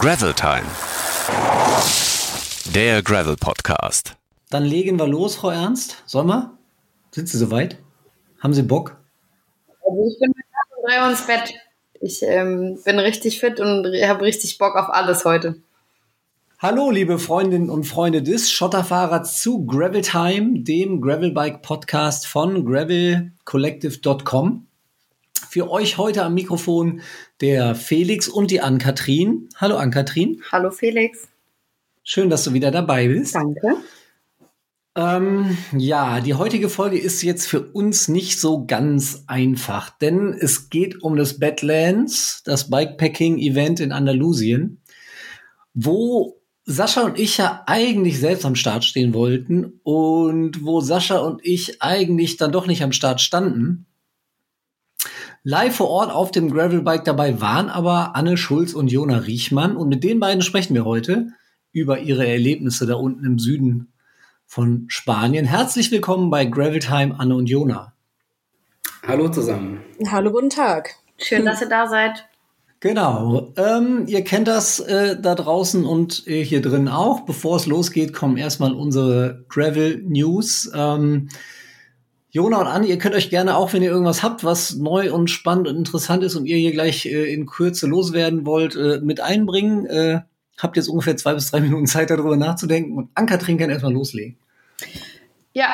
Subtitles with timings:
[0.00, 0.64] Gravel Time.
[2.74, 4.16] Der Gravel Podcast.
[4.48, 6.02] Dann legen wir los, Frau Ernst.
[6.06, 6.56] Sollen wir?
[7.10, 7.76] Sind Sie soweit?
[8.42, 8.96] Haben Sie Bock?
[9.86, 10.32] Also ich bin
[10.86, 11.52] drei Uhr ins Bett.
[12.00, 15.56] Ich ähm, bin richtig fit und habe richtig Bock auf alles heute.
[16.58, 24.66] Hallo, liebe Freundinnen und Freunde des Schotterfahrers zu Gravel Time, dem Gravelbike Podcast von gravelcollective.com.
[25.48, 27.00] Für euch heute am Mikrofon
[27.40, 29.48] der Felix und die Ann-Kathrin.
[29.56, 30.42] Hallo Ann-Kathrin.
[30.52, 31.28] Hallo Felix.
[32.02, 33.34] Schön, dass du wieder dabei bist.
[33.34, 33.76] Danke.
[34.96, 40.68] Ähm, ja, die heutige Folge ist jetzt für uns nicht so ganz einfach, denn es
[40.68, 44.82] geht um das Badlands, das Bikepacking-Event in Andalusien,
[45.74, 51.40] wo Sascha und ich ja eigentlich selbst am Start stehen wollten und wo Sascha und
[51.44, 53.86] ich eigentlich dann doch nicht am Start standen.
[55.42, 59.74] Live vor Ort auf dem Gravelbike dabei waren aber Anne Schulz und Jona Riechmann.
[59.74, 61.28] Und mit den beiden sprechen wir heute
[61.72, 63.90] über ihre Erlebnisse da unten im Süden
[64.44, 65.46] von Spanien.
[65.46, 67.94] Herzlich willkommen bei Gravel Time, Anne und Jona.
[69.06, 69.80] Hallo zusammen.
[70.10, 70.96] Hallo, guten Tag.
[71.16, 72.26] Schön, dass ihr da seid.
[72.80, 73.54] Genau.
[73.56, 77.20] Ähm, ihr kennt das äh, da draußen und äh, hier drin auch.
[77.20, 80.70] Bevor es losgeht, kommen erstmal unsere Gravel News.
[80.74, 81.30] Ähm,
[82.32, 85.28] Jona und Anne, ihr könnt euch gerne auch, wenn ihr irgendwas habt, was neu und
[85.28, 89.20] spannend und interessant ist und ihr hier gleich äh, in Kürze loswerden wollt, äh, mit
[89.20, 89.86] einbringen.
[89.86, 90.20] Äh,
[90.58, 92.96] habt jetzt ungefähr zwei bis drei Minuten Zeit, darüber nachzudenken.
[92.96, 94.38] Und Ann-Kathrin kann erstmal loslegen.
[95.52, 95.70] Ja,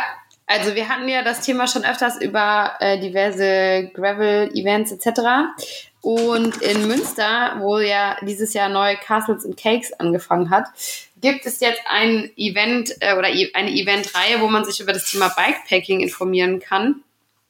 [0.47, 5.21] also wir hatten ja das Thema schon öfters über äh, diverse Gravel-Events etc.
[6.01, 10.69] Und in Münster, wo ja dieses Jahr neu Castles and Cakes angefangen hat,
[11.27, 15.29] gibt es jetzt ein Event äh, oder eine Eventreihe, wo man sich über das Thema
[15.29, 17.03] Bikepacking informieren kann.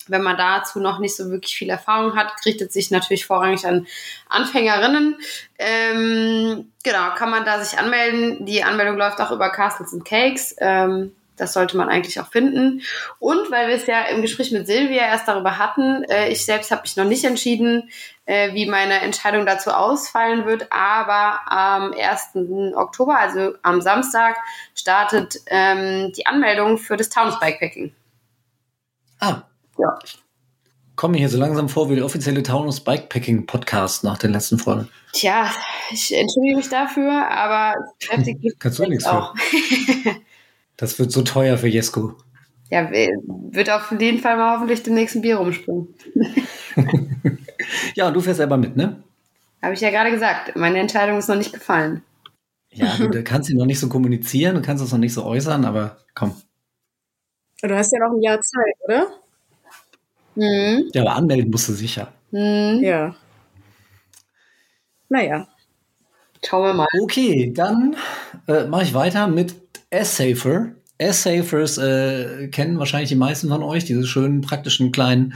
[0.08, 3.86] Wenn man dazu noch nicht so wirklich viel Erfahrung hat, richtet sich natürlich vorrangig an
[4.30, 5.16] Anfängerinnen.
[5.58, 8.46] Ähm, genau, kann man da sich anmelden.
[8.46, 10.56] Die Anmeldung läuft auch über Castles and Cakes.
[10.58, 12.82] Ähm, das sollte man eigentlich auch finden.
[13.18, 16.70] Und weil wir es ja im Gespräch mit Silvia erst darüber hatten, äh, ich selbst
[16.70, 17.90] habe mich noch nicht entschieden,
[18.24, 20.72] äh, wie meine Entscheidung dazu ausfallen wird.
[20.72, 22.74] Aber am 1.
[22.74, 24.36] Oktober, also am Samstag,
[24.74, 27.94] startet ähm, die Anmeldung für das Taunus Bikepacking.
[29.20, 29.42] Ah.
[29.78, 29.98] Ja.
[30.96, 34.88] Komme hier so langsam vor wie der offizielle Taunus Bikepacking Podcast nach den letzten Folgen.
[35.12, 35.52] Tja,
[35.90, 37.74] ich entschuldige mich dafür, aber
[38.58, 39.36] Kannst du nichts auch.
[39.36, 40.16] für.
[40.76, 42.16] Das wird so teuer für Jesko.
[42.70, 45.88] Ja, wird auf jeden Fall mal hoffentlich dem nächsten Bier rumspringen.
[47.94, 49.02] ja, und du fährst selber mit, ne?
[49.62, 50.56] Habe ich ja gerade gesagt.
[50.56, 52.02] Meine Entscheidung ist noch nicht gefallen.
[52.70, 55.24] Ja, du, du kannst sie noch nicht so kommunizieren, du kannst es noch nicht so
[55.24, 56.34] äußern, aber komm.
[57.62, 59.06] Du hast ja noch ein Jahr Zeit, oder?
[60.34, 60.90] Mhm.
[60.92, 62.12] Ja, aber anmelden musst du sicher.
[62.30, 62.80] Mhm.
[62.82, 63.14] Ja.
[65.08, 65.48] Naja.
[66.44, 66.88] Schauen wir mal.
[67.00, 67.96] Okay, dann
[68.46, 69.65] äh, mache ich weiter mit
[69.96, 70.72] S-Safer.
[70.98, 75.34] S-Safers äh, kennen wahrscheinlich die meisten von euch, diese schönen praktischen kleinen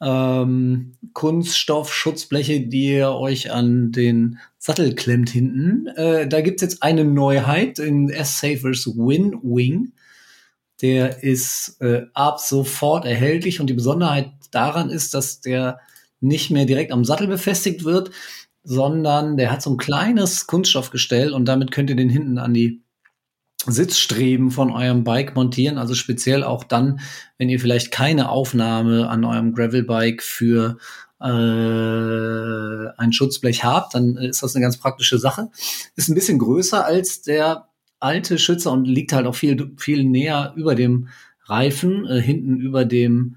[0.00, 5.86] ähm, Kunststoff-Schutzbleche, die ihr euch an den Sattel klemmt hinten.
[5.96, 9.92] Äh, da gibt's jetzt eine Neuheit in S-Safers Win Wing.
[10.80, 15.78] Der ist äh, ab sofort erhältlich und die Besonderheit daran ist, dass der
[16.20, 18.10] nicht mehr direkt am Sattel befestigt wird,
[18.64, 22.81] sondern der hat so ein kleines Kunststoffgestell und damit könnt ihr den hinten an die
[23.66, 27.00] Sitzstreben von eurem Bike montieren, also speziell auch dann,
[27.38, 30.78] wenn ihr vielleicht keine Aufnahme an eurem Gravelbike für
[31.20, 35.50] äh, ein Schutzblech habt, dann ist das eine ganz praktische Sache.
[35.94, 37.68] Ist ein bisschen größer als der
[38.00, 41.08] alte Schützer und liegt halt auch viel, viel näher über dem
[41.44, 43.36] Reifen, äh, hinten über dem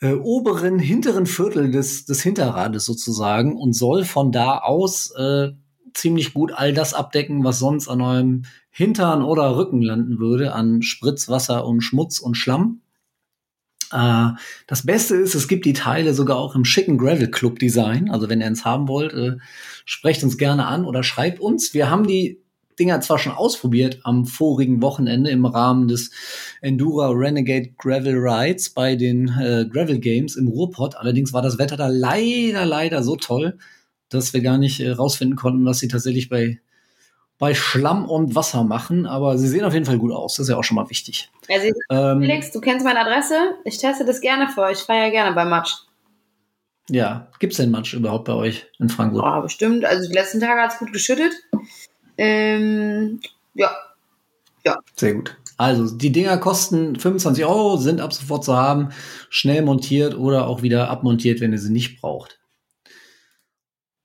[0.00, 5.48] äh, oberen, hinteren Viertel des, des Hinterrades sozusagen und soll von da aus äh,
[5.94, 10.82] ziemlich gut all das abdecken, was sonst an eurem Hintern oder Rücken landen würde, an
[10.82, 12.80] Spritzwasser und Schmutz und Schlamm.
[13.92, 14.30] Äh,
[14.66, 18.10] das Beste ist, es gibt die Teile sogar auch im schicken Gravel Club Design.
[18.10, 19.36] Also wenn ihr eins haben wollt, äh,
[19.84, 21.74] sprecht uns gerne an oder schreibt uns.
[21.74, 22.40] Wir haben die
[22.78, 26.10] Dinger zwar schon ausprobiert am vorigen Wochenende im Rahmen des
[26.62, 30.96] Endura Renegade Gravel Rides bei den äh, Gravel Games im Ruhrpott.
[30.96, 33.58] Allerdings war das Wetter da leider, leider so toll,
[34.08, 36.58] dass wir gar nicht äh, rausfinden konnten, was sie tatsächlich bei,
[37.40, 39.06] bei Schlamm und Wasser machen.
[39.06, 40.36] Aber sie sehen auf jeden Fall gut aus.
[40.36, 41.30] Das ist ja auch schon mal wichtig.
[41.48, 43.54] Also, ähm, Felix, du kennst meine Adresse.
[43.64, 44.78] Ich teste das gerne für euch.
[44.78, 45.72] Ich fahre ja gerne beim Matsch.
[46.90, 49.24] Ja, gibt es denn Matsch überhaupt bei euch in Frankfurt?
[49.24, 49.84] Oh, bestimmt.
[49.84, 51.32] Also die letzten Tage hat es gut geschüttet.
[52.18, 53.20] Ähm,
[53.54, 53.74] ja.
[54.64, 54.78] Ja.
[54.94, 55.36] Sehr gut.
[55.56, 58.90] Also, die Dinger kosten 25 Euro, sind ab sofort zu haben,
[59.30, 62.38] schnell montiert oder auch wieder abmontiert, wenn ihr sie nicht braucht.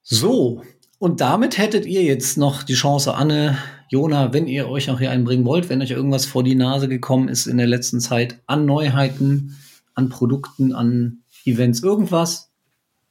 [0.04, 0.62] So,
[1.06, 3.60] und damit hättet ihr jetzt noch die Chance, Anne,
[3.90, 7.28] Jona, wenn ihr euch auch hier einbringen wollt, wenn euch irgendwas vor die Nase gekommen
[7.28, 9.56] ist in der letzten Zeit an Neuheiten,
[9.94, 12.50] an Produkten, an Events, irgendwas.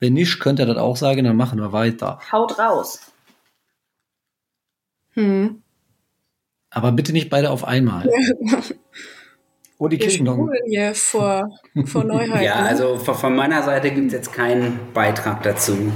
[0.00, 2.18] Wenn nicht, könnt ihr das auch sagen, dann machen wir weiter.
[2.32, 2.98] Haut raus.
[5.12, 5.62] Hm.
[6.70, 8.10] Aber bitte nicht beide auf einmal.
[9.78, 10.50] Oh, die Wir Kirchenglocken.
[10.66, 11.48] hier vor,
[11.84, 12.42] vor Neuheiten.
[12.42, 15.92] Ja, also von von meiner Seite gibt es jetzt keinen Beitrag dazu.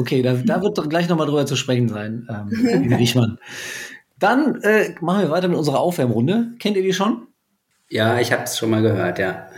[0.00, 2.48] Okay, da, da wird doch gleich nochmal drüber zu sprechen sein, ähm,
[2.82, 3.38] liebe Wichmann.
[4.18, 6.52] Dann äh, machen wir weiter mit unserer Aufwärmrunde.
[6.58, 7.26] Kennt ihr die schon?
[7.90, 9.48] Ja, ich habe es schon mal gehört, ja.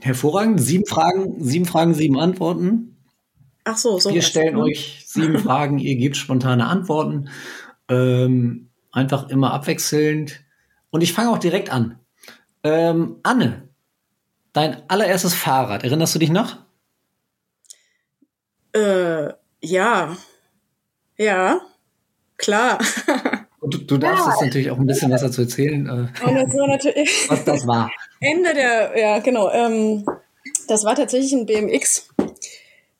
[0.00, 0.60] Hervorragend.
[0.60, 2.96] Sieben Fragen, sieben Fragen, sieben Antworten.
[3.62, 4.12] Ach so, so.
[4.12, 7.28] Wir stellen euch sieben Fragen, ihr gebt spontane Antworten.
[7.88, 10.40] Ähm, einfach immer abwechselnd.
[10.90, 12.00] Und ich fange auch direkt an.
[12.64, 13.68] Ähm, Anne,
[14.52, 16.56] dein allererstes Fahrrad, erinnerst du dich noch?
[18.72, 19.28] Äh,
[19.60, 20.16] ja.
[21.16, 21.60] Ja.
[22.36, 22.78] Klar.
[23.60, 26.20] Und du, du darfst jetzt natürlich auch ein bisschen was dazu erzählen, äh,
[27.28, 27.90] was das war.
[28.20, 29.50] Ende der, ja, genau.
[29.50, 30.06] Ähm,
[30.66, 32.08] das war tatsächlich ein BMX.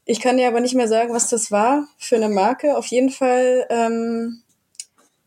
[0.04, 2.76] Ich kann dir aber nicht mehr sagen, was das war für eine Marke.
[2.76, 4.42] Auf jeden Fall ähm,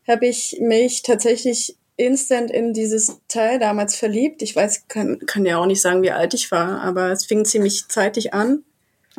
[0.06, 4.42] habe ich mich tatsächlich instant in dieses Teil damals verliebt.
[4.42, 7.44] Ich weiß, kann, kann ja auch nicht sagen, wie alt ich war, aber es fing
[7.44, 8.62] ziemlich zeitig an.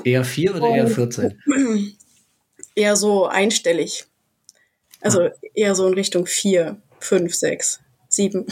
[0.03, 1.41] Eher vier oder eher 14?
[2.75, 4.05] Eher so einstellig.
[5.01, 7.79] Also eher so in Richtung vier, fünf, sechs,
[8.09, 8.45] sieben.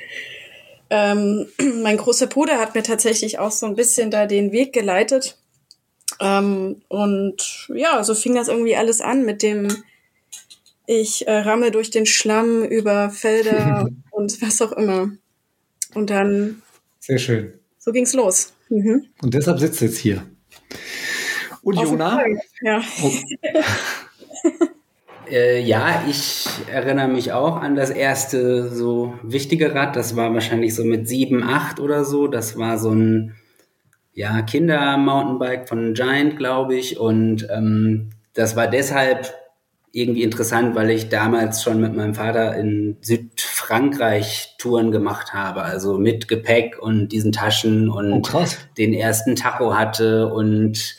[0.90, 1.46] ähm,
[1.82, 5.38] mein großer Bruder hat mir tatsächlich auch so ein bisschen da den Weg geleitet.
[6.20, 9.68] Ähm, und ja, so fing das irgendwie alles an mit dem,
[10.86, 15.10] ich äh, ramme durch den Schlamm über Felder und was auch immer.
[15.94, 16.62] Und dann,
[17.00, 17.52] Sehr schön.
[17.78, 18.52] so ging's los.
[18.68, 19.06] Mhm.
[19.22, 20.26] Und deshalb sitzt jetzt hier.
[21.66, 22.22] Und Jona?
[22.62, 22.80] Ja.
[23.02, 23.10] Oh,
[25.28, 29.96] Äh, ja, ich erinnere mich auch an das erste so wichtige Rad.
[29.96, 32.28] Das war wahrscheinlich so mit sieben, acht oder so.
[32.28, 33.34] Das war so ein
[34.12, 37.00] ja, Kinder-Mountainbike von Giant, glaube ich.
[37.00, 39.34] Und ähm, das war deshalb
[39.90, 45.62] irgendwie interessant, weil ich damals schon mit meinem Vater in Südfrankreich Touren gemacht habe.
[45.62, 48.44] Also mit Gepäck und diesen Taschen und oh,
[48.78, 50.94] den ersten Tacho hatte und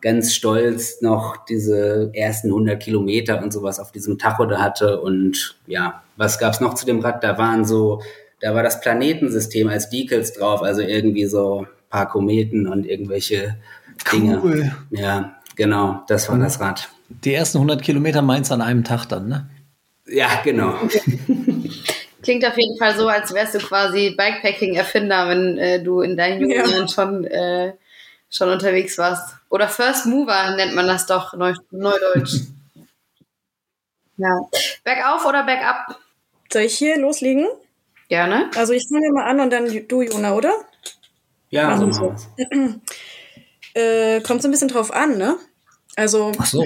[0.00, 5.00] ganz stolz noch diese ersten 100 Kilometer und sowas auf diesem Tacho da hatte.
[5.00, 7.24] Und ja, was gab's noch zu dem Rad?
[7.24, 8.00] Da waren so,
[8.40, 13.56] da war das Planetensystem als Decals drauf, also irgendwie so ein paar Kometen und irgendwelche
[14.12, 14.40] Dinge.
[14.42, 14.72] Cool.
[14.90, 16.88] Ja, genau, das war das Rad.
[17.08, 19.50] Die ersten 100 Kilometer meinst du an einem Tag dann, ne?
[20.06, 20.74] Ja, genau.
[22.22, 26.42] Klingt auf jeden Fall so, als wärst du quasi Bikepacking-Erfinder, wenn äh, du in deinen
[26.42, 26.88] jungen Ja.
[26.88, 27.72] Schon, äh,
[28.30, 29.37] schon unterwegs warst.
[29.50, 32.34] Oder First Mover nennt man das doch, Neu Neudeutsch.
[34.16, 34.40] ja.
[34.84, 35.98] Bergauf oder bergab?
[36.52, 37.46] Soll ich hier loslegen?
[38.08, 38.50] Gerne.
[38.56, 40.52] Also ich fange mal an und dann du, Jona, oder?
[41.50, 42.28] Ja, so machen wir's.
[43.74, 45.36] Äh, kommt so ein bisschen drauf an, ne?
[45.94, 46.64] Also, Ach so.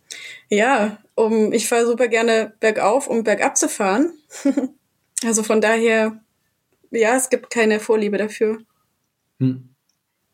[0.48, 4.12] ja, um, ich fahre super gerne bergauf, um bergab zu fahren.
[5.24, 6.20] also von daher,
[6.90, 8.58] ja, es gibt keine Vorliebe dafür.
[9.38, 9.68] Hm.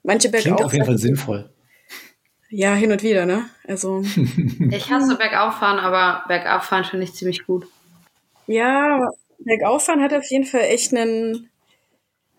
[0.02, 0.66] Manche Klingt bergauf.
[0.66, 1.50] auf jeden Fall sinnvoll.
[2.56, 3.46] Ja, hin und wieder, ne?
[3.66, 4.02] Also,
[4.70, 7.66] Ich hasse Bergauffahren, aber Bergabfahren finde ich ziemlich gut.
[8.46, 9.00] ja,
[9.40, 11.50] bergauffahren hat auf jeden Fall echt einen,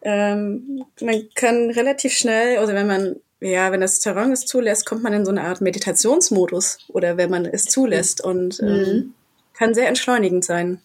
[0.04, 5.04] ähm, man kann relativ schnell, oder wenn man, ja, wenn das Terrain es zulässt, kommt
[5.04, 9.14] man in so eine Art Meditationsmodus, oder wenn man es zulässt und ähm, Mhm.
[9.54, 10.80] kann sehr entschleunigend sein.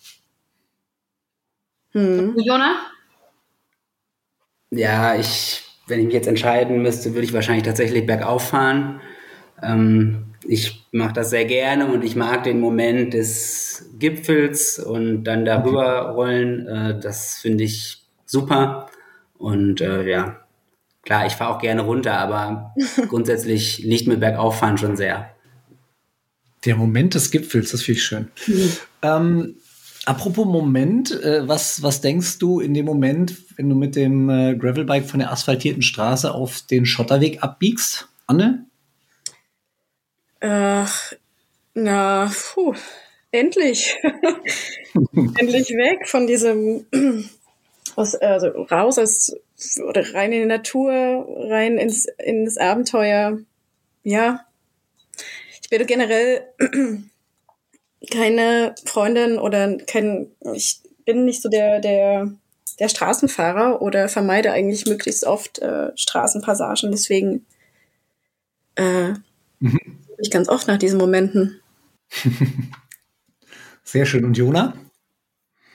[1.92, 2.34] Hm.
[2.36, 2.80] Jona?
[4.72, 9.00] Ja, ich, wenn ich mich jetzt entscheiden müsste, würde ich wahrscheinlich tatsächlich bergauf fahren.
[9.62, 15.44] Ähm, ich mache das sehr gerne und ich mag den Moment des Gipfels und dann
[15.44, 16.66] darüber rollen.
[16.66, 18.88] Äh, das finde ich super.
[19.38, 20.40] Und äh, ja,
[21.02, 22.74] klar, ich fahre auch gerne runter, aber
[23.08, 25.30] grundsätzlich liegt mir bergauffahren schon sehr.
[26.64, 28.28] Der Moment des Gipfels, das finde ich schön.
[29.02, 29.56] Ähm,
[30.04, 34.56] apropos Moment, äh, was, was denkst du in dem Moment, wenn du mit dem äh,
[34.56, 38.08] Gravelbike von der asphaltierten Straße auf den Schotterweg abbiegst?
[38.26, 38.66] Anne?
[40.40, 41.12] Ach,
[41.74, 42.74] na, puh,
[43.30, 43.96] endlich.
[45.12, 46.86] endlich weg von diesem,
[47.96, 49.32] aus, also raus aus,
[49.86, 53.38] oder rein in die Natur, rein ins, ins Abenteuer.
[54.02, 54.46] Ja.
[55.62, 56.42] Ich bin generell
[58.10, 62.32] keine Freundin oder kein, ich bin nicht so der, der,
[62.78, 66.90] der Straßenfahrer oder vermeide eigentlich möglichst oft äh, Straßenpassagen.
[66.90, 67.44] Deswegen
[68.76, 69.12] äh,
[70.22, 71.60] ich ganz oft nach diesen Momenten.
[73.82, 74.24] Sehr schön.
[74.24, 74.74] Und Jona?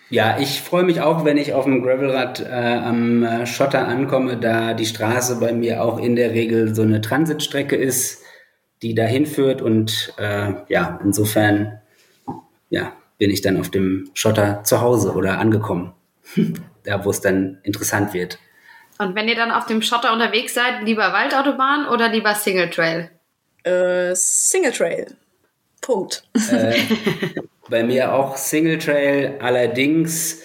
[0.09, 4.37] Ja, ich freue mich auch, wenn ich auf dem Gravelrad äh, am äh, Schotter ankomme,
[4.37, 8.21] da die Straße bei mir auch in der Regel so eine Transitstrecke ist,
[8.81, 9.61] die dahin führt.
[9.61, 11.81] Und äh, ja, insofern
[12.69, 15.93] ja, bin ich dann auf dem Schotter zu Hause oder angekommen,
[16.83, 18.37] da wo es dann interessant wird.
[18.97, 23.09] Und wenn ihr dann auf dem Schotter unterwegs seid, lieber Waldautobahn oder lieber Single Trail?
[23.65, 25.15] Äh, Single Trail.
[25.81, 26.23] Punkt.
[26.51, 26.73] Äh,
[27.69, 30.41] bei mir auch Single Trail, allerdings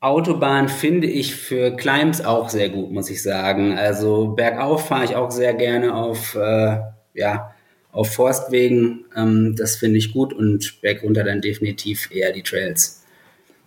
[0.00, 3.78] Autobahn finde ich für Climbs auch sehr gut, muss ich sagen.
[3.78, 6.78] Also bergauf fahre ich auch sehr gerne auf, äh,
[7.14, 7.54] ja,
[7.90, 9.06] auf Forstwegen.
[9.16, 13.02] Ähm, das finde ich gut und bergunter dann definitiv eher die Trails.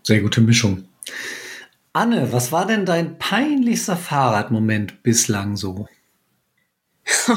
[0.04, 0.86] Sehr gute Mischung.
[1.92, 5.88] Anne, was war denn dein peinlichster Fahrradmoment bislang so?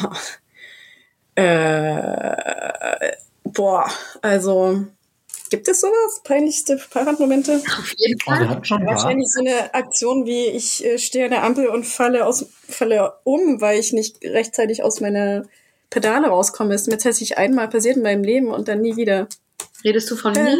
[1.40, 3.12] äh,
[3.44, 3.90] boah,
[4.22, 4.84] also
[5.50, 6.20] gibt es sowas?
[6.24, 7.56] Peinlichste Fahrradmomente?
[7.78, 8.64] Auf jeden Oh, Fall.
[8.64, 8.94] schon paar.
[8.94, 13.14] Wahrscheinlich so eine Aktion wie ich äh, stehe an der Ampel und falle aus falle
[13.24, 15.44] um, weil ich nicht rechtzeitig aus meiner
[15.90, 16.74] Pedale rauskomme.
[16.74, 19.26] Ist mir tatsächlich einmal passiert in meinem Leben und dann nie wieder.
[19.84, 20.42] Redest du von Äh.
[20.44, 20.58] mir?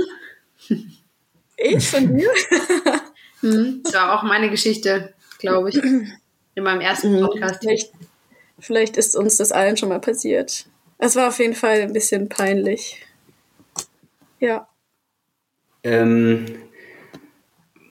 [1.57, 2.31] Ich von dir?
[3.43, 5.77] Hm, das war auch meine Geschichte, glaube ich.
[5.77, 7.61] In meinem ersten Podcast.
[7.63, 7.91] Vielleicht,
[8.59, 10.67] vielleicht ist uns das allen schon mal passiert.
[11.03, 13.01] Es war auf jeden Fall ein bisschen peinlich.
[14.39, 14.69] Ja.
[15.83, 16.45] Ähm,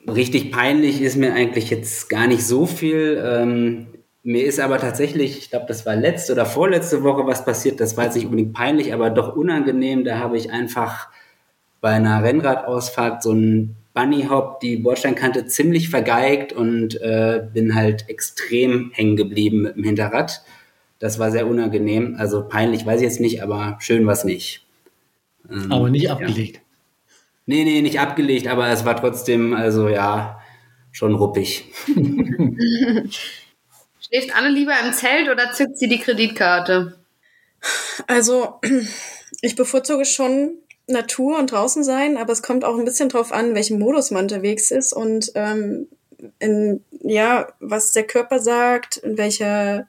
[0.08, 3.20] richtig peinlich ist mir eigentlich jetzt gar nicht so viel.
[3.26, 3.88] Ähm,
[4.22, 7.80] mir ist aber tatsächlich, ich glaube, das war letzte oder vorletzte Woche was passiert.
[7.80, 10.04] Das war jetzt nicht unbedingt peinlich, aber doch unangenehm.
[10.04, 11.10] Da habe ich einfach
[11.82, 18.08] bei einer Rennradausfahrt so einen Bunny Hop die Bordsteinkante ziemlich vergeigt und äh, bin halt
[18.08, 20.44] extrem hängen geblieben mit dem Hinterrad.
[21.00, 22.16] Das war sehr unangenehm.
[22.18, 24.66] Also peinlich weiß ich jetzt nicht, aber schön war es nicht.
[25.50, 26.14] Ähm, Aber nicht ja.
[26.14, 26.62] abgelegt.
[27.46, 30.40] Nee, nee, nicht abgelegt, aber es war trotzdem, also ja,
[30.92, 31.66] schon ruppig.
[34.00, 37.00] Schläft Anne lieber im Zelt oder zückt sie die Kreditkarte?
[38.08, 38.60] Also,
[39.42, 43.50] ich bevorzuge schon Natur und draußen sein, aber es kommt auch ein bisschen drauf an,
[43.50, 45.88] in welchem Modus man unterwegs ist und ähm,
[46.40, 49.88] in, ja, was der Körper sagt, in welcher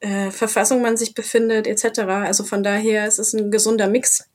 [0.00, 2.00] äh, Verfassung man sich befindet, etc.
[2.00, 4.28] Also von daher es ist ein gesunder Mix.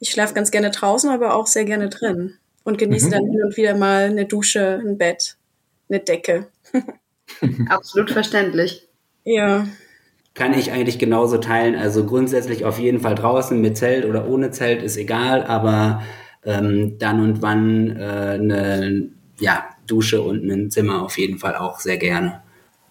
[0.00, 3.10] Ich schlafe ganz gerne draußen, aber auch sehr gerne drin und genieße Mhm.
[3.10, 5.36] dann hin und wieder mal eine Dusche, ein Bett,
[5.88, 6.48] eine Decke.
[7.68, 8.88] Absolut verständlich.
[9.24, 9.66] Ja,
[10.34, 11.74] Kann ich eigentlich genauso teilen.
[11.76, 16.02] Also grundsätzlich auf jeden Fall draußen mit Zelt oder ohne Zelt ist egal, aber
[16.44, 18.00] ähm, dann und wann äh,
[18.34, 22.42] eine ja, Dusche und ein Zimmer auf jeden Fall auch sehr gerne.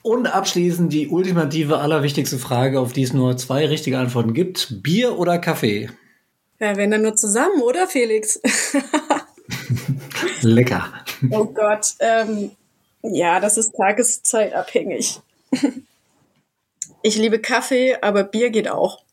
[0.02, 4.82] Und abschließend die ultimative, allerwichtigste Frage, auf die es nur zwei richtige Antworten gibt.
[4.82, 5.90] Bier oder Kaffee?
[6.60, 8.40] ja wenn dann nur zusammen, oder Felix?
[10.42, 10.94] Lecker.
[11.32, 11.96] Oh Gott.
[12.00, 12.52] Ähm,
[13.02, 15.22] ja, das ist tageszeitabhängig.
[17.02, 19.04] Ich liebe Kaffee, aber Bier geht auch.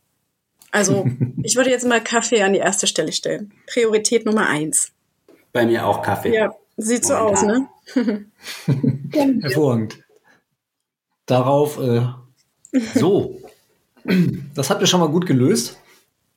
[0.72, 1.06] Also,
[1.42, 3.52] ich würde jetzt mal Kaffee an die erste Stelle stellen.
[3.66, 4.92] Priorität Nummer eins.
[5.52, 6.34] Bei mir auch Kaffee.
[6.34, 7.68] Ja, sieht so aus, ne?
[9.40, 10.02] Hervorragend.
[11.26, 12.06] Darauf, äh,
[12.94, 13.40] so.
[14.54, 15.76] Das habt ihr schon mal gut gelöst.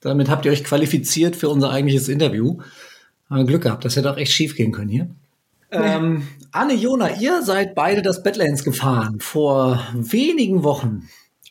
[0.01, 2.57] Damit habt ihr euch qualifiziert für unser eigentliches Interview.
[3.29, 5.09] Haben Glück gehabt, das hätte auch echt schief gehen können hier.
[5.71, 11.07] Ähm, Anne, Jona, ihr seid beide das Badlands gefahren vor wenigen Wochen.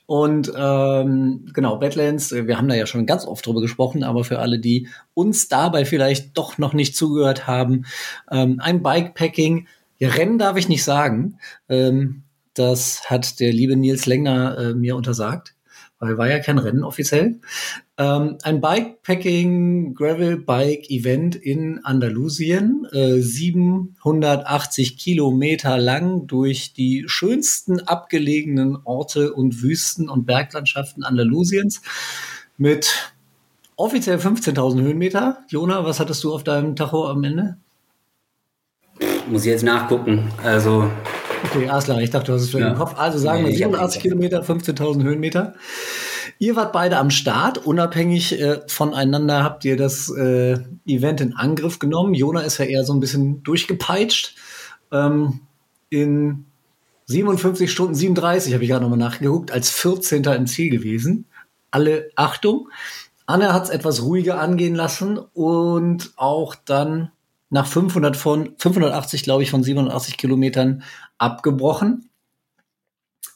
[0.06, 4.24] Und ähm, genau, Badlands, äh, wir haben da ja schon ganz oft drüber gesprochen, aber
[4.24, 7.84] für alle, die uns dabei vielleicht doch noch nicht zugehört haben,
[8.30, 9.68] ähm, ein Bikepacking,
[10.00, 11.38] Rennen darf ich nicht sagen.
[11.68, 12.22] Ähm,
[12.58, 15.54] das hat der liebe Nils Lengner äh, mir untersagt,
[15.98, 17.40] weil war ja kein Rennen offiziell.
[17.96, 27.80] Ähm, ein Bikepacking Gravel Bike Event in Andalusien, äh, 780 Kilometer lang durch die schönsten
[27.80, 31.82] abgelegenen Orte und Wüsten und Berglandschaften Andalusiens
[32.56, 33.12] mit
[33.76, 35.38] offiziell 15.000 Höhenmeter.
[35.48, 37.56] Jona, was hattest du auf deinem Tacho am Ende?
[39.30, 40.30] Muss ich jetzt nachgucken.
[40.42, 40.90] Also
[41.44, 42.70] Okay, alles klar, ich dachte, du hast es für Ja.
[42.70, 42.94] den Kopf.
[42.98, 44.02] Also sagen wir Nee, ich hab 87 nicht.
[44.02, 45.54] Kilometer, 15.000 Höhenmeter.
[46.38, 51.78] Ihr wart beide am Start, unabhängig äh, voneinander habt ihr das äh, Event in Angriff
[51.78, 52.14] genommen.
[52.14, 54.34] Jona ist ja eher so ein bisschen durchgepeitscht.
[54.92, 55.40] Ähm,
[55.90, 56.44] in
[57.06, 60.22] 57 Stunden 37 habe ich gerade nochmal nachgeguckt, als 14.
[60.24, 61.24] im Ziel gewesen.
[61.70, 62.68] Alle Achtung.
[63.26, 67.10] Anne hat es etwas ruhiger angehen lassen und auch dann
[67.50, 70.82] nach 500 von 580, glaube ich, von 87 Kilometern
[71.16, 72.10] abgebrochen.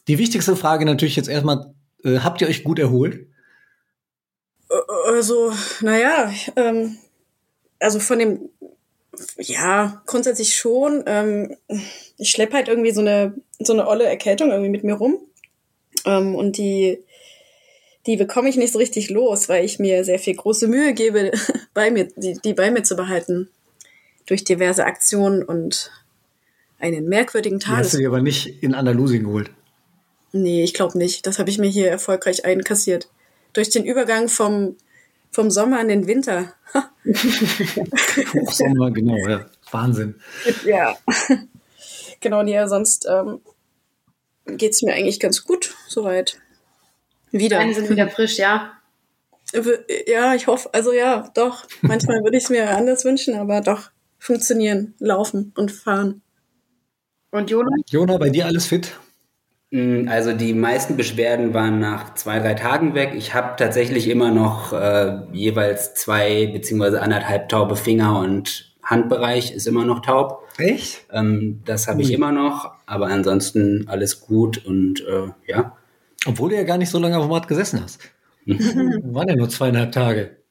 [0.08, 3.26] Die wichtigste Frage natürlich jetzt erstmal, äh, habt ihr euch gut erholt?
[4.70, 4.74] Äh,
[5.08, 6.98] Also, naja, ähm,
[7.78, 8.50] also von dem,
[9.38, 11.04] ja, grundsätzlich schon.
[11.06, 11.56] Ähm,
[12.18, 15.18] ich schleppe halt irgendwie so eine, so eine olle Erkältung irgendwie mit mir rum.
[16.04, 16.98] Ähm, und die,
[18.06, 21.32] die bekomme ich nicht so richtig los, weil ich mir sehr viel große Mühe gebe,
[21.74, 23.48] bei mir, die, die bei mir zu behalten.
[24.26, 25.90] Durch diverse Aktionen und
[26.78, 27.92] einen merkwürdigen Die hast Tag.
[27.92, 29.50] du dir aber nicht in Andalusien geholt.
[30.32, 31.26] Nee, ich glaube nicht.
[31.26, 33.08] Das habe ich mir hier erfolgreich einkassiert.
[33.52, 34.76] Durch den Übergang vom,
[35.30, 36.54] vom Sommer in den Winter.
[38.34, 39.46] Hochsommer, genau, ja.
[39.70, 40.16] Wahnsinn.
[40.64, 40.96] ja.
[42.20, 43.40] genau, nee, sonst ähm,
[44.46, 46.38] geht es mir eigentlich ganz gut, soweit.
[47.30, 47.58] Wieder.
[47.58, 48.72] Deine sind wieder frisch, ja.
[50.06, 51.66] Ja, ich hoffe, also ja, doch.
[51.82, 53.90] Manchmal würde ich es mir anders wünschen, aber doch
[54.22, 56.22] funktionieren, laufen und fahren.
[57.32, 57.80] Und Jonas?
[57.88, 58.96] Jona, bei dir alles fit?
[59.72, 63.14] Mm, Also die meisten Beschwerden waren nach zwei, drei Tagen weg.
[63.16, 69.66] Ich habe tatsächlich immer noch äh, jeweils zwei beziehungsweise anderthalb taube Finger und Handbereich ist
[69.66, 70.46] immer noch taub.
[70.56, 71.04] Echt?
[71.10, 75.76] Ähm, das habe ich immer noch, aber ansonsten alles gut und äh, ja.
[76.26, 78.00] Obwohl du ja gar nicht so lange auf dem Rad gesessen hast.
[78.46, 80.41] Waren ja nur zweieinhalb Tage.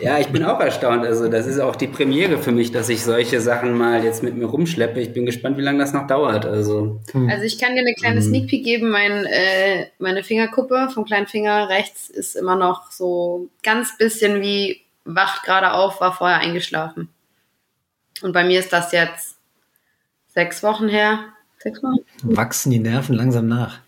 [0.00, 1.04] Ja, ich bin auch erstaunt.
[1.04, 4.34] Also das ist auch die Premiere für mich, dass ich solche Sachen mal jetzt mit
[4.36, 5.00] mir rumschleppe.
[5.00, 6.46] Ich bin gespannt, wie lange das noch dauert.
[6.46, 8.90] Also Also ich kann dir eine kleine Sneak Peek geben.
[8.90, 14.80] Mein, äh, meine Fingerkuppe vom kleinen Finger rechts ist immer noch so ganz bisschen wie
[15.04, 17.08] wacht gerade auf, war vorher eingeschlafen.
[18.22, 19.36] Und bei mir ist das jetzt
[20.28, 21.20] sechs Wochen her.
[21.58, 21.98] Sechs Wochen?
[22.22, 23.80] Wachsen die Nerven langsam nach.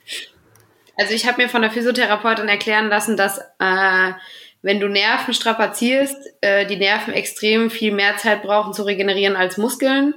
[0.96, 4.12] Also ich habe mir von der Physiotherapeutin erklären lassen, dass äh,
[4.62, 9.58] wenn du Nerven strapazierst, äh, die Nerven extrem viel mehr Zeit brauchen zu regenerieren als
[9.58, 10.14] Muskeln.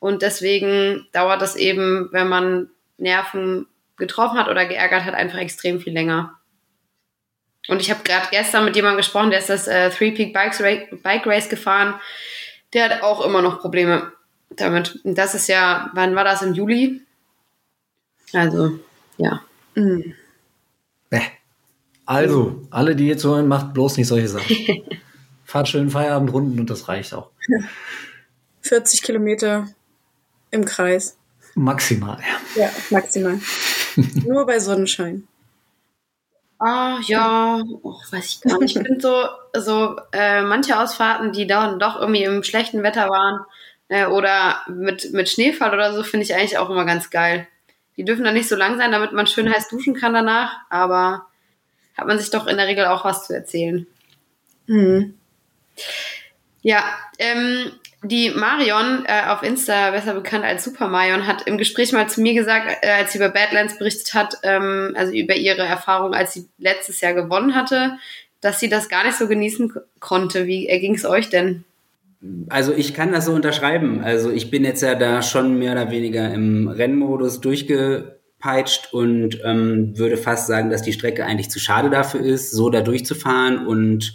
[0.00, 5.80] Und deswegen dauert das eben, wenn man Nerven getroffen hat oder geärgert hat, einfach extrem
[5.80, 6.38] viel länger.
[7.68, 10.60] Und ich habe gerade gestern mit jemandem gesprochen, der ist das äh, Three Peak Bikes
[10.60, 11.94] Ra Bike Race gefahren.
[12.72, 14.12] Der hat auch immer noch Probleme
[14.50, 14.98] damit.
[15.04, 16.42] Und das ist ja, wann war das?
[16.42, 17.00] Im Juli?
[18.32, 18.78] Also,
[19.16, 19.40] ja.
[19.74, 20.14] Mhm.
[21.08, 21.22] Bäh.
[22.06, 24.56] Also, alle, die jetzt hören, macht bloß nicht solche Sachen.
[25.44, 27.30] Fahrt schön Feierabendrunden und das reicht auch.
[28.62, 29.68] 40 Kilometer
[30.50, 31.16] im Kreis.
[31.54, 32.18] Maximal.
[32.56, 33.38] Ja, maximal.
[34.26, 35.28] Nur bei Sonnenschein.
[36.58, 38.76] Ah, ja, oh, weiß ich gar nicht.
[38.76, 43.44] Ich finde so, so äh, manche Ausfahrten, die dann doch irgendwie im schlechten Wetter waren
[43.88, 47.46] äh, oder mit, mit Schneefall oder so, finde ich eigentlich auch immer ganz geil.
[47.96, 51.26] Die dürfen dann nicht so lang sein, damit man schön heiß duschen kann danach, aber
[51.96, 53.86] hat man sich doch in der Regel auch was zu erzählen.
[54.66, 55.14] Mhm.
[56.62, 56.82] Ja,
[57.18, 62.08] ähm, die Marion, äh, auf Insta besser bekannt als Super Marion, hat im Gespräch mal
[62.08, 66.14] zu mir gesagt, äh, als sie über Badlands berichtet hat, ähm, also über ihre Erfahrung,
[66.14, 67.98] als sie letztes Jahr gewonnen hatte,
[68.40, 70.46] dass sie das gar nicht so genießen konnte.
[70.46, 71.64] Wie erging es euch denn?
[72.48, 74.02] Also ich kann das so unterschreiben.
[74.02, 77.40] Also ich bin jetzt ja da schon mehr oder weniger im Rennmodus
[78.44, 82.70] durchgepeitscht und ähm, würde fast sagen, dass die Strecke eigentlich zu schade dafür ist, so
[82.70, 84.14] da durchzufahren und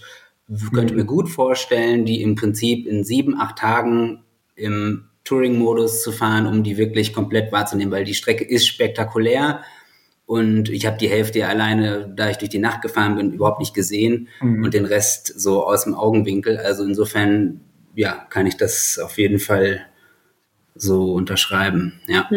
[0.74, 4.24] könnte mir gut vorstellen, die im Prinzip in sieben, acht Tagen
[4.56, 9.62] im Touring-Modus zu fahren, um die wirklich komplett wahrzunehmen, weil die Strecke ist spektakulär
[10.26, 13.74] und ich habe die Hälfte alleine, da ich durch die Nacht gefahren bin, überhaupt nicht
[13.74, 16.58] gesehen und den Rest so aus dem Augenwinkel.
[16.58, 17.62] Also insofern,
[17.96, 19.82] ja, kann ich das auf jeden Fall
[20.76, 22.00] so unterschreiben.
[22.08, 22.28] Ja.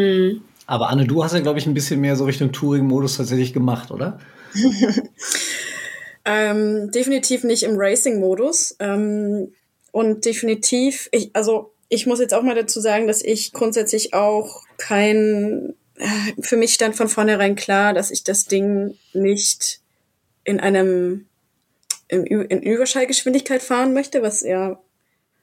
[0.73, 3.91] Aber Anne, du hast ja, glaube ich, ein bisschen mehr so Richtung Touring-Modus tatsächlich gemacht,
[3.91, 4.19] oder?
[6.25, 8.77] Ähm, definitiv nicht im Racing-Modus.
[8.79, 9.53] Ähm,
[9.91, 14.63] und definitiv, ich, also ich muss jetzt auch mal dazu sagen, dass ich grundsätzlich auch
[14.79, 19.81] kein, äh, für mich stand von vornherein klar, dass ich das Ding nicht
[20.45, 21.27] in einem,
[22.07, 24.79] in, in Überschallgeschwindigkeit fahren möchte, was ja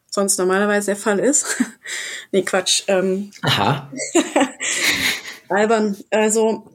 [0.09, 1.57] sonst normalerweise der Fall ist.
[2.31, 2.83] nee, Quatsch.
[2.87, 3.91] Ähm, Aha.
[5.49, 5.97] albern.
[6.09, 6.65] Also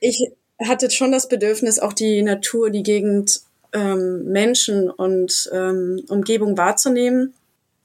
[0.00, 0.30] ich
[0.64, 7.34] hatte schon das Bedürfnis, auch die Natur, die Gegend, ähm, Menschen und ähm, Umgebung wahrzunehmen.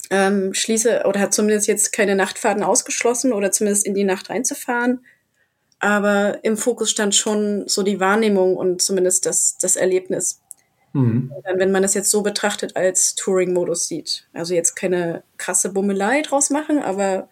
[0.10, 5.06] Ähm, schließe oder hat zumindest jetzt keine Nachtfahrten ausgeschlossen oder zumindest in die Nacht reinzufahren.
[5.80, 10.42] Aber im Fokus stand schon so die Wahrnehmung und zumindest das, das Erlebnis.
[10.94, 11.32] Mhm.
[11.44, 14.28] Dann, wenn man das jetzt so betrachtet als Touring-Modus sieht.
[14.32, 17.28] Also jetzt keine krasse Bummelei draus machen, aber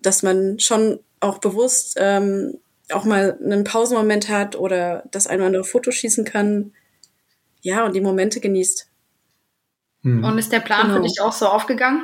[0.00, 2.58] dass man schon auch bewusst ähm,
[2.90, 6.72] auch mal einen Pausenmoment hat oder das ein oder andere Foto schießen kann.
[7.60, 8.88] Ja, und die Momente genießt.
[10.02, 10.24] Mhm.
[10.24, 11.06] Und ist der Plan für Genau.
[11.06, 12.02] dich auch so aufgegangen?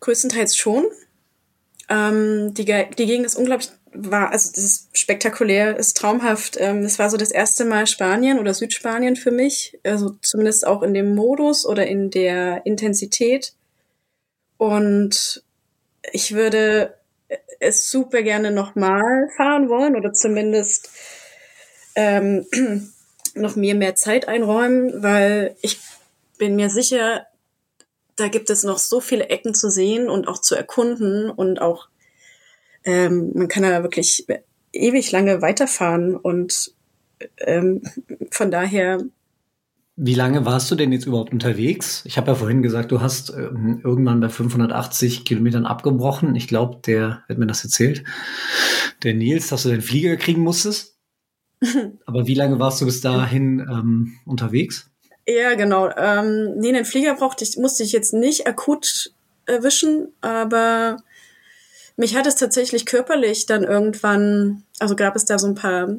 [0.00, 0.86] Größtenteils schon.
[1.88, 6.56] Ähm, die, Ge- die Gegend ist unglaublich war, also das ist spektakulär, ist traumhaft.
[6.58, 10.82] Ähm, das war so das erste Mal Spanien oder Südspanien für mich, also zumindest auch
[10.82, 13.52] in dem Modus oder in der Intensität.
[14.56, 15.44] Und
[16.10, 16.94] ich würde
[17.62, 20.90] es super gerne nochmal fahren wollen oder zumindest
[21.94, 22.46] ähm,
[23.34, 25.78] noch mir mehr Zeit einräumen, weil ich
[26.38, 27.26] bin mir sicher,
[28.16, 31.88] da gibt es noch so viele Ecken zu sehen und auch zu erkunden und auch
[32.84, 34.26] ähm, man kann da wirklich
[34.72, 36.74] ewig lange weiterfahren und
[37.38, 37.82] ähm,
[38.30, 38.98] von daher.
[40.04, 42.02] Wie lange warst du denn jetzt überhaupt unterwegs?
[42.06, 46.34] Ich habe ja vorhin gesagt, du hast ähm, irgendwann bei 580 Kilometern abgebrochen.
[46.34, 48.02] Ich glaube, der hat mir das erzählt.
[49.04, 50.98] Der Nils, dass du den Flieger kriegen musstest.
[52.04, 54.90] Aber wie lange warst du bis dahin ähm, unterwegs?
[55.24, 55.88] Ja, genau.
[55.96, 59.12] Ähm, nee, den Flieger brauchte ich, musste ich jetzt nicht akut
[59.46, 60.96] erwischen, aber
[61.96, 65.96] mich hat es tatsächlich körperlich dann irgendwann, also gab es da so ein paar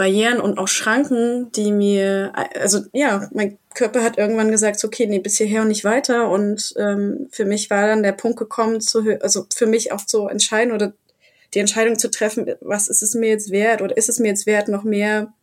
[0.00, 5.18] Barrieren und auch Schranken, die mir, also ja, mein Körper hat irgendwann gesagt, okay, nee,
[5.18, 6.30] bis hierher und nicht weiter.
[6.30, 10.26] Und ähm, für mich war dann der Punkt gekommen, zu, also für mich auch zu
[10.26, 10.94] entscheiden oder
[11.52, 14.46] die Entscheidung zu treffen, was ist es mir jetzt wert oder ist es mir jetzt
[14.46, 15.34] wert, noch mehr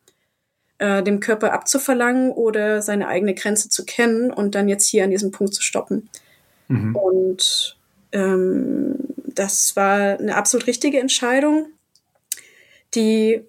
[0.80, 5.12] äh, dem Körper abzuverlangen oder seine eigene Grenze zu kennen und dann jetzt hier an
[5.12, 6.10] diesem Punkt zu stoppen.
[6.68, 6.96] Mhm.
[6.96, 7.78] Und
[8.12, 8.96] ähm,
[9.28, 11.68] das war eine absolut richtige Entscheidung,
[12.96, 13.44] die,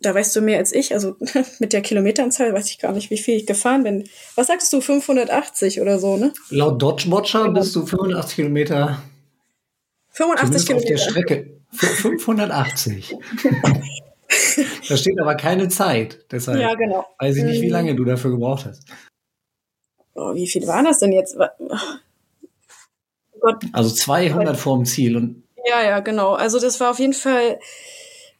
[0.00, 1.16] da weißt du mehr als ich, also
[1.58, 4.08] mit der Kilometeranzahl weiß ich gar nicht, wie viel ich gefahren bin.
[4.34, 6.32] Was sagst du, 580 oder so, ne?
[6.50, 9.02] Laut Dodge Watcher bist du 85 Kilometer.
[10.10, 10.84] 85 Kilometer.
[10.84, 11.60] Auf der Strecke.
[11.72, 13.16] 580.
[14.88, 16.24] da steht aber keine Zeit.
[16.30, 17.06] Deshalb ja, genau.
[17.18, 17.72] weiß ich nicht, wie mhm.
[17.72, 18.82] lange du dafür gebraucht hast.
[20.14, 21.36] Oh, wie viel waren das denn jetzt?
[23.40, 23.64] Gott.
[23.72, 25.16] Also 200 vorm Ziel.
[25.16, 26.32] Und ja, ja, genau.
[26.32, 27.58] Also das war auf jeden Fall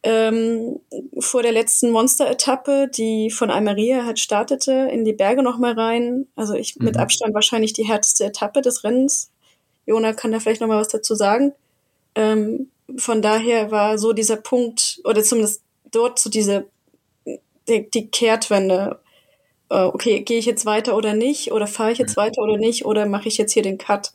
[0.03, 0.81] ähm,
[1.19, 6.27] vor der letzten Monster-Etappe, die von Almeria halt startete, in die Berge nochmal rein.
[6.37, 6.87] Also ich mhm.
[6.87, 9.31] mit Abstand wahrscheinlich die härteste Etappe des Rennens.
[9.87, 11.53] Jona kann da vielleicht nochmal was dazu sagen.
[12.15, 16.67] Ähm, von daher war so dieser Punkt, oder zumindest dort so diese,
[17.69, 19.01] die, die Kehrtwende.
[19.69, 21.53] Äh, okay, gehe ich jetzt weiter oder nicht?
[21.53, 22.23] Oder fahre ich jetzt mhm.
[22.23, 22.87] weiter oder nicht?
[22.87, 24.13] Oder mache ich jetzt hier den Cut?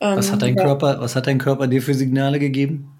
[0.00, 0.62] was hat dein ja.
[0.62, 2.97] Körper, was hat dein Körper dir für Signale gegeben?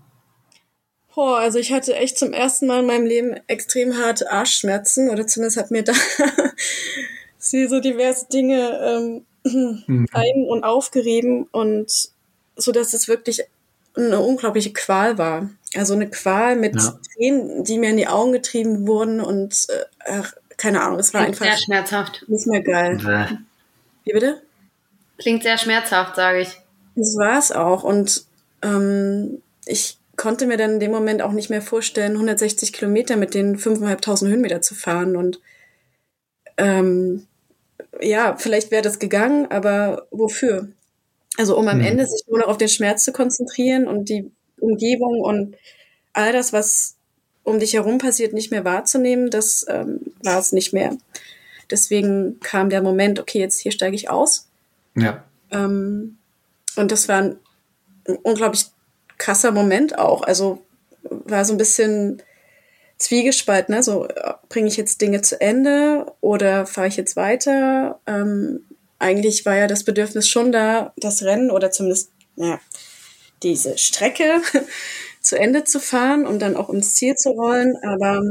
[1.19, 5.27] Boah, also ich hatte echt zum ersten Mal in meinem Leben extrem harte Arschschmerzen oder
[5.27, 5.93] zumindest hat mir da
[7.39, 10.07] sie so diverse Dinge ähm, mhm.
[10.13, 12.11] ein- und aufgerieben und
[12.55, 13.43] so dass es wirklich
[13.97, 15.51] eine unglaubliche Qual war.
[15.75, 17.01] Also eine Qual mit ja.
[17.13, 19.67] Tränen, die mir in die Augen getrieben wurden und
[20.05, 20.23] äh,
[20.57, 22.25] keine Ahnung, es war Klingt einfach sehr schmerzhaft.
[22.29, 22.97] Nicht mehr geil.
[23.05, 23.39] Bäh.
[24.05, 24.41] Wie bitte?
[25.19, 26.61] Klingt sehr schmerzhaft, sage ich.
[26.95, 27.83] Das war es auch.
[27.83, 28.25] Und
[28.63, 33.33] ähm, ich konnte mir dann in dem Moment auch nicht mehr vorstellen, 160 Kilometer mit
[33.33, 35.17] den 5.500 Höhenmeter zu fahren.
[35.17, 35.41] Und
[36.59, 37.27] ähm,
[38.03, 40.69] ja, vielleicht wäre das gegangen, aber wofür?
[41.39, 41.87] Also um am hm.
[41.87, 45.57] Ende sich nur noch auf den Schmerz zu konzentrieren und die Umgebung und
[46.13, 46.97] all das, was
[47.45, 50.97] um dich herum passiert, nicht mehr wahrzunehmen, das ähm, war es nicht mehr.
[51.71, 54.49] Deswegen kam der Moment, okay, jetzt hier steige ich aus.
[54.97, 55.23] Ja.
[55.53, 56.19] Ähm,
[56.75, 57.39] und das war ein
[58.25, 58.67] unglaublich
[59.19, 60.23] krasser Moment auch.
[60.23, 60.63] Also
[61.03, 62.23] war so ein bisschen
[62.99, 63.75] zwiegespalten.
[63.75, 63.83] Ne?
[63.83, 64.09] So
[64.49, 68.01] bringe ich jetzt Dinge zu Ende oder fahre ich jetzt weiter?
[68.07, 68.65] Ähm,
[68.99, 72.61] eigentlich war ja das Bedürfnis schon da, das Rennen oder zumindest ja,
[73.43, 74.41] diese Strecke
[75.21, 77.77] zu Ende zu fahren und dann auch ins Ziel zu rollen.
[77.85, 78.23] Aber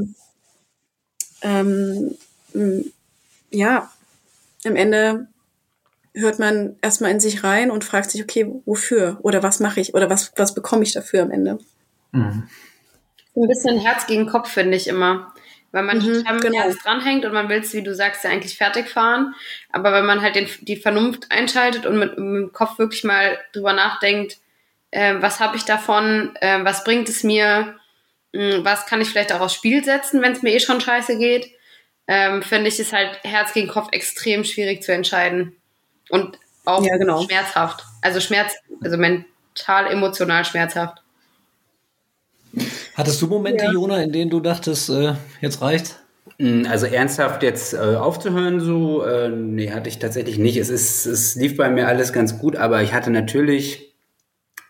[1.41, 2.17] ähm,
[3.51, 3.91] ja,
[4.65, 5.27] am Ende
[6.19, 9.19] hört man erstmal in sich rein und fragt sich, okay, wofür?
[9.21, 9.93] Oder was mache ich?
[9.93, 11.59] Oder was, was bekomme ich dafür am Ende?
[12.11, 12.47] Mhm.
[13.35, 15.33] Ein bisschen Herz gegen Kopf, finde ich immer.
[15.71, 16.63] Weil man mhm, am genau.
[16.63, 19.35] Herz dranhängt und man will es, wie du sagst, ja eigentlich fertig fahren.
[19.71, 23.37] Aber wenn man halt den, die Vernunft einschaltet und mit, mit dem Kopf wirklich mal
[23.53, 24.37] drüber nachdenkt,
[24.91, 27.75] äh, was habe ich davon, äh, was bringt es mir,
[28.31, 31.17] äh, was kann ich vielleicht auch aufs Spiel setzen, wenn es mir eh schon scheiße
[31.17, 31.51] geht,
[32.07, 35.57] ähm, finde ich es halt Herz gegen Kopf extrem schwierig zu entscheiden.
[36.09, 37.21] Und auch ja, genau.
[37.21, 37.83] schmerzhaft.
[38.01, 41.01] Also Schmerz, also mental, emotional schmerzhaft.
[42.95, 43.71] Hattest du Momente, ja.
[43.71, 45.97] Jona, in denen du dachtest, äh, jetzt reicht's?
[46.39, 50.57] Hm, also ernsthaft jetzt äh, aufzuhören, so, äh, nee, hatte ich tatsächlich nicht.
[50.57, 53.95] Es ist, es lief bei mir alles ganz gut, aber ich hatte natürlich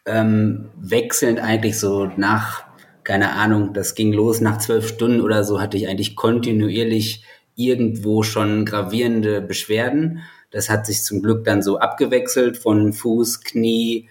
[0.05, 2.63] ähm, wechselnd eigentlich so nach,
[3.03, 7.23] keine Ahnung, das ging los nach zwölf Stunden oder so, hatte ich eigentlich kontinuierlich
[7.55, 10.23] irgendwo schon gravierende Beschwerden.
[10.51, 14.09] Das hat sich zum Glück dann so abgewechselt von Fuß, Knie,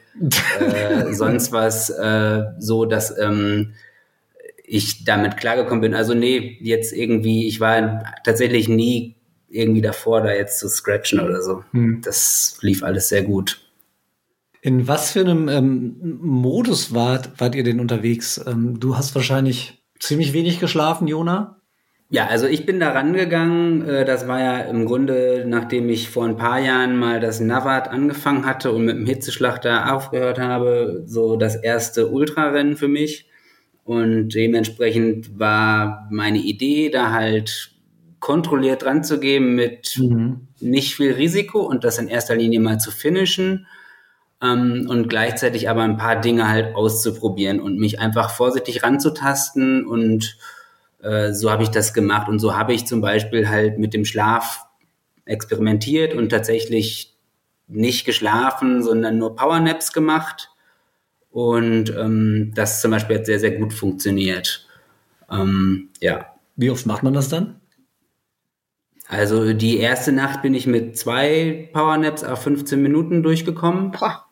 [0.60, 3.74] äh, sonst was, äh, so dass ähm,
[4.64, 5.94] ich damit klargekommen bin.
[5.94, 9.16] Also nee, jetzt irgendwie, ich war tatsächlich nie
[9.48, 11.64] irgendwie davor, da jetzt zu scratchen oder so.
[11.72, 12.00] Hm.
[12.02, 13.60] Das lief alles sehr gut.
[14.60, 18.40] In was für einem ähm, Modus wart, wart ihr denn unterwegs?
[18.46, 21.55] Ähm, du hast wahrscheinlich ziemlich wenig geschlafen, Jona?
[22.08, 23.86] Ja, also ich bin da rangegangen.
[23.88, 27.88] Äh, das war ja im Grunde, nachdem ich vor ein paar Jahren mal das Navat
[27.88, 33.28] angefangen hatte und mit dem Hitzeschlachter aufgehört habe, so das erste Ultrarennen für mich.
[33.84, 37.72] Und dementsprechend war meine Idee, da halt
[38.18, 40.48] kontrolliert dran zu gehen mit mhm.
[40.60, 43.66] nicht viel Risiko und das in erster Linie mal zu finishen
[44.42, 50.36] ähm, und gleichzeitig aber ein paar Dinge halt auszuprobieren und mich einfach vorsichtig ranzutasten und
[51.06, 54.04] äh, so habe ich das gemacht und so habe ich zum Beispiel halt mit dem
[54.04, 54.66] Schlaf
[55.24, 57.16] experimentiert und tatsächlich
[57.68, 60.50] nicht geschlafen, sondern nur Powernaps gemacht
[61.30, 64.66] und ähm, das zum Beispiel hat sehr, sehr gut funktioniert.
[65.30, 66.32] Ähm, ja.
[66.56, 67.60] Wie oft macht man das dann?
[69.08, 73.90] Also die erste Nacht bin ich mit zwei Powernaps auf 15 Minuten durchgekommen.
[73.90, 74.25] Boah.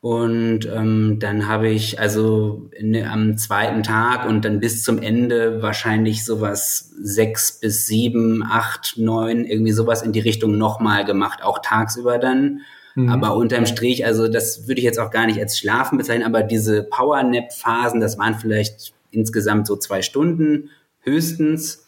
[0.00, 5.60] Und ähm, dann habe ich also in, am zweiten Tag und dann bis zum Ende
[5.60, 11.58] wahrscheinlich sowas sechs bis sieben, acht, neun, irgendwie sowas in die Richtung nochmal gemacht, auch
[11.58, 12.60] tagsüber dann.
[12.94, 13.08] Mhm.
[13.08, 16.44] Aber unterm Strich, also das würde ich jetzt auch gar nicht als Schlafen bezeichnen, aber
[16.44, 21.84] diese Power-Nap-Phasen, das waren vielleicht insgesamt so zwei Stunden höchstens.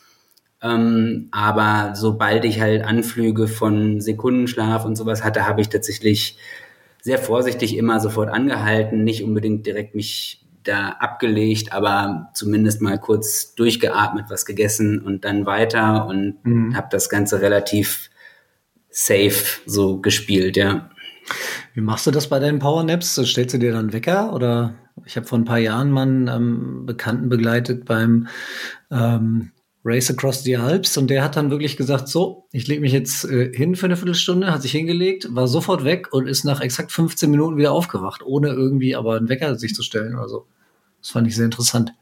[0.63, 6.37] Ähm, aber sobald ich halt Anflüge von Sekundenschlaf und sowas hatte, habe ich tatsächlich
[7.03, 13.55] sehr vorsichtig immer sofort angehalten, nicht unbedingt direkt mich da abgelegt, aber zumindest mal kurz
[13.55, 16.77] durchgeatmet, was gegessen und dann weiter und mhm.
[16.77, 18.11] habe das Ganze relativ
[18.91, 20.91] safe so gespielt, ja.
[21.75, 23.15] Wie machst du das bei deinen Powernaps?
[23.25, 26.87] Stellst du dir dann Wecker oder ich habe vor ein paar Jahren mal einen ähm,
[26.87, 28.27] Bekannten begleitet beim
[28.91, 29.53] ähm,
[29.85, 33.25] Race Across the Alps und der hat dann wirklich gesagt, so, ich lege mich jetzt
[33.25, 36.93] äh, hin für eine Viertelstunde, hat sich hingelegt, war sofort weg und ist nach exakt
[36.93, 40.17] 15 Minuten wieder aufgewacht, ohne irgendwie aber einen Wecker sich zu stellen.
[40.17, 40.47] Also
[41.01, 41.95] das fand ich sehr interessant.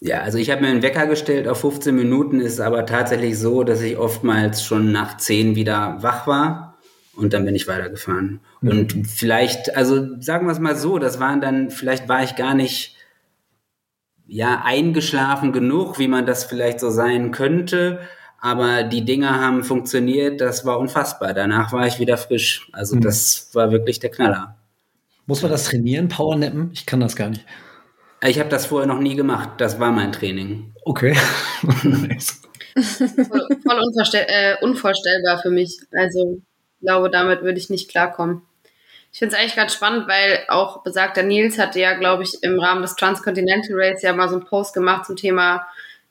[0.00, 3.62] Ja, also ich habe mir einen Wecker gestellt auf 15 Minuten, ist aber tatsächlich so,
[3.62, 6.78] dass ich oftmals schon nach 10 wieder wach war
[7.14, 8.40] und dann bin ich weitergefahren.
[8.60, 8.70] Mhm.
[8.70, 12.54] Und vielleicht, also sagen wir es mal so, das waren dann, vielleicht war ich gar
[12.54, 12.95] nicht
[14.26, 18.00] ja, eingeschlafen genug, wie man das vielleicht so sein könnte.
[18.38, 21.32] Aber die Dinger haben funktioniert, das war unfassbar.
[21.34, 22.68] Danach war ich wieder frisch.
[22.72, 23.00] Also mhm.
[23.00, 24.56] das war wirklich der Knaller.
[25.26, 26.70] Muss man das trainieren, Powernappen?
[26.72, 27.44] Ich kann das gar nicht.
[28.22, 29.50] Ich habe das vorher noch nie gemacht.
[29.58, 30.72] Das war mein Training.
[30.84, 31.14] Okay.
[31.62, 32.16] voll,
[33.64, 33.80] voll
[34.14, 35.80] äh, unvorstellbar für mich.
[35.92, 36.40] Also
[36.78, 38.42] ich glaube, damit würde ich nicht klarkommen.
[39.16, 42.60] Ich finde es eigentlich ganz spannend, weil auch besagter Nils hatte ja, glaube ich, im
[42.60, 45.66] Rahmen des Transcontinental Race ja mal so einen Post gemacht zum Thema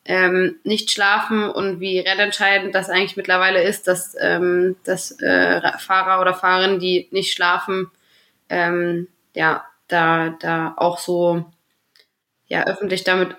[0.05, 6.19] ähm, nicht schlafen und wie rennentscheidend das eigentlich mittlerweile ist, dass, ähm, dass äh, Fahrer
[6.19, 7.91] oder Fahrerinnen, die nicht schlafen,
[8.49, 11.45] ähm, ja, da, da auch so
[12.47, 13.35] ja, öffentlich damit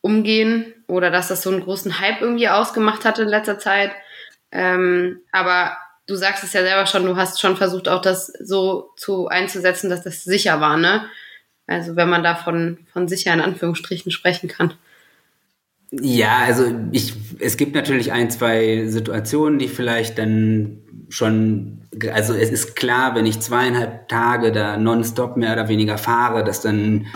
[0.00, 3.90] umgehen oder dass das so einen großen Hype irgendwie ausgemacht hat in letzter Zeit.
[4.52, 5.76] Ähm, aber
[6.08, 9.90] du sagst es ja selber schon, du hast schon versucht, auch das so zu einzusetzen,
[9.90, 11.04] dass das sicher war, ne?
[11.66, 14.72] Also wenn man da von, von sicher in Anführungsstrichen sprechen kann.
[15.90, 22.50] Ja, also ich, es gibt natürlich ein, zwei Situationen, die vielleicht dann schon, also es
[22.50, 27.06] ist klar, wenn ich zweieinhalb Tage da nonstop mehr oder weniger fahre, dass dann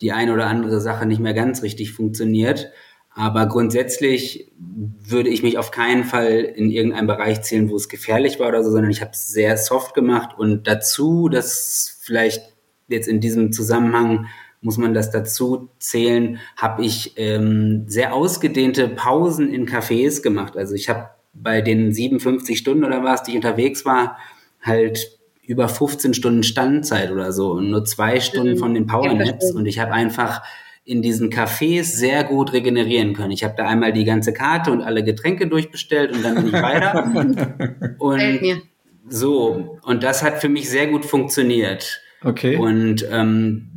[0.00, 2.70] die eine oder andere Sache nicht mehr ganz richtig funktioniert.
[3.14, 8.40] Aber grundsätzlich würde ich mich auf keinen Fall in irgendeinem Bereich zählen, wo es gefährlich
[8.40, 10.38] war oder so, sondern ich habe es sehr soft gemacht.
[10.38, 12.42] Und dazu, das vielleicht
[12.88, 14.26] jetzt in diesem Zusammenhang
[14.62, 20.56] muss man das dazu zählen, habe ich ähm, sehr ausgedehnte Pausen in Cafés gemacht.
[20.56, 24.18] Also ich habe bei den 57 Stunden oder was, die ich unterwegs war,
[24.62, 28.58] halt über 15 Stunden Standzeit oder so und nur zwei Stunden mhm.
[28.58, 29.52] von den Powernaps.
[29.52, 30.42] Und ich habe einfach
[30.84, 33.30] in diesen Cafés sehr gut regenerieren können.
[33.30, 36.52] Ich habe da einmal die ganze Karte und alle Getränke durchbestellt und dann bin ich
[36.52, 37.04] weiter.
[37.98, 38.62] und
[39.08, 42.00] so, und das hat für mich sehr gut funktioniert.
[42.24, 42.56] Okay.
[42.56, 43.68] Und ähm,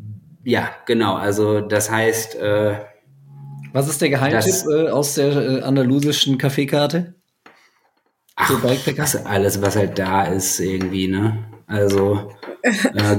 [0.44, 2.36] ja, genau, also das heißt.
[2.36, 2.76] Äh,
[3.74, 7.16] Was ist der Geheimtipp äh, aus der äh, andalusischen Kaffeekarte?
[8.36, 11.46] Ach, was, alles, was halt da ist, irgendwie, ne?
[11.68, 12.32] Also
[12.66, 13.18] äh,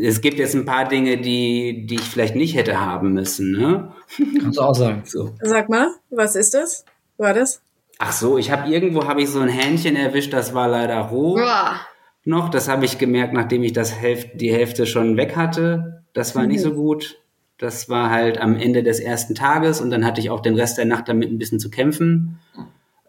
[0.00, 3.52] es gibt jetzt ein paar Dinge, die, die ich vielleicht nicht hätte haben müssen.
[3.52, 3.92] Ne?
[4.40, 5.02] Kannst du auch sagen.
[5.04, 5.34] So.
[5.42, 6.84] Sag mal, was ist das?
[7.18, 7.60] War das?
[7.98, 11.36] Ach so, ich habe irgendwo habe ich so ein Hähnchen erwischt, das war leider roh
[11.36, 11.80] Uah.
[12.24, 12.50] noch.
[12.50, 16.04] Das habe ich gemerkt, nachdem ich das Hälfte, die Hälfte schon weg hatte.
[16.12, 17.18] Das war nicht so gut.
[17.58, 20.76] Das war halt am Ende des ersten Tages und dann hatte ich auch den Rest
[20.76, 22.38] der Nacht damit ein bisschen zu kämpfen.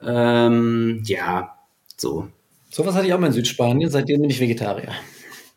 [0.02, 1.58] Ähm, ja,
[1.98, 2.28] so.
[2.70, 4.92] Sowas hatte ich auch mal in Südspanien, seitdem bin ich Vegetarier.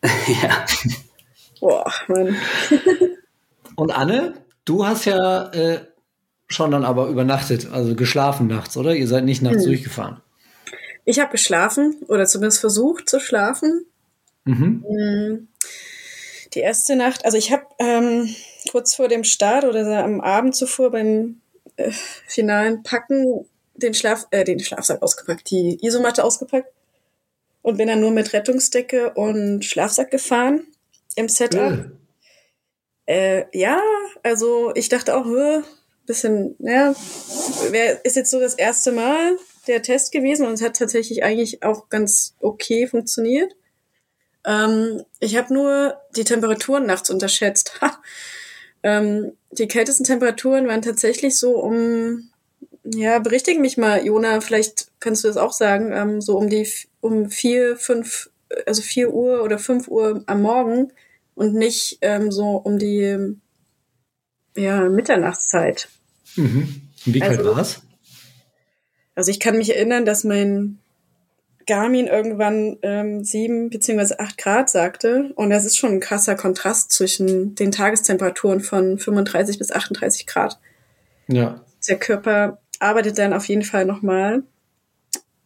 [0.42, 0.64] ja.
[1.60, 2.36] Boah, Mann.
[3.76, 4.34] Und Anne,
[4.64, 5.80] du hast ja äh,
[6.48, 8.94] schon dann aber übernachtet, also geschlafen nachts, oder?
[8.94, 9.66] Ihr seid nicht nachts Hm.
[9.68, 10.20] durchgefahren.
[11.04, 13.86] Ich habe geschlafen oder zumindest versucht zu schlafen.
[14.44, 14.84] Mhm.
[14.88, 15.48] Mm,
[16.54, 18.34] Die erste Nacht, also ich habe ähm,
[18.70, 21.40] kurz vor dem Start oder am Abend zuvor beim
[21.76, 21.90] äh,
[22.26, 26.68] finalen Packen den Schlaf, äh, den Schlafsack ausgepackt, die Isomatte ausgepackt
[27.62, 30.66] und bin dann nur mit Rettungsdecke und Schlafsack gefahren
[31.16, 31.90] im Setup.
[33.06, 33.80] Äh, ja,
[34.22, 35.62] also ich dachte auch, äh,
[36.06, 36.94] bisschen, ja,
[38.02, 41.88] ist jetzt so das erste Mal der Test gewesen und es hat tatsächlich eigentlich auch
[41.88, 43.54] ganz okay funktioniert.
[44.44, 47.80] Ähm, ich habe nur die Temperaturen nachts unterschätzt.
[48.82, 52.29] Ähm, die kältesten Temperaturen waren tatsächlich so um,
[52.94, 56.68] ja, berichtige mich mal, Jona, vielleicht kannst du das auch sagen, ähm, so um die
[57.00, 58.30] um vier, fünf,
[58.66, 60.92] also vier Uhr oder fünf Uhr am Morgen
[61.34, 63.36] und nicht ähm, so um die
[64.56, 65.88] ja, Mitternachtszeit.
[66.36, 66.82] Mhm.
[67.06, 67.82] Und wie kalt Also- war's?
[69.14, 70.78] Also ich kann mich erinnern, dass mein
[71.66, 75.32] Garmin irgendwann ähm, sieben beziehungsweise acht Grad sagte.
[75.34, 80.58] Und das ist schon ein krasser Kontrast zwischen den Tagestemperaturen von 35 bis 38 Grad.
[81.28, 81.64] Ja.
[81.86, 84.42] Der Körper arbeitet dann auf jeden Fall nochmal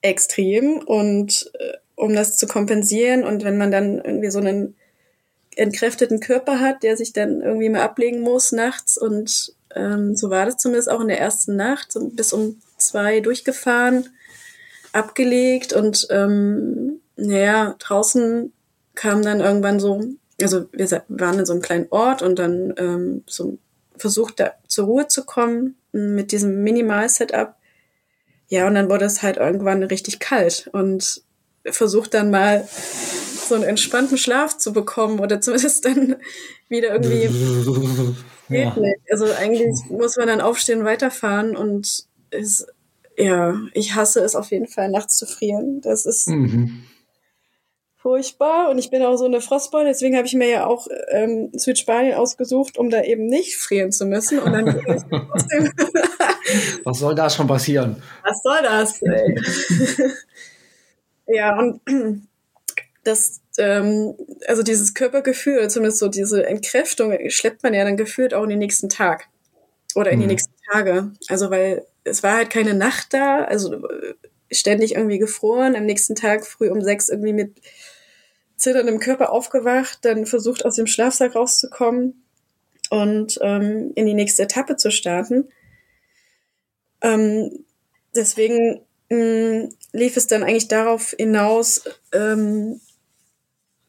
[0.01, 0.79] extrem.
[0.79, 4.75] Und äh, um das zu kompensieren und wenn man dann irgendwie so einen
[5.57, 10.47] entkräfteten Körper hat, der sich dann irgendwie mal ablegen muss nachts und ähm, so war
[10.47, 14.09] das zumindest auch in der ersten Nacht, so bis um zwei durchgefahren,
[14.93, 18.53] abgelegt und ähm, naja, draußen
[18.95, 20.05] kam dann irgendwann so,
[20.41, 23.59] also wir waren in so einem kleinen Ort und dann ähm, so
[23.97, 27.55] versucht, da zur Ruhe zu kommen mit diesem Minimal-Setup.
[28.49, 31.23] Ja, und dann wurde es halt irgendwann richtig kalt und
[31.65, 32.69] versucht dann mal
[33.49, 36.17] so einen entspannten Schlaf zu bekommen oder zumindest dann
[36.69, 37.29] wieder irgendwie
[38.49, 38.71] ja.
[38.71, 39.01] Geht nicht.
[39.11, 42.67] Also eigentlich muss man dann aufstehen weiterfahren und es,
[43.17, 45.81] ja, ich hasse es auf jeden Fall, nachts zu frieren.
[45.81, 46.85] Das ist Mhm.
[48.05, 51.49] Furchtbar und ich bin auch so eine Frostbeule, deswegen habe ich mir ja auch ähm,
[51.55, 54.41] Südspanien ausgesucht, um da eben nicht frieren zu müssen.
[54.41, 54.67] Und dann
[56.85, 58.03] Was soll da schon passieren?
[58.23, 59.01] was soll das?
[59.01, 59.41] Ey?
[61.35, 61.81] ja, und
[63.05, 64.15] das, ähm,
[64.49, 68.59] also dieses Körpergefühl, zumindest so diese Entkräftung, schleppt man ja dann gefühlt auch in den
[68.59, 69.29] nächsten Tag.
[69.95, 70.33] Oder in die Mhm.
[70.33, 71.13] nächsten Tage.
[71.29, 73.81] Also, weil es war halt keine Nacht da, also
[74.53, 77.55] ständig irgendwie gefroren, am nächsten Tag früh um sechs irgendwie mit
[78.65, 82.25] zitterndem Körper aufgewacht, dann versucht aus dem Schlafsack rauszukommen
[82.91, 85.49] und ähm, in die nächste Etappe zu starten.
[87.01, 87.65] Ähm,
[88.15, 92.81] deswegen mh, lief es dann eigentlich darauf hinaus, ähm,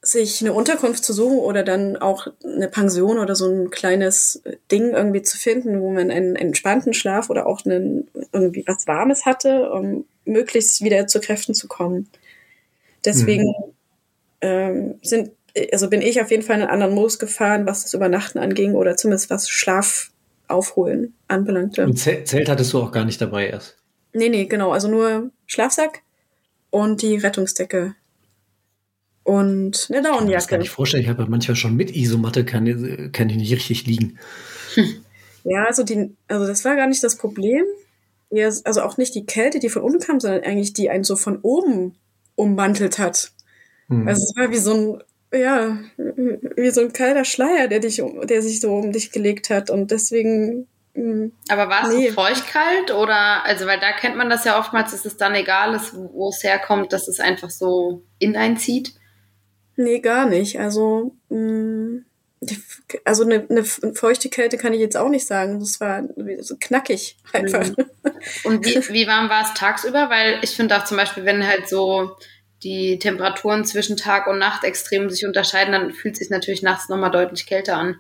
[0.02, 4.94] sich eine Unterkunft zu suchen oder dann auch eine Pension oder so ein kleines Ding
[4.94, 9.72] irgendwie zu finden, wo man einen entspannten Schlaf oder auch einen, irgendwie was Warmes hatte,
[9.72, 12.08] um möglichst wieder zu Kräften zu kommen.
[13.04, 13.52] Deswegen
[14.46, 15.32] ähm, sind,
[15.72, 18.76] also bin ich auf jeden Fall in einen anderen Modus gefahren, was das Übernachten anging
[18.76, 20.12] oder zumindest was Schlaf
[20.48, 21.84] aufholen anbelangte.
[21.84, 23.78] Und Zelt, hattest du auch gar nicht dabei erst.
[24.14, 24.72] Nee, nee, genau.
[24.72, 26.04] Also nur Schlafsack
[26.70, 27.96] und die Rettungsdecke.
[29.24, 30.58] Und eine Ich kann mir das Daunenjacke.
[30.60, 31.02] nicht vorstellen.
[31.02, 34.20] Ich habe ja manchmal schon mit Isomatte, kann, kann ich nicht richtig liegen.
[35.44, 37.64] Ja, also die, also das war gar nicht das Problem.
[38.32, 41.16] Ja, also auch nicht die Kälte, die von unten kam, sondern eigentlich die einen so
[41.16, 41.96] von oben
[42.36, 43.32] ummantelt hat.
[43.90, 44.08] Hm.
[44.08, 45.04] Also es war wie so ein,
[45.38, 49.70] ja, wie so ein kalter Schleier, der dich, der sich so um dich gelegt hat.
[49.70, 52.08] Und deswegen, mh, Aber war es Nee.
[52.10, 55.76] so feuchtkalt oder, also weil da kennt man das ja oftmals, dass es dann egal
[55.76, 58.94] ist, wo es herkommt, dass es einfach so in einen zieht.
[59.78, 60.60] nee, gar nicht.
[60.60, 62.02] Also, mh,
[62.42, 62.62] die-
[63.04, 65.60] also eine, eine feuchte Kälte kann ich jetzt auch nicht sagen.
[65.60, 66.04] Das war
[66.40, 67.68] so knackig einfach.
[68.46, 70.10] Und wie, wie warm war es tagsüber?
[70.10, 72.16] Weil ich finde auch zum Beispiel, wenn halt so
[72.66, 76.90] die Temperaturen zwischen Tag und Nacht extrem sich unterscheiden, dann fühlt es sich natürlich nachts
[76.90, 78.00] nochmal deutlich kälter an.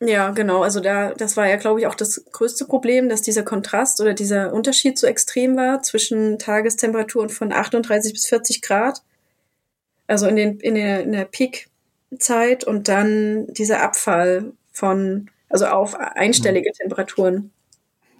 [0.00, 0.62] Ja, genau.
[0.62, 4.14] Also da, das war ja, glaube ich, auch das größte Problem, dass dieser Kontrast oder
[4.14, 9.02] dieser Unterschied so extrem war zwischen Tagestemperaturen von 38 bis 40 Grad.
[10.08, 15.94] Also in den, in der, in der Peak-Zeit und dann dieser Abfall von, also auf
[15.94, 17.52] einstellige Temperaturen.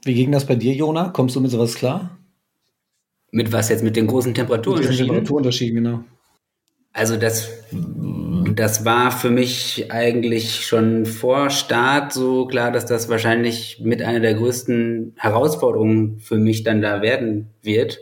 [0.05, 1.09] Wie ging das bei dir, Jona?
[1.09, 2.16] Kommst du mit sowas klar?
[3.33, 3.83] Mit was jetzt?
[3.83, 5.07] Mit den großen Temperaturunterschieden?
[5.07, 6.05] Temperaturunterschieden, genau.
[6.93, 7.51] Also das,
[8.55, 14.20] das war für mich eigentlich schon vor Start so klar, dass das wahrscheinlich mit einer
[14.20, 17.99] der größten Herausforderungen für mich dann da werden wird.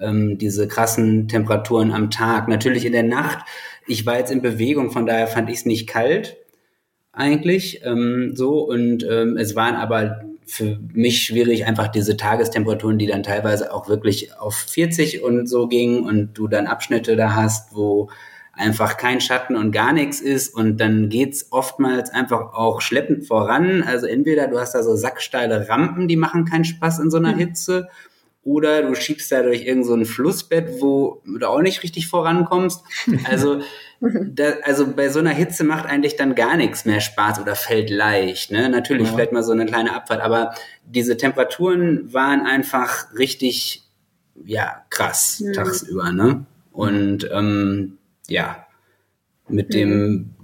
[0.00, 2.48] Ähm, diese krassen Temperaturen am Tag.
[2.48, 3.46] Natürlich in der Nacht.
[3.86, 6.38] Ich war jetzt in Bewegung, von daher fand ich es nicht kalt
[7.12, 13.06] eigentlich ähm, so und ähm, es waren aber für mich schwierig einfach diese Tagestemperaturen, die
[13.06, 17.74] dann teilweise auch wirklich auf 40 und so gingen und du dann Abschnitte da hast,
[17.74, 18.10] wo
[18.52, 23.82] einfach kein Schatten und gar nichts ist und dann geht's oftmals einfach auch schleppend voran.
[23.82, 27.34] Also entweder du hast da so sacksteile Rampen, die machen keinen Spaß in so einer
[27.34, 27.40] mhm.
[28.44, 32.82] Oder du schiebst da durch irgendein so Flussbett, wo du auch nicht richtig vorankommst.
[33.24, 33.60] Also,
[34.00, 37.88] da, also bei so einer Hitze macht eigentlich dann gar nichts mehr Spaß oder fällt
[37.88, 38.50] leicht.
[38.50, 38.68] Ne?
[38.68, 39.14] Natürlich ja.
[39.14, 43.84] vielleicht mal so eine kleine Abfahrt, aber diese Temperaturen waren einfach richtig,
[44.44, 45.52] ja, krass ja.
[45.52, 46.10] tagsüber.
[46.10, 46.44] Ne?
[46.72, 48.66] Und ähm, ja,
[49.48, 50.34] mit dem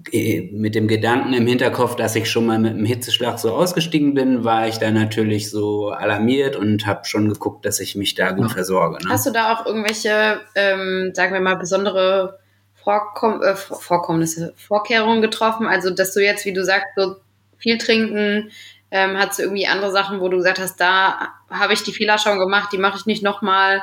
[0.53, 4.45] mit dem Gedanken im Hinterkopf, dass ich schon mal mit einem Hitzeschlag so ausgestiegen bin,
[4.45, 8.49] war ich da natürlich so alarmiert und habe schon geguckt, dass ich mich da gut
[8.49, 8.55] ja.
[8.55, 9.05] versorge.
[9.05, 9.11] Ne?
[9.11, 12.39] Hast du da auch irgendwelche, ähm, sagen wir mal, besondere
[12.83, 15.67] Vorkomm äh, Vorkommnisse, Vorkehrungen getroffen?
[15.67, 17.17] Also, dass du jetzt, wie du sagst, so
[17.59, 18.51] viel trinken,
[18.91, 22.19] ähm, hast du irgendwie andere Sachen, wo du gesagt hast, da habe ich die Fehler
[22.19, 23.83] schon gemacht, die mache ich nicht nochmal.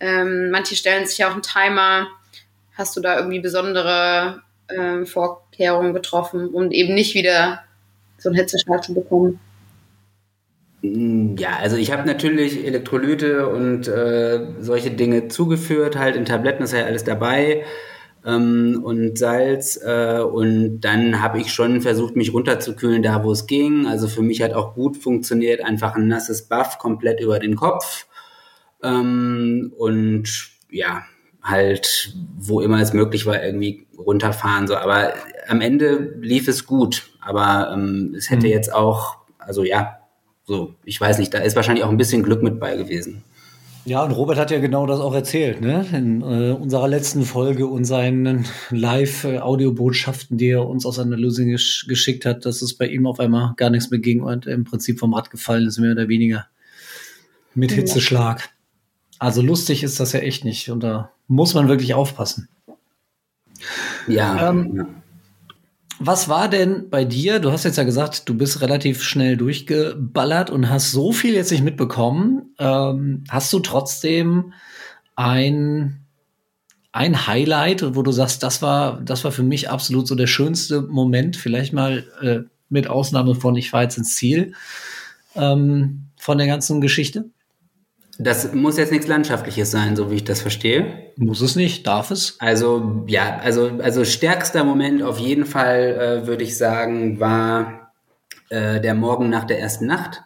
[0.00, 2.08] Ähm, manche stellen sich auch einen Timer.
[2.76, 4.42] Hast du da irgendwie besondere
[4.78, 7.60] ähm, Vorkehrungen getroffen, um eben nicht wieder
[8.18, 9.40] so einen Hitzeschlag zu bekommen?
[10.82, 16.64] Mm, ja, also ich habe natürlich Elektrolyte und äh, solche Dinge zugeführt, halt in Tabletten
[16.64, 17.64] ist ja alles dabei
[18.26, 23.46] ähm, und Salz äh, und dann habe ich schon versucht, mich runterzukühlen, da wo es
[23.46, 23.86] ging.
[23.86, 28.06] Also für mich hat auch gut funktioniert, einfach ein nasses Buff komplett über den Kopf
[28.82, 31.04] ähm, und ja,
[31.42, 34.66] halt, wo immer es möglich war, irgendwie runterfahren.
[34.66, 34.76] So.
[34.76, 35.12] Aber
[35.48, 37.10] am Ende lief es gut.
[37.20, 38.52] Aber ähm, es hätte mhm.
[38.52, 39.98] jetzt auch, also ja,
[40.44, 43.22] so, ich weiß nicht, da ist wahrscheinlich auch ein bisschen Glück mit bei gewesen.
[43.84, 45.84] Ja, und Robert hat ja genau das auch erzählt, ne?
[45.92, 51.86] In äh, unserer letzten Folge und seinen Live-Audiobotschaften, die er uns aus seiner Lösung gesch
[51.88, 55.00] geschickt hat, dass es bei ihm auf einmal gar nichts mehr ging und im Prinzip
[55.00, 56.46] vom Rad gefallen ist, mehr oder weniger.
[57.54, 58.50] Mit Hitzeschlag.
[59.22, 60.68] Also lustig ist das ja echt nicht.
[60.68, 62.48] Und da muss man wirklich aufpassen.
[64.08, 64.50] Ja.
[64.50, 64.96] Ähm,
[66.00, 67.38] Was war denn bei dir?
[67.38, 71.52] Du hast jetzt ja gesagt, du bist relativ schnell durchgeballert und hast so viel jetzt
[71.52, 72.52] nicht mitbekommen.
[72.58, 74.54] Ähm, hast du trotzdem
[75.14, 76.00] ein,
[76.90, 80.82] ein Highlight, wo du sagst, das war, das war für mich absolut so der schönste
[80.82, 84.54] Moment, vielleicht mal äh, mit Ausnahme von ich fahre jetzt ins Ziel
[85.36, 87.26] ähm, von der ganzen Geschichte?
[88.18, 91.12] Das muss jetzt nichts Landschaftliches sein, so wie ich das verstehe.
[91.16, 92.36] Muss es nicht, darf es?
[92.40, 97.92] Also, ja, also, also stärkster Moment auf jeden Fall, äh, würde ich sagen, war
[98.50, 100.22] äh, der Morgen nach der ersten Nacht.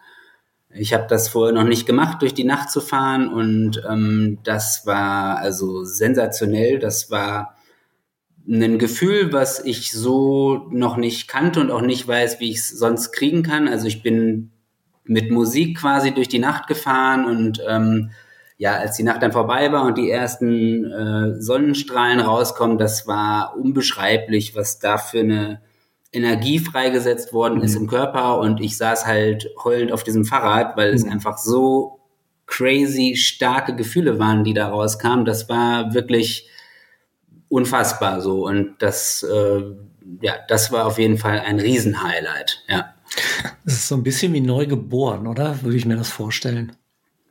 [0.71, 4.85] Ich habe das vorher noch nicht gemacht, durch die Nacht zu fahren und ähm, das
[4.85, 6.79] war also sensationell.
[6.79, 7.57] Das war
[8.49, 12.69] ein Gefühl, was ich so noch nicht kannte und auch nicht weiß, wie ich es
[12.69, 13.69] sonst kriegen kann.
[13.69, 14.51] Also ich bin
[15.09, 18.11] mit Musik quasi durch die Nacht gefahren und ähm,
[18.59, 23.55] ja, als die Nacht dann vorbei war und die ersten äh, Sonnenstrahlen rauskommen, das war
[23.57, 25.61] unbeschreiblich, was da für eine
[26.13, 27.83] Energie freigesetzt worden ist mhm.
[27.83, 30.97] im Körper und ich saß halt heulend auf diesem Fahrrad, weil mhm.
[30.97, 32.01] es einfach so
[32.47, 35.25] crazy starke Gefühle waren, die da rauskamen.
[35.25, 36.49] Das war wirklich
[37.49, 39.63] unfassbar so und das äh,
[40.21, 42.95] ja, das war auf jeden Fall ein Riesenhighlight, ja.
[43.65, 45.63] Das ist so ein bisschen wie neu geboren, oder?
[45.63, 46.73] Würde ich mir das vorstellen.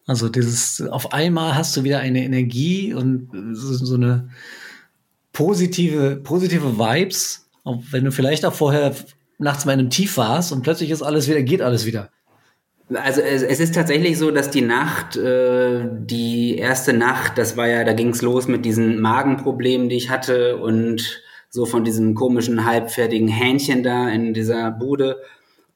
[0.08, 4.30] Also dieses, auf einmal hast du wieder eine Energie und so, so eine
[5.34, 8.94] positive, positive Vibes, auch wenn du vielleicht auch vorher
[9.40, 12.10] nachts mal in einem Tief warst und plötzlich ist alles wieder, geht alles wieder.
[12.94, 17.68] Also es, es ist tatsächlich so, dass die Nacht, äh, die erste Nacht, das war
[17.68, 22.14] ja, da ging es los mit diesen Magenproblemen, die ich hatte und so von diesem
[22.14, 25.18] komischen halbfertigen Hähnchen da in dieser Bude.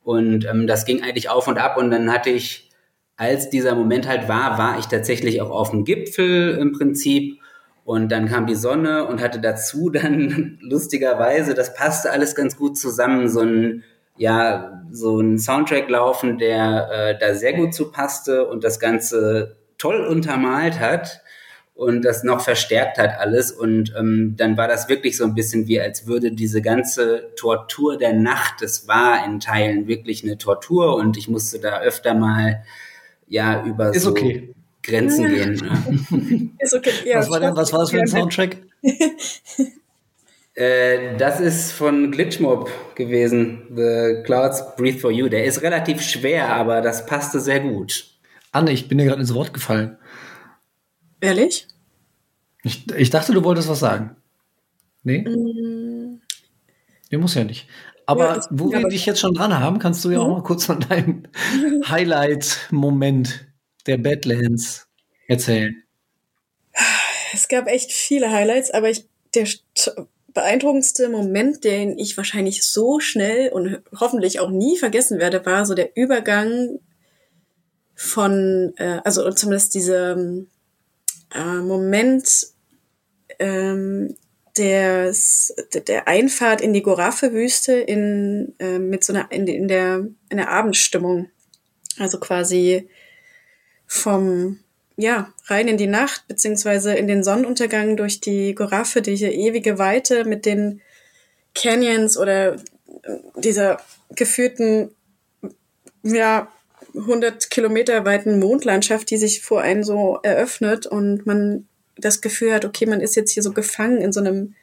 [0.10, 1.78] Und ähm, das ging eigentlich auf und ab.
[1.78, 2.72] Und dann hatte ich,
[3.16, 7.40] als dieser Moment halt war, war ich tatsächlich auch auf dem Gipfel im Prinzip.
[7.86, 12.76] Und dann kam die Sonne und hatte dazu dann lustigerweise, das passte alles ganz gut
[12.76, 13.84] zusammen, so ein,
[14.18, 19.58] ja, so ein Soundtrack laufen, der äh, da sehr gut zu passte und das Ganze
[19.78, 21.22] toll untermalt hat
[21.80, 23.54] und das noch verstärkt hat alles.
[23.54, 27.98] Und ähm, dann war das wirklich so ein bisschen wie, als würde diese ganze Tortur
[27.98, 32.66] der Nacht, das war in Teilen wirklich eine Tortur und ich musste da öfter mal
[33.30, 34.54] ja über Ist so okay.
[34.84, 35.54] Grenzen gehen.
[35.54, 36.50] Ne?
[36.60, 36.92] Ist okay.
[37.06, 38.58] Ja, was, war denn, was war das für ein Soundtrack?
[40.56, 43.62] Äh, das ist von Glitchmob gewesen.
[43.74, 45.30] The Clouds Breathe for You.
[45.30, 48.10] Der ist relativ schwer, aber das passte sehr gut.
[48.52, 49.98] Anne, ich bin dir gerade ins Wort gefallen.
[51.22, 51.69] Ehrlich?
[52.64, 54.16] Ich, ich dachte, du wolltest was sagen.
[55.04, 55.20] Nee?
[55.20, 56.22] Mm.
[57.10, 57.68] Nee, muss ja nicht.
[58.06, 60.34] Aber ja, wo wir dich jetzt schon dran haben, kannst du ja auch mhm.
[60.34, 61.24] mal kurz von deinem
[61.88, 63.48] Highlight-Moment
[63.86, 64.88] der Badlands
[65.28, 65.84] erzählen.
[67.34, 69.06] Es gab echt viele Highlights, aber ich,
[69.36, 69.48] der
[70.34, 75.76] beeindruckendste Moment, den ich wahrscheinlich so schnell und hoffentlich auch nie vergessen werde, war so
[75.76, 76.80] der Übergang
[77.96, 80.18] von, äh, also zumindest dieser
[81.34, 82.48] äh, Moment
[83.40, 84.16] ähm,
[84.58, 85.54] des,
[85.88, 90.50] der Einfahrt in die Gorafe-Wüste in, äh, mit so einer, in, in, der, in der
[90.50, 91.30] Abendstimmung.
[91.98, 92.90] Also quasi
[93.88, 94.60] vom
[95.00, 100.26] ja, rein in die Nacht, beziehungsweise in den Sonnenuntergang durch die Goraffe, diese ewige Weite
[100.26, 100.82] mit den
[101.56, 102.60] Canyons oder äh,
[103.38, 104.92] dieser geführten,
[106.04, 106.52] ja,
[106.96, 111.68] 100 Kilometer weiten Mondlandschaft, die sich vor einem so eröffnet und man
[111.98, 114.56] das Gefühl hat, okay, man ist jetzt hier so gefangen in so einem,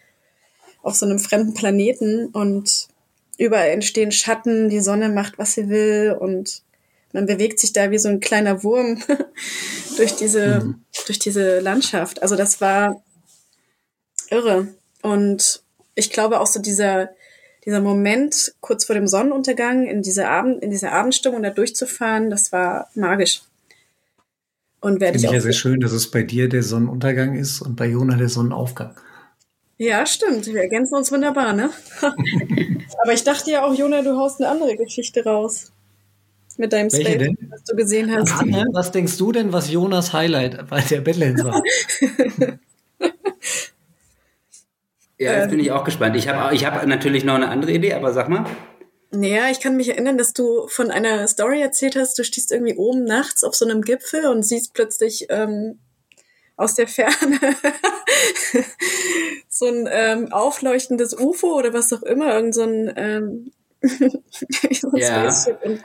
[0.82, 2.88] auf so einem fremden Planeten und
[3.38, 6.62] überall entstehen Schatten, die Sonne macht, was sie will und
[7.12, 9.02] man bewegt sich da wie so ein kleiner Wurm
[9.96, 10.84] durch diese, mhm.
[11.06, 12.22] durch diese Landschaft.
[12.22, 13.02] Also das war
[14.30, 14.68] irre.
[15.02, 15.62] Und
[15.94, 17.10] ich glaube auch so dieser,
[17.66, 22.52] dieser Moment kurz vor dem Sonnenuntergang in diese Abend, in dieser Abendstimmung da durchzufahren, das
[22.52, 23.42] war magisch.
[24.80, 25.32] Und werde ich auch.
[25.32, 28.94] ja sehr schön, dass es bei dir der Sonnenuntergang ist und bei Jona der Sonnenaufgang.
[29.78, 30.46] Ja, stimmt.
[30.46, 31.70] Wir ergänzen uns wunderbar, ne?
[33.02, 35.72] Aber ich dachte ja auch, Jona, du haust eine andere Geschichte raus
[36.56, 37.36] mit deinem Welche Space, denn?
[37.50, 38.32] was du gesehen hast.
[38.32, 41.62] Anne, was denkst du denn, was Jonas Highlight bei der Badlands war?
[45.18, 46.16] ja, jetzt bin ich auch gespannt.
[46.16, 48.44] Ich habe ich hab natürlich noch eine andere Idee, aber sag mal.
[49.12, 52.76] Naja, ich kann mich erinnern, dass du von einer Story erzählt hast, du stehst irgendwie
[52.76, 55.78] oben nachts auf so einem Gipfel und siehst plötzlich ähm,
[56.56, 57.38] aus der Ferne
[59.48, 63.52] so ein ähm, aufleuchtendes UFO oder was auch immer, irgend so ein ähm,
[64.94, 65.32] ja,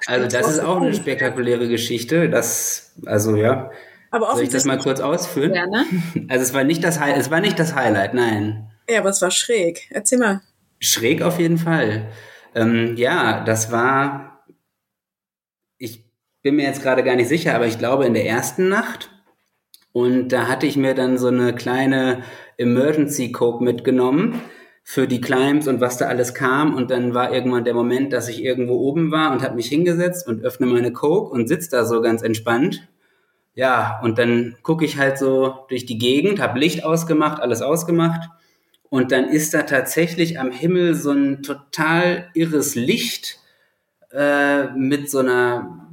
[0.07, 2.29] also das ist auch eine spektakuläre Geschichte.
[2.29, 3.69] Das, also ja.
[4.09, 5.53] Aber Soll ich das mal kurz ausführen?
[5.53, 5.85] Ja, ne?
[6.27, 8.70] Also es war nicht das es war nicht das Highlight, nein.
[8.89, 9.87] Ja, aber es war schräg.
[9.91, 10.41] Erzähl mal.
[10.79, 12.11] Schräg auf jeden Fall.
[12.55, 14.45] Ähm, ja, das war.
[15.77, 16.03] Ich
[16.41, 19.09] bin mir jetzt gerade gar nicht sicher, aber ich glaube in der ersten Nacht.
[19.93, 22.23] Und da hatte ich mir dann so eine kleine
[22.57, 24.41] Emergency Coke mitgenommen
[24.83, 26.75] für die Climbs und was da alles kam.
[26.75, 30.27] Und dann war irgendwann der Moment, dass ich irgendwo oben war und habe mich hingesetzt
[30.27, 32.87] und öffne meine Coke und sitze da so ganz entspannt.
[33.53, 38.29] Ja, und dann gucke ich halt so durch die Gegend, habe Licht ausgemacht, alles ausgemacht.
[38.91, 43.39] Und dann ist da tatsächlich am Himmel so ein total irres Licht
[44.11, 45.87] äh, mit so einer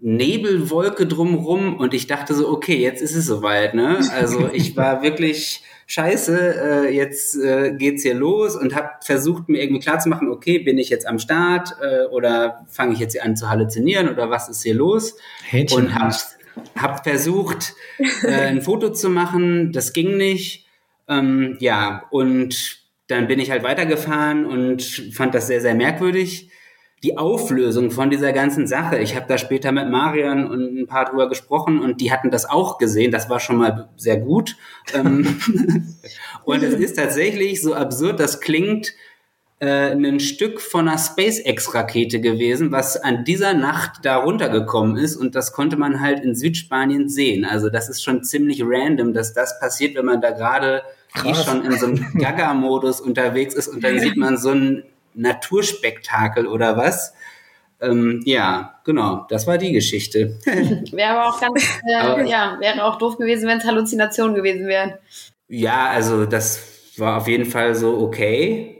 [0.00, 1.76] Nebelwolke drumrum.
[1.76, 3.74] Und ich dachte so, okay, jetzt ist es soweit.
[3.74, 3.98] Ne?
[4.14, 9.60] Also ich war wirklich scheiße, äh, jetzt äh, geht's hier los und habe versucht, mir
[9.60, 13.36] irgendwie klarzumachen, okay, bin ich jetzt am Start äh, oder fange ich jetzt hier an
[13.36, 15.16] zu halluzinieren oder was ist hier los?
[15.42, 16.14] Hähnchen und habe
[16.76, 17.74] hab versucht,
[18.22, 20.67] äh, ein Foto zu machen, das ging nicht.
[21.08, 24.82] Ähm, ja, und dann bin ich halt weitergefahren und
[25.12, 26.50] fand das sehr, sehr merkwürdig
[27.02, 28.98] die Auflösung von dieser ganzen Sache.
[28.98, 32.48] Ich habe da später mit Marian und ein paar drüber gesprochen und die hatten das
[32.48, 33.12] auch gesehen.
[33.12, 34.56] Das war schon mal sehr gut.
[34.94, 35.40] Ähm,
[36.44, 38.94] und es ist tatsächlich so absurd, das klingt
[39.60, 45.34] äh, ein Stück von einer SpaceX-Rakete gewesen, was an dieser Nacht da runtergekommen ist und
[45.34, 47.44] das konnte man halt in Südspanien sehen.
[47.44, 50.82] Also das ist schon ziemlich random, dass das passiert, wenn man da gerade
[51.24, 54.84] eh schon in so einem Gaga-Modus unterwegs ist und dann sieht man so ein
[55.14, 57.14] Naturspektakel oder was.
[57.80, 60.38] Ähm, ja, genau, das war die Geschichte.
[60.92, 64.66] wäre aber auch ganz, äh, aber, ja, wäre auch doof gewesen, wenn es Halluzinationen gewesen
[64.68, 64.94] wären.
[65.48, 66.62] Ja, also das
[66.96, 68.77] war auf jeden Fall so okay.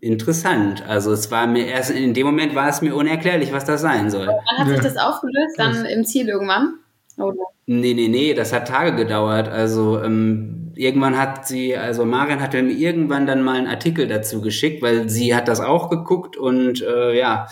[0.00, 0.86] Interessant.
[0.86, 4.10] Also es war mir erst in dem Moment war es mir unerklärlich, was das sein
[4.10, 4.26] soll.
[4.26, 5.58] Wann hat sich das aufgelöst?
[5.58, 6.78] Dann im Ziel irgendwann?
[7.18, 7.36] Oder?
[7.66, 9.48] Nee, nee, nee, das hat Tage gedauert.
[9.48, 14.40] Also ähm, irgendwann hat sie, also Marian hat mir irgendwann dann mal einen Artikel dazu
[14.40, 17.48] geschickt, weil sie hat das auch geguckt und äh, ja,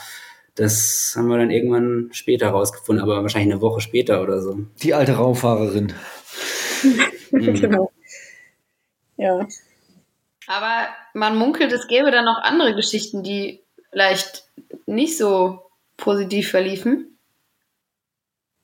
[0.55, 4.59] das haben wir dann irgendwann später rausgefunden, aber wahrscheinlich eine Woche später oder so.
[4.83, 5.93] Die alte Raumfahrerin.
[7.31, 7.55] Mhm.
[7.61, 7.91] genau.
[9.17, 9.47] Ja.
[10.49, 14.45] Aber man munkelt, es gäbe dann noch andere Geschichten, die vielleicht
[14.87, 15.61] nicht so
[15.97, 17.19] positiv verliefen.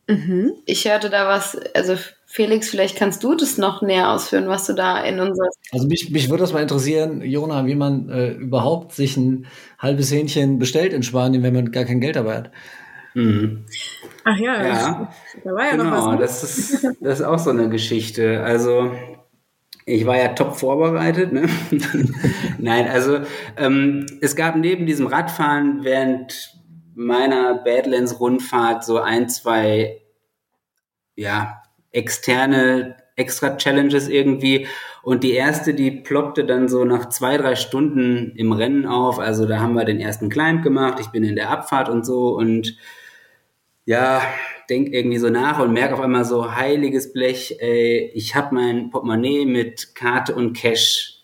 [0.08, 0.54] Mhm.
[0.66, 4.72] Ich hörte da was, also Felix, vielleicht kannst du das noch näher ausführen, was du
[4.72, 5.48] da in unserer.
[5.72, 9.46] Also mich, mich würde das mal interessieren, Jona, wie man äh, überhaupt sich ein
[9.78, 12.50] halbes Hähnchen bestellt in Spanien, wenn man gar kein Geld dabei hat.
[13.14, 13.66] Mhm.
[14.24, 15.14] Ach ja, ja.
[15.44, 16.04] da war ja genau, noch was.
[16.04, 18.42] Genau, das ist, das ist auch so eine Geschichte.
[18.42, 18.90] Also
[19.86, 21.32] ich war ja top vorbereitet.
[21.32, 21.48] Ne?
[22.58, 23.20] Nein, also
[23.56, 26.54] ähm, es gab neben diesem Radfahren während
[26.94, 30.00] meiner Badlands-Rundfahrt so ein, zwei
[31.16, 31.62] ja,
[31.92, 34.66] externe extra Challenges irgendwie.
[35.02, 39.18] Und die erste, die ploppte dann so nach zwei, drei Stunden im Rennen auf.
[39.18, 40.98] Also da haben wir den ersten Climb gemacht.
[41.00, 42.76] Ich bin in der Abfahrt und so und
[43.84, 44.22] ja,
[44.68, 48.90] denk irgendwie so nach und merke auf einmal so, heiliges Blech, ey, ich habe mein
[48.90, 51.22] Portemonnaie mit Karte und Cash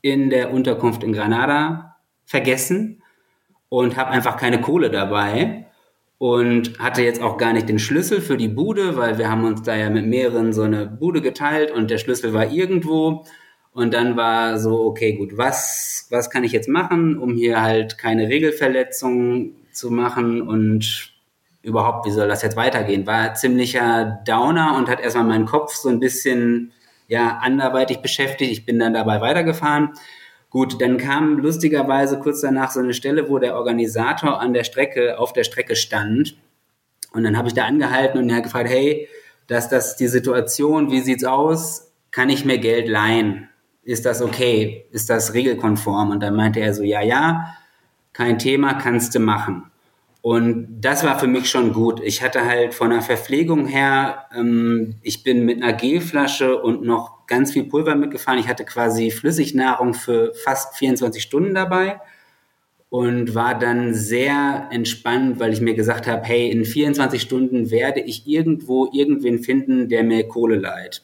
[0.00, 3.02] in der Unterkunft in Granada vergessen
[3.68, 5.66] und habe einfach keine Kohle dabei
[6.18, 9.62] und hatte jetzt auch gar nicht den Schlüssel für die Bude, weil wir haben uns
[9.62, 13.24] da ja mit mehreren so eine Bude geteilt und der Schlüssel war irgendwo.
[13.72, 17.96] Und dann war so, okay, gut, was, was kann ich jetzt machen, um hier halt
[17.96, 21.11] keine Regelverletzungen zu machen und
[21.62, 23.06] überhaupt, wie soll das jetzt weitergehen?
[23.06, 26.72] War ziemlicher Downer und hat erstmal meinen Kopf so ein bisschen
[27.08, 28.52] ja anderweitig beschäftigt.
[28.52, 29.90] Ich bin dann dabei weitergefahren.
[30.50, 35.18] Gut, dann kam lustigerweise kurz danach so eine Stelle, wo der Organisator an der Strecke,
[35.18, 36.36] auf der Strecke stand.
[37.12, 39.08] Und dann habe ich da angehalten und er gefragt, hey,
[39.46, 41.92] dass das die Situation, wie sieht's aus?
[42.10, 43.48] Kann ich mir Geld leihen?
[43.82, 44.86] Ist das okay?
[44.90, 46.10] Ist das regelkonform?
[46.10, 47.54] Und dann meinte er so, ja, ja,
[48.12, 49.71] kein Thema, kannst du machen.
[50.22, 52.00] Und das war für mich schon gut.
[52.00, 57.26] Ich hatte halt von der Verpflegung her, ähm, ich bin mit einer Gelflasche und noch
[57.26, 58.38] ganz viel Pulver mitgefahren.
[58.38, 62.00] Ich hatte quasi Flüssignahrung für fast 24 Stunden dabei
[62.88, 68.00] und war dann sehr entspannt, weil ich mir gesagt habe, hey, in 24 Stunden werde
[68.00, 71.02] ich irgendwo irgendwen finden, der mir Kohle leiht.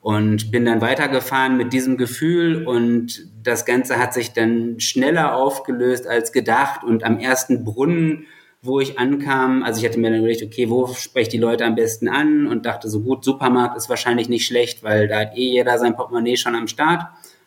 [0.00, 6.08] Und bin dann weitergefahren mit diesem Gefühl und das Ganze hat sich dann schneller aufgelöst
[6.08, 8.26] als gedacht und am ersten Brunnen
[8.62, 11.64] wo ich ankam, also ich hatte mir dann überlegt, okay, wo spreche ich die Leute
[11.64, 15.36] am besten an und dachte so, gut, Supermarkt ist wahrscheinlich nicht schlecht, weil da hat
[15.36, 17.04] eh jeder sein Portemonnaie schon am Start.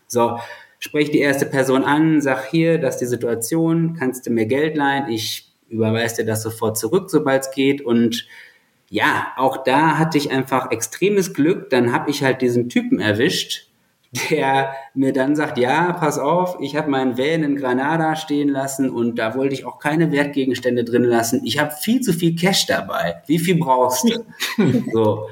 [0.08, 0.40] So,
[0.80, 4.76] spreche die erste Person an, sag hier, das ist die Situation, kannst du mir Geld
[4.76, 8.28] leihen, ich überweise dir das sofort zurück, sobald es geht und
[8.90, 13.68] ja, auch da hatte ich einfach extremes Glück, dann habe ich halt diesen Typen erwischt,
[14.30, 18.90] der mir dann sagt, ja, pass auf, ich habe meinen Van in Granada stehen lassen
[18.90, 21.42] und da wollte ich auch keine Wertgegenstände drin lassen.
[21.46, 23.24] Ich habe viel zu viel Cash dabei.
[23.26, 24.24] Wie viel brauchst du?
[24.94, 25.28] so.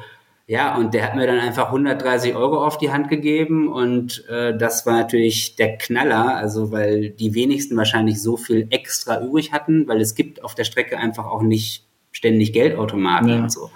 [0.48, 4.58] Ja, und der hat mir dann einfach 130 Euro auf die Hand gegeben und äh,
[4.58, 9.88] das war natürlich der Knaller, also weil die wenigsten wahrscheinlich so viel extra übrig hatten,
[9.88, 13.36] weil es gibt auf der Strecke einfach auch nicht ständig Geldautomaten ja.
[13.44, 13.70] und so.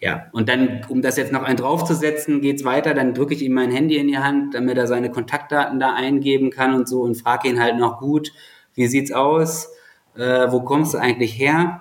[0.00, 3.54] Ja, und dann, um das jetzt noch einen draufzusetzen, geht's weiter, dann drücke ich ihm
[3.54, 7.14] mein Handy in die Hand, damit er seine Kontaktdaten da eingeben kann und so und
[7.14, 8.32] frage ihn halt noch gut,
[8.74, 9.70] wie sieht's aus,
[10.16, 11.80] äh, wo kommst du eigentlich her?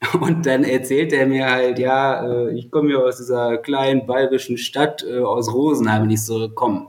[0.20, 4.56] Und dann erzählt er mir halt, ja, äh, ich komme hier aus dieser kleinen bayerischen
[4.56, 6.04] Stadt, äh, aus Rosenheim.
[6.04, 6.88] Und ich so, komm,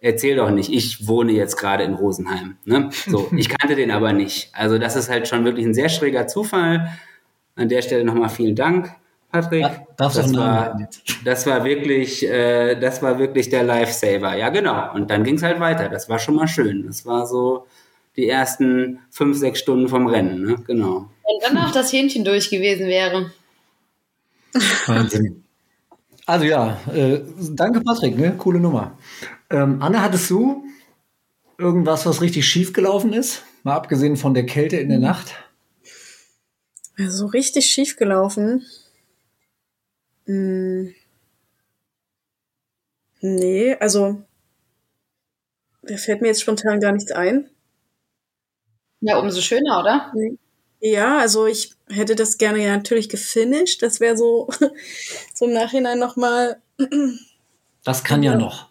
[0.00, 2.56] erzähl doch nicht, ich wohne jetzt gerade in Rosenheim.
[2.64, 2.90] Ne?
[2.92, 4.50] So, ich kannte den aber nicht.
[4.54, 6.90] Also das ist halt schon wirklich ein sehr schräger Zufall.
[7.56, 8.94] An der Stelle nochmal vielen Dank.
[9.30, 9.62] Patrick.
[9.96, 10.88] Darf, das, war,
[11.24, 14.36] das war wirklich, äh, das war wirklich der Lifesaver.
[14.36, 14.92] Ja, genau.
[14.94, 15.88] Und dann ging es halt weiter.
[15.88, 16.86] Das war schon mal schön.
[16.86, 17.66] Das war so
[18.16, 20.42] die ersten fünf, sechs Stunden vom Rennen.
[20.42, 20.56] Ne?
[20.66, 21.10] Genau.
[21.24, 23.30] Wenn dann auch das Hähnchen durch gewesen wäre.
[24.86, 25.44] Wahnsinn.
[26.26, 27.20] Also ja, äh,
[27.52, 28.34] danke Patrick, ne?
[28.36, 28.98] coole Nummer.
[29.50, 30.64] Ähm, Anne, hattest du
[31.58, 33.42] irgendwas, was richtig schief gelaufen ist?
[33.62, 35.34] Mal abgesehen von der Kälte in der Nacht?
[36.98, 38.64] Also richtig schief gelaufen.
[40.30, 40.94] Hm.
[43.20, 44.22] Nee, also
[45.82, 47.50] da fällt mir jetzt spontan gar nichts ein.
[49.00, 50.12] Ja, umso schöner, oder?
[50.78, 53.82] Ja, also ich hätte das gerne ja natürlich gefinisht.
[53.82, 54.48] Das wäre so,
[55.34, 56.60] so im Nachhinein nochmal.
[57.82, 58.68] Das kann ja, ja noch.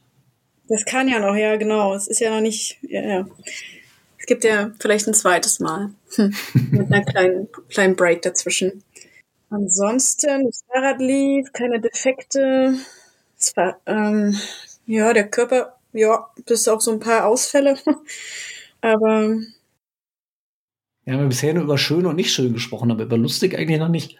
[0.68, 1.95] Das kann ja noch, ja, genau.
[1.95, 3.28] Es ist ja noch nicht, ja, ja.
[4.20, 5.89] Es gibt ja vielleicht ein zweites Mal.
[6.53, 8.84] Mit einer kleinen, kleinen Break dazwischen.
[9.49, 12.75] Ansonsten, das Fahrrad lief, keine Defekte.
[13.37, 14.35] Es war, ähm,
[14.85, 17.77] ja, der Körper, ja, bis auf so ein paar Ausfälle.
[18.81, 19.37] aber.
[21.03, 23.79] Wir haben ja bisher nur über schön und nicht schön gesprochen, aber über lustig eigentlich
[23.79, 24.17] noch nicht.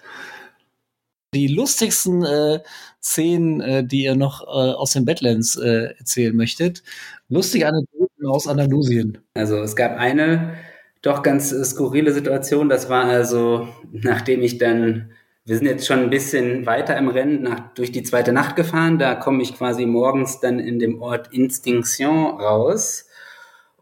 [1.36, 2.60] Die lustigsten äh,
[3.04, 6.82] Szenen, äh, die ihr noch äh, aus den Badlands äh, erzählen möchtet.
[7.28, 9.20] Lustige Anekdoten aus Andalusien.
[9.36, 10.56] Also es gab eine
[11.04, 12.68] doch ganz skurrile Situation.
[12.68, 15.12] Das war also, nachdem ich dann
[15.46, 19.00] wir sind jetzt schon ein bisschen weiter im Rennen nach, durch die zweite Nacht gefahren.
[19.00, 23.08] Da komme ich quasi morgens dann in dem Ort Instinction raus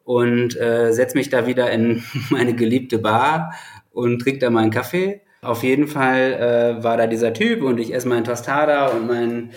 [0.03, 3.53] und äh, setze mich da wieder in meine geliebte Bar
[3.91, 5.21] und trinke da meinen Kaffee.
[5.41, 6.33] Auf jeden Fall
[6.79, 9.51] äh, war da dieser Typ und ich esse meinen Tostada und mein,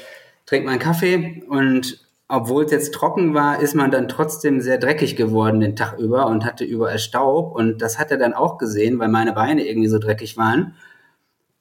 [0.47, 5.17] trinke meinen Kaffee und obwohl es jetzt trocken war, ist man dann trotzdem sehr dreckig
[5.17, 8.99] geworden den Tag über und hatte überall Staub und das hat er dann auch gesehen,
[8.99, 10.75] weil meine Beine irgendwie so dreckig waren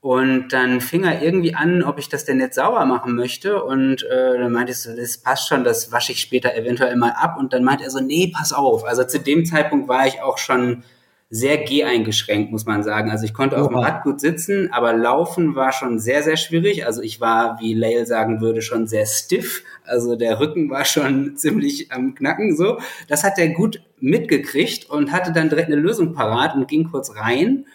[0.01, 3.61] und dann fing er irgendwie an, ob ich das denn jetzt sauber machen möchte.
[3.61, 7.11] Und äh, dann meinte ich so, das passt schon, das wasche ich später eventuell mal
[7.11, 7.35] ab.
[7.37, 8.85] Und dann meinte er so, nee, pass auf.
[8.85, 10.83] Also zu dem Zeitpunkt war ich auch schon
[11.29, 13.11] sehr geh-eingeschränkt, muss man sagen.
[13.11, 13.63] Also ich konnte Oha.
[13.63, 16.85] auf dem Rad gut sitzen, aber laufen war schon sehr, sehr schwierig.
[16.85, 19.63] Also ich war, wie Lael sagen würde, schon sehr stiff.
[19.83, 22.79] Also der Rücken war schon ziemlich am Knacken so.
[23.09, 27.15] Das hat er gut mitgekriegt und hatte dann direkt eine Lösung parat und ging kurz
[27.17, 27.65] rein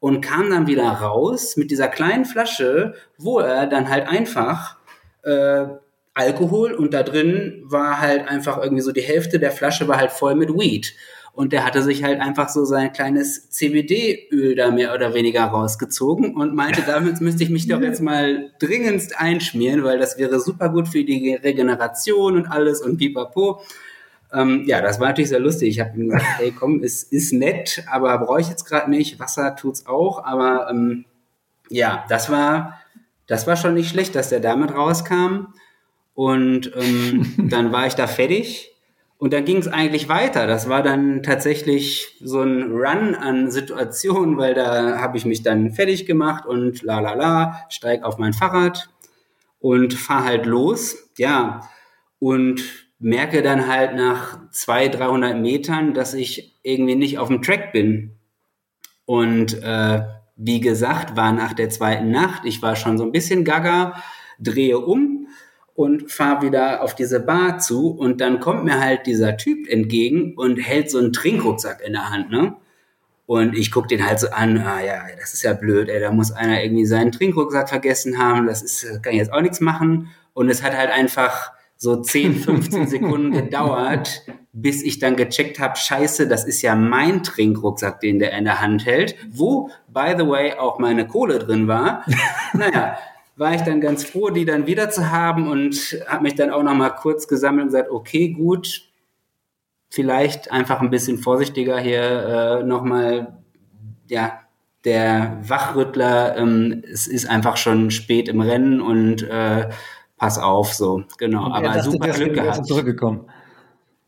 [0.00, 4.76] und kam dann wieder raus mit dieser kleinen Flasche, wo er dann halt einfach
[5.22, 5.66] äh,
[6.14, 10.10] Alkohol und da drin war halt einfach irgendwie so die Hälfte der Flasche war halt
[10.10, 10.94] voll mit Weed.
[11.32, 16.34] Und der hatte sich halt einfach so sein kleines CBD-Öl da mehr oder weniger rausgezogen
[16.34, 20.68] und meinte, damit müsste ich mich doch jetzt mal dringendst einschmieren, weil das wäre super
[20.70, 23.60] gut für die Regeneration und alles und pipapo.
[24.32, 25.70] Ähm, ja, das war natürlich sehr lustig.
[25.70, 29.18] Ich habe ihm gesagt, hey, komm, es ist nett, aber brauche ich jetzt gerade nicht.
[29.18, 31.04] Wasser tut's auch, aber ähm,
[31.70, 32.80] ja, das war,
[33.26, 35.54] das war schon nicht schlecht, dass der damit rauskam.
[36.14, 38.74] Und ähm, dann war ich da fertig.
[39.18, 40.46] Und dann ging es eigentlich weiter.
[40.46, 45.72] Das war dann tatsächlich so ein Run an Situationen, weil da habe ich mich dann
[45.72, 48.88] fertig gemacht und la la la, steig auf mein Fahrrad
[49.58, 51.10] und fahr halt los.
[51.16, 51.62] Ja,
[52.20, 52.62] und
[52.98, 58.16] merke dann halt nach 200, 300 Metern, dass ich irgendwie nicht auf dem Track bin.
[59.04, 60.02] Und äh,
[60.36, 64.02] wie gesagt, war nach der zweiten Nacht, ich war schon so ein bisschen gaga,
[64.38, 65.28] drehe um
[65.74, 70.34] und fahre wieder auf diese Bar zu und dann kommt mir halt dieser Typ entgegen
[70.36, 72.56] und hält so einen Trinkrucksack in der Hand, ne?
[73.26, 76.10] Und ich guck den halt so an, ah ja, das ist ja blöd, ey, da
[76.10, 80.08] muss einer irgendwie seinen Trinkrucksack vergessen haben, das ist, kann ich jetzt auch nichts machen.
[80.32, 84.22] Und es hat halt einfach so 10, 15 Sekunden gedauert,
[84.52, 88.60] bis ich dann gecheckt habe, scheiße, das ist ja mein Trinkrucksack, den der in der
[88.60, 92.04] Hand hält, wo, by the way, auch meine Kohle drin war.
[92.52, 92.98] naja,
[93.36, 96.64] war ich dann ganz froh, die dann wieder zu haben und habe mich dann auch
[96.64, 98.82] noch mal kurz gesammelt und gesagt, okay, gut,
[99.88, 103.38] vielleicht einfach ein bisschen vorsichtiger hier äh, noch mal,
[104.08, 104.40] ja,
[104.84, 109.68] der Wachrüttler, ähm, es ist einfach schon spät im Rennen und äh,
[110.18, 111.46] pass auf, so, genau.
[111.46, 112.66] Und Aber dachte, super Glück gehabt.
[112.66, 113.30] Zurückgekommen.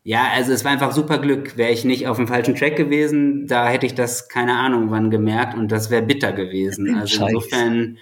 [0.03, 1.57] Ja, also es war einfach super Glück.
[1.57, 5.11] Wäre ich nicht auf dem falschen Track gewesen, da hätte ich das keine Ahnung wann
[5.11, 6.95] gemerkt und das wäre bitter gewesen.
[7.01, 7.29] Also Scheiß.
[7.29, 7.99] insofern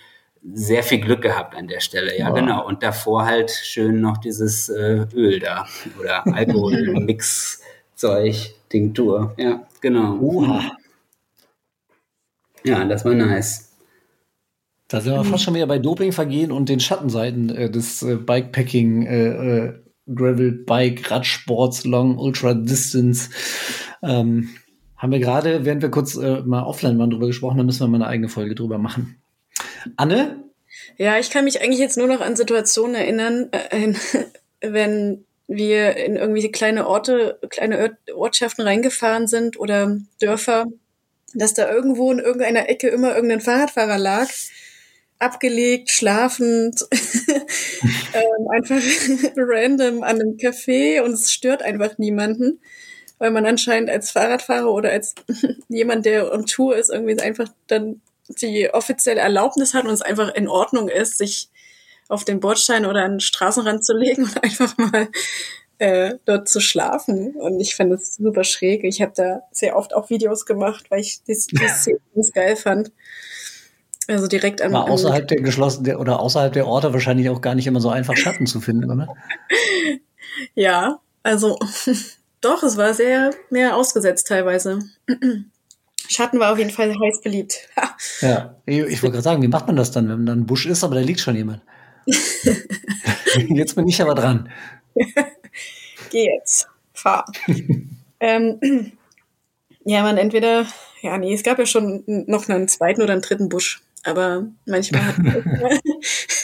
[0.53, 2.35] sehr viel Glück gehabt an der Stelle, ja, wow.
[2.35, 2.65] genau.
[2.65, 5.65] Und davor halt schön noch dieses äh, Öl da
[5.99, 10.17] oder Alkoholmix-Zeug, Tinktur, ja, genau.
[10.19, 10.71] Oha.
[12.63, 13.68] Ja, das war nice.
[14.89, 19.05] Da sind wir fast schon wieder bei Dopingvergehen und den Schattenseiten äh, des äh, Bikepacking,
[19.05, 19.73] äh, äh,
[20.13, 23.29] Gravel Bike, Radsports, Long, Ultra Distance.
[24.01, 24.49] Ähm,
[24.97, 27.87] haben wir gerade, während wir kurz äh, mal offline waren drüber gesprochen, da müssen wir
[27.87, 29.21] mal eine eigene Folge drüber machen.
[29.95, 30.43] Anne?
[30.97, 33.93] Ja, ich kann mich eigentlich jetzt nur noch an Situationen erinnern, äh,
[34.61, 40.65] wenn wir in irgendwie kleine Orte, kleine Ortschaften reingefahren sind oder Dörfer,
[41.35, 44.27] dass da irgendwo in irgendeiner Ecke immer irgendein Fahrradfahrer lag
[45.19, 46.85] abgelegt, schlafend,
[48.13, 48.81] ähm, einfach
[49.35, 52.61] random an einem Café und es stört einfach niemanden,
[53.17, 55.15] weil man anscheinend als Fahrradfahrer oder als
[55.67, 60.33] jemand, der on Tour ist, irgendwie einfach dann die offizielle Erlaubnis hat und es einfach
[60.33, 61.49] in Ordnung ist, sich
[62.07, 65.09] auf den Bordstein oder an den Straßenrand zu legen und einfach mal
[65.79, 67.35] äh, dort zu schlafen.
[67.35, 68.83] Und ich fand das super schräg.
[68.83, 72.91] Ich habe da sehr oft auch Videos gemacht, weil ich das, das ganz geil fand.
[74.09, 74.73] Also direkt am.
[74.73, 78.17] War außerhalb der geschlossenen oder außerhalb der Orte wahrscheinlich auch gar nicht immer so einfach
[78.17, 79.07] Schatten zu finden, oder?
[80.55, 81.59] Ja, also
[82.41, 84.79] doch, es war sehr mehr ausgesetzt teilweise.
[86.07, 87.67] Schatten war auf jeden Fall heiß beliebt.
[88.21, 90.65] ja, ich, ich wollte gerade sagen, wie macht man das dann, wenn dann ein Busch
[90.65, 91.61] ist, aber da liegt schon jemand?
[93.49, 94.49] jetzt bin ich aber dran.
[96.09, 97.25] Geh jetzt, fahr.
[98.19, 98.59] ähm,
[99.83, 100.65] ja, man entweder,
[101.01, 103.81] ja, nee, es gab ja schon noch einen zweiten oder einen dritten Busch.
[104.03, 105.17] Aber manchmal hat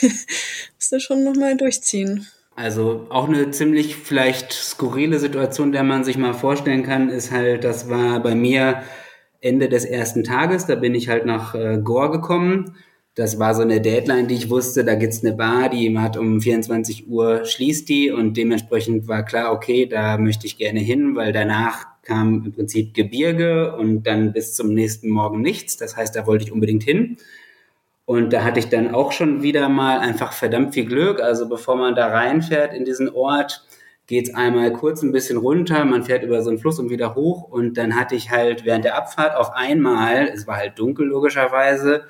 [0.76, 2.26] musst du schon nochmal durchziehen.
[2.54, 7.64] Also auch eine ziemlich vielleicht skurrile Situation, der man sich mal vorstellen kann, ist halt,
[7.64, 8.82] das war bei mir
[9.40, 12.76] Ende des ersten Tages, da bin ich halt nach äh, Gore gekommen.
[13.14, 16.40] Das war so eine Deadline, die ich wusste, da gibt's eine Bar, die hat um
[16.40, 21.32] 24 Uhr schließt die und dementsprechend war klar, okay, da möchte ich gerne hin, weil
[21.32, 25.76] danach kam im Prinzip Gebirge und dann bis zum nächsten Morgen nichts.
[25.76, 27.18] Das heißt, da wollte ich unbedingt hin.
[28.06, 31.20] Und da hatte ich dann auch schon wieder mal einfach verdammt viel Glück.
[31.20, 33.66] Also bevor man da reinfährt in diesen Ort,
[34.06, 37.42] geht's einmal kurz ein bisschen runter, man fährt über so einen Fluss und wieder hoch.
[37.42, 42.04] Und dann hatte ich halt während der Abfahrt auf einmal, es war halt dunkel logischerweise,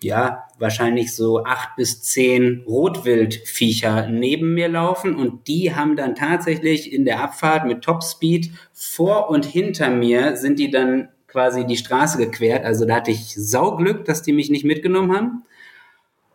[0.00, 6.92] ja, wahrscheinlich so acht bis zehn Rotwildviecher neben mir laufen und die haben dann tatsächlich
[6.92, 12.18] in der Abfahrt mit Topspeed vor und hinter mir sind die dann quasi die Straße
[12.18, 12.64] gequert.
[12.64, 15.44] Also da hatte ich Sauglück, dass die mich nicht mitgenommen haben.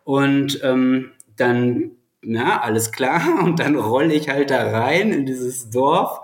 [0.04, 1.90] Und ähm, dann,
[2.22, 3.22] na, alles klar.
[3.44, 6.20] Und dann rolle ich halt da rein in dieses Dorf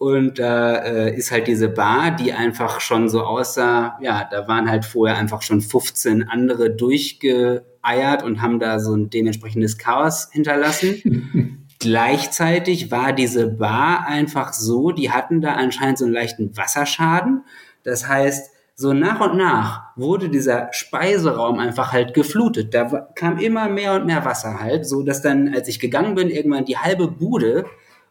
[0.00, 4.70] und da äh, ist halt diese Bar, die einfach schon so aussah, ja, da waren
[4.70, 11.66] halt vorher einfach schon 15 andere durchgeeiert und haben da so ein dementsprechendes Chaos hinterlassen.
[11.80, 17.44] Gleichzeitig war diese Bar einfach so, die hatten da anscheinend so einen leichten Wasserschaden.
[17.82, 22.72] Das heißt, so nach und nach wurde dieser Speiseraum einfach halt geflutet.
[22.72, 26.30] Da kam immer mehr und mehr Wasser halt, so dass dann, als ich gegangen bin,
[26.30, 27.66] irgendwann die halbe Bude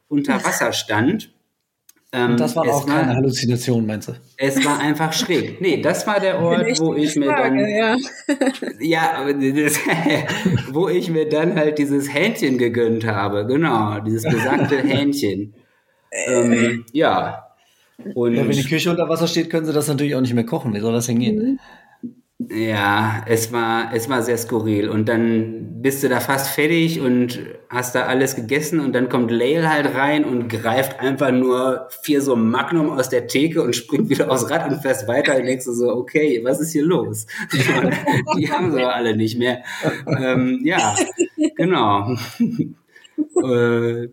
[0.07, 1.31] unter Wasser stand.
[2.11, 4.13] Ähm, das war auch keine war, Halluzination, meinst du?
[4.37, 5.61] Es war einfach schräg.
[5.61, 7.95] Nee, das war der Ort, wo ich mir Frage, dann, ja,
[8.79, 9.79] ja das,
[10.71, 13.45] wo ich mir dann halt dieses Hähnchen gegönnt habe.
[13.45, 15.53] Genau, dieses besagte Hähnchen.
[16.11, 17.48] ähm, ja.
[18.15, 20.45] Und ja, wenn die Küche unter Wasser steht, können sie das natürlich auch nicht mehr
[20.45, 20.73] kochen.
[20.73, 21.59] Wie soll das hingehen?
[22.41, 24.87] Ja, es war, es war sehr skurril.
[24.87, 27.39] Und dann bist du da fast fertig und
[27.69, 32.21] hast da alles gegessen und dann kommt Lail halt rein und greift einfach nur vier
[32.21, 35.65] so Magnum aus der Theke und springt wieder aufs Rad und fährst weiter und denkst
[35.65, 37.27] du so, okay, was ist hier los?
[37.51, 37.57] Die,
[38.37, 39.61] die haben sie aber alle nicht mehr.
[40.07, 40.95] Ähm, ja,
[41.57, 42.15] genau.
[43.43, 44.07] äh,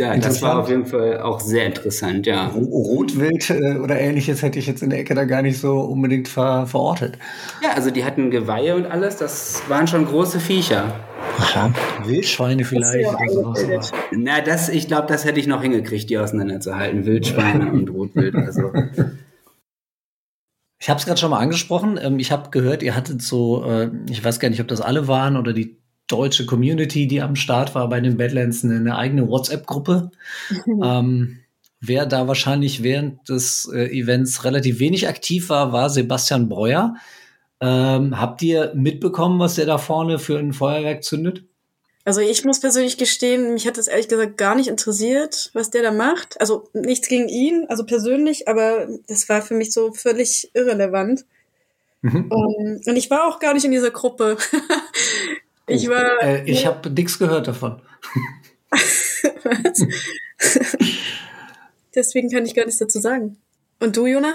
[0.00, 2.48] ja, das war auf jeden Fall auch sehr interessant, ja.
[2.48, 6.28] Rotwild äh, oder ähnliches hätte ich jetzt in der Ecke da gar nicht so unbedingt
[6.28, 7.18] ver verortet.
[7.62, 10.92] Ja, also die hatten Geweihe und alles, das waren schon große Viecher.
[11.38, 11.72] Aha,
[12.04, 13.92] Wildschweine vielleicht oder sowas.
[14.12, 17.04] Na, das, ich glaube, das hätte ich noch hingekriegt, die auseinanderzuhalten.
[17.04, 18.34] Wildschweine und Rotwild.
[18.34, 18.72] Also.
[20.80, 21.98] Ich habe es gerade schon mal angesprochen.
[22.02, 25.08] Ähm, ich habe gehört, ihr hattet so, äh, ich weiß gar nicht, ob das alle
[25.08, 25.79] waren oder die
[26.10, 30.10] deutsche Community, die am Start war bei den Badlands, eine, eine eigene WhatsApp-Gruppe.
[30.66, 30.82] Mhm.
[30.90, 31.40] Ähm,
[31.80, 36.94] wer da wahrscheinlich während des äh, Events relativ wenig aktiv war, war Sebastian Breuer.
[37.60, 41.44] Ähm, habt ihr mitbekommen, was der da vorne für ein Feuerwerk zündet?
[42.04, 45.82] Also ich muss persönlich gestehen, mich hat das ehrlich gesagt gar nicht interessiert, was der
[45.82, 46.40] da macht.
[46.40, 51.24] Also nichts gegen ihn, also persönlich, aber das war für mich so völlig irrelevant.
[52.02, 52.30] Mhm.
[52.30, 54.38] Um, ähm, und ich war auch gar nicht in dieser Gruppe.
[55.70, 56.22] Ich war.
[56.22, 57.80] Äh, ich habe nichts gehört davon.
[59.42, 59.86] Was?
[61.94, 63.36] Deswegen kann ich gar nichts dazu sagen.
[63.80, 64.34] Und du, Jona?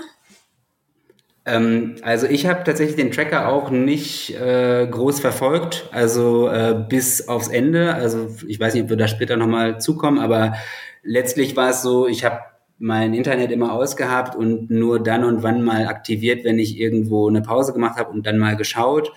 [1.45, 7.27] Ähm, also ich habe tatsächlich den Tracker auch nicht äh, groß verfolgt, also äh, bis
[7.27, 7.93] aufs Ende.
[7.93, 10.55] Also ich weiß nicht, ob wir da später nochmal zukommen, aber
[11.03, 12.39] letztlich war es so, ich habe
[12.77, 17.41] mein Internet immer ausgehabt und nur dann und wann mal aktiviert, wenn ich irgendwo eine
[17.41, 19.13] Pause gemacht habe und dann mal geschaut.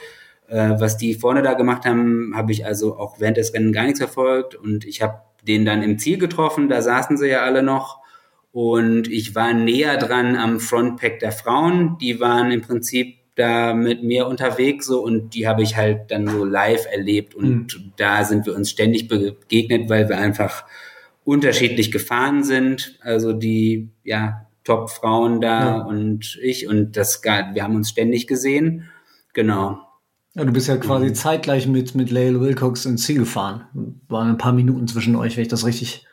[0.49, 3.84] Äh, was die vorne da gemacht haben, habe ich also auch während des Rennen gar
[3.84, 4.55] nichts verfolgt.
[4.55, 7.99] Und ich habe den dann im Ziel getroffen, da saßen sie ja alle noch.
[8.51, 14.03] Und ich war näher dran am Frontpack der Frauen, die waren im Prinzip da mit
[14.03, 15.05] mir unterwegs so.
[15.05, 17.34] Und die habe ich halt dann so live erlebt.
[17.34, 17.92] Und mhm.
[17.96, 20.64] da sind wir uns ständig begegnet, weil wir einfach
[21.24, 25.82] unterschiedlich gefahren sind, also die ja Top-Frauen da ja.
[25.82, 26.66] und ich.
[26.66, 28.88] Und das wir haben uns ständig gesehen,
[29.34, 29.88] genau
[30.35, 31.14] ja, du bist ja quasi mhm.
[31.14, 33.64] zeitgleich mit, mit Lael Wilcox ins Ziel gefahren.
[34.09, 36.07] Waren ein paar Minuten zwischen euch, wenn ich das richtig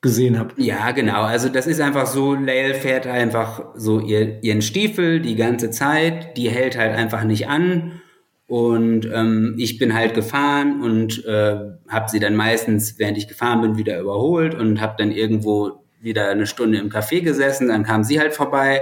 [0.00, 0.54] gesehen habe.
[0.56, 1.22] Ja, genau.
[1.22, 6.36] Also das ist einfach so, Lael fährt einfach so ihr, ihren Stiefel die ganze Zeit,
[6.36, 8.00] die hält halt einfach nicht an.
[8.46, 11.56] Und ähm, ich bin halt gefahren und äh,
[11.88, 16.30] habe sie dann meistens, während ich gefahren bin, wieder überholt und habe dann irgendwo wieder
[16.30, 17.68] eine Stunde im Café gesessen.
[17.68, 18.80] Dann kam sie halt vorbei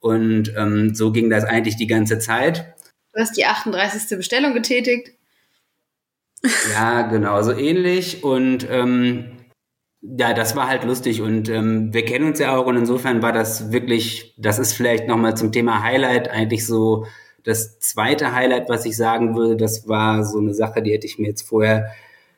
[0.00, 2.74] und ähm, so ging das eigentlich die ganze Zeit.
[3.12, 4.16] Du hast die 38.
[4.16, 5.10] Bestellung getätigt.
[6.72, 8.24] Ja, genau, so ähnlich.
[8.24, 9.32] Und ähm,
[10.00, 11.22] ja, das war halt lustig.
[11.22, 15.06] Und ähm, wir kennen uns ja auch und insofern war das wirklich, das ist vielleicht
[15.06, 17.06] nochmal zum Thema Highlight eigentlich so
[17.44, 21.18] das zweite Highlight, was ich sagen würde, das war so eine Sache, die hätte ich
[21.18, 21.90] mir jetzt vorher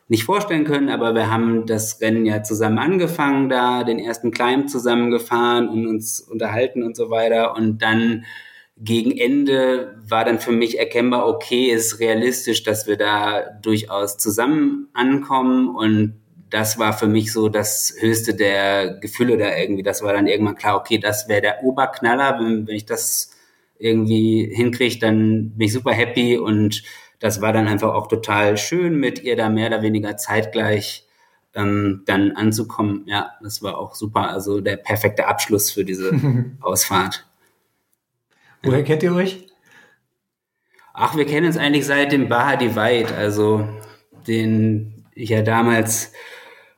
[0.08, 4.68] nicht vorstellen können, aber wir haben das Rennen ja zusammen angefangen, da den ersten Climb
[4.68, 7.54] zusammen gefahren und uns unterhalten und so weiter.
[7.54, 8.24] Und dann
[8.76, 14.88] gegen Ende war dann für mich erkennbar, okay, ist realistisch, dass wir da durchaus zusammen
[14.94, 16.14] ankommen und
[16.50, 19.82] das war für mich so das höchste der Gefühle da irgendwie.
[19.82, 22.38] Das war dann irgendwann klar, okay, das wäre der Oberknaller.
[22.38, 23.32] Wenn, wenn ich das
[23.76, 26.84] irgendwie hinkriege, dann bin ich super happy und
[27.18, 31.08] das war dann einfach auch total schön, mit ihr da mehr oder weniger zeitgleich
[31.54, 33.04] ähm, dann anzukommen.
[33.06, 34.30] Ja, das war auch super.
[34.30, 36.12] Also der perfekte Abschluss für diese
[36.60, 37.26] Ausfahrt.
[38.64, 39.46] Woher kennt ihr euch?
[40.94, 43.68] Ach, wir kennen uns eigentlich seit dem Baha Divide, also
[44.26, 46.12] den ich ja damals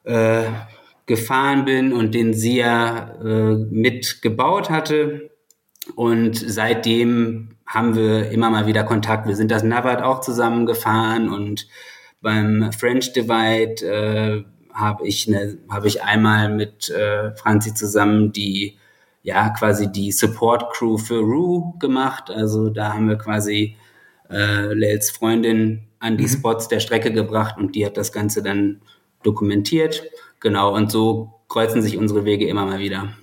[0.04, 0.44] äh,
[1.06, 5.30] gefahren bin und den sie ja äh, mitgebaut hatte.
[5.94, 9.28] Und seitdem haben wir immer mal wieder Kontakt.
[9.28, 11.68] Wir sind das Navat auch zusammen gefahren und
[12.20, 18.76] beim French Divide äh, habe ich, ne, hab ich einmal mit äh, Franzi zusammen die
[19.26, 22.30] ja quasi die Support Crew für Rue gemacht.
[22.30, 23.76] Also da haben wir quasi
[24.30, 26.28] äh, Lels Freundin an die mhm.
[26.28, 28.80] Spots der Strecke gebracht und die hat das Ganze dann
[29.24, 30.04] dokumentiert.
[30.38, 33.14] Genau, und so kreuzen sich unsere Wege immer mal wieder.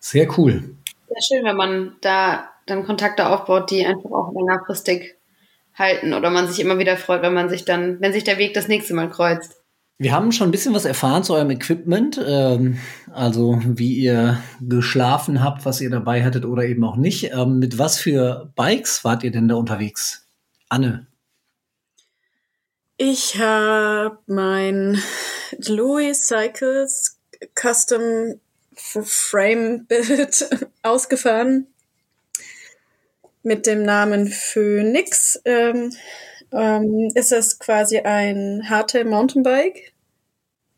[0.00, 0.74] Sehr cool.
[1.08, 5.14] Sehr schön, wenn man da dann Kontakte aufbaut, die einfach auch längerfristig
[5.76, 8.54] halten oder man sich immer wieder freut, wenn man sich dann, wenn sich der Weg
[8.54, 9.59] das nächste Mal kreuzt.
[10.00, 12.78] Wir haben schon ein bisschen was erfahren zu eurem Equipment, ähm,
[13.12, 17.32] also wie ihr geschlafen habt, was ihr dabei hattet oder eben auch nicht.
[17.32, 20.26] Ähm, mit was für Bikes wart ihr denn da unterwegs?
[20.70, 21.06] Anne.
[22.96, 25.02] Ich habe mein
[25.68, 27.18] Louis Cycles
[27.54, 28.40] Custom
[28.72, 30.48] Frame Build
[30.82, 31.66] ausgefahren
[33.42, 35.38] mit dem Namen Phoenix.
[35.44, 35.92] Ähm,
[36.52, 39.92] ähm, ist es quasi ein Hardtail Mountainbike,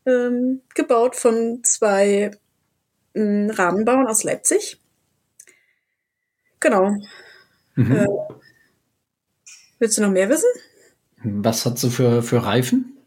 [0.05, 2.31] ähm, gebaut von zwei
[3.15, 4.79] ähm, Rahmenbauern aus Leipzig.
[6.59, 6.95] Genau.
[7.75, 7.91] Mhm.
[7.91, 8.07] Äh,
[9.79, 10.49] willst du noch mehr wissen?
[11.23, 12.97] Was hast du für, für Reifen?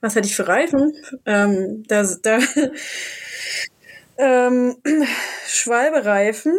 [0.00, 0.92] Was hatte ich für Reifen?
[1.26, 2.38] Ähm, da, da
[4.18, 4.76] ähm,
[5.46, 6.56] Schwalbe-Reifen,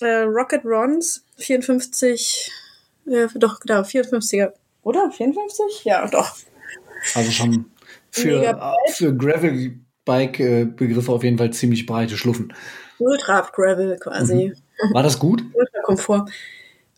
[0.00, 2.52] äh, Rocket Rons, 54
[3.06, 4.52] ja, doch, genau, 54er.
[4.82, 5.10] Oder?
[5.10, 5.84] 54?
[5.84, 6.36] Ja, doch.
[7.14, 7.66] Also schon
[8.10, 8.58] für,
[8.92, 12.52] für Gravel-Bike-Begriffe auf jeden Fall ziemlich breite Schluffen.
[12.98, 14.54] Ultra-Gravel quasi.
[14.80, 14.94] Mhm.
[14.94, 15.42] War das gut?
[15.54, 16.30] Ultra-Komfort.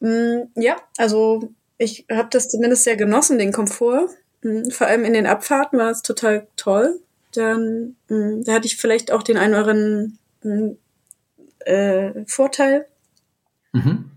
[0.00, 4.08] Mm, ja, also ich habe das zumindest sehr genossen, den Komfort.
[4.42, 7.00] Mm, vor allem in den Abfahrten war es total toll.
[7.34, 10.18] Dann, mm, da hatte ich vielleicht auch den einen oder anderen
[11.60, 12.86] äh, Vorteil.
[13.72, 14.10] Mhm.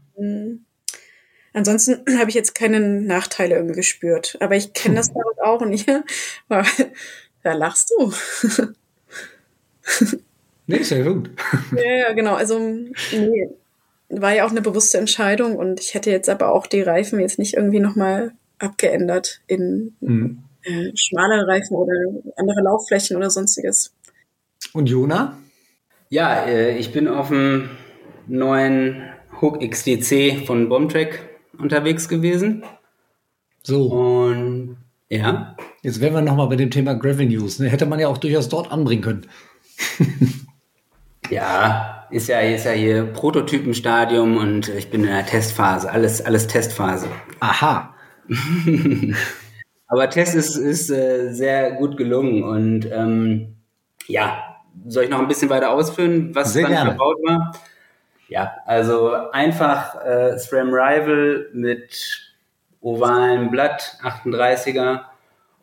[1.53, 4.37] Ansonsten habe ich jetzt keine Nachteile irgendwie gespürt.
[4.39, 5.85] Aber ich kenne das damit auch und ich,
[6.47, 8.13] da lachst du.
[10.67, 11.29] nee, ist ja gut.
[11.75, 12.35] Ja, ja, genau.
[12.35, 13.49] Also, nee,
[14.09, 17.39] war ja auch eine bewusste Entscheidung und ich hätte jetzt aber auch die Reifen jetzt
[17.39, 20.43] nicht irgendwie nochmal abgeändert in mhm.
[20.63, 21.93] äh, schmale Reifen oder
[22.35, 23.93] andere Laufflächen oder sonstiges.
[24.73, 25.37] Und Jona?
[26.09, 27.69] Ja, äh, ich bin auf dem
[28.27, 29.01] neuen
[29.41, 31.30] Hook XDC von Bombtrack
[31.61, 32.63] unterwegs gewesen.
[33.63, 33.87] So.
[33.87, 34.77] Und
[35.09, 35.55] ja.
[35.83, 37.59] Jetzt wären wir nochmal bei dem Thema Gravel News.
[37.59, 37.69] Ne?
[37.69, 39.27] Hätte man ja auch durchaus dort anbringen können.
[41.29, 45.91] ja, ist ja, ist ja hier Prototypenstadium und ich bin in der Testphase.
[45.91, 47.07] Alles, alles Testphase.
[47.39, 47.93] Aha.
[49.87, 53.57] Aber Test ist, ist äh, sehr gut gelungen und ähm,
[54.07, 54.41] ja,
[54.87, 56.89] soll ich noch ein bisschen weiter ausführen, was sehr dann gerne.
[56.91, 57.53] verbaut war?
[58.31, 62.31] Ja, also einfach äh, SRAM Rival mit
[62.79, 65.01] ovalem Blatt, 38er.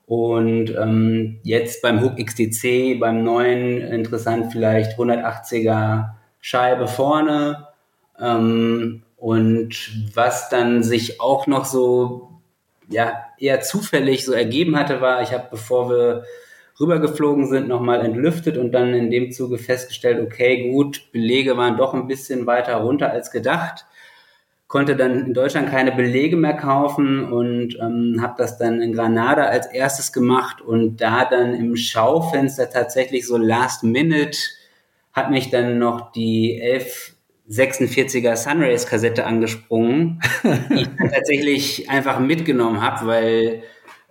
[0.04, 6.10] Und ähm, jetzt beim Hook XTC, beim neuen, interessant vielleicht 180er
[6.42, 7.68] Scheibe vorne.
[8.20, 12.32] Ähm, und was dann sich auch noch so
[12.90, 16.24] ja eher zufällig so ergeben hatte, war, ich habe, bevor wir
[16.80, 21.94] rübergeflogen sind, nochmal entlüftet und dann in dem Zuge festgestellt, okay, gut, Belege waren doch
[21.94, 23.84] ein bisschen weiter runter als gedacht.
[24.68, 29.44] Konnte dann in Deutschland keine Belege mehr kaufen und ähm, habe das dann in Granada
[29.44, 34.38] als erstes gemacht und da dann im Schaufenster tatsächlich so last minute
[35.14, 36.62] hat mich dann noch die
[37.48, 40.20] 1146er Sunrays Kassette angesprungen,
[40.70, 43.62] die ich dann tatsächlich einfach mitgenommen habe, weil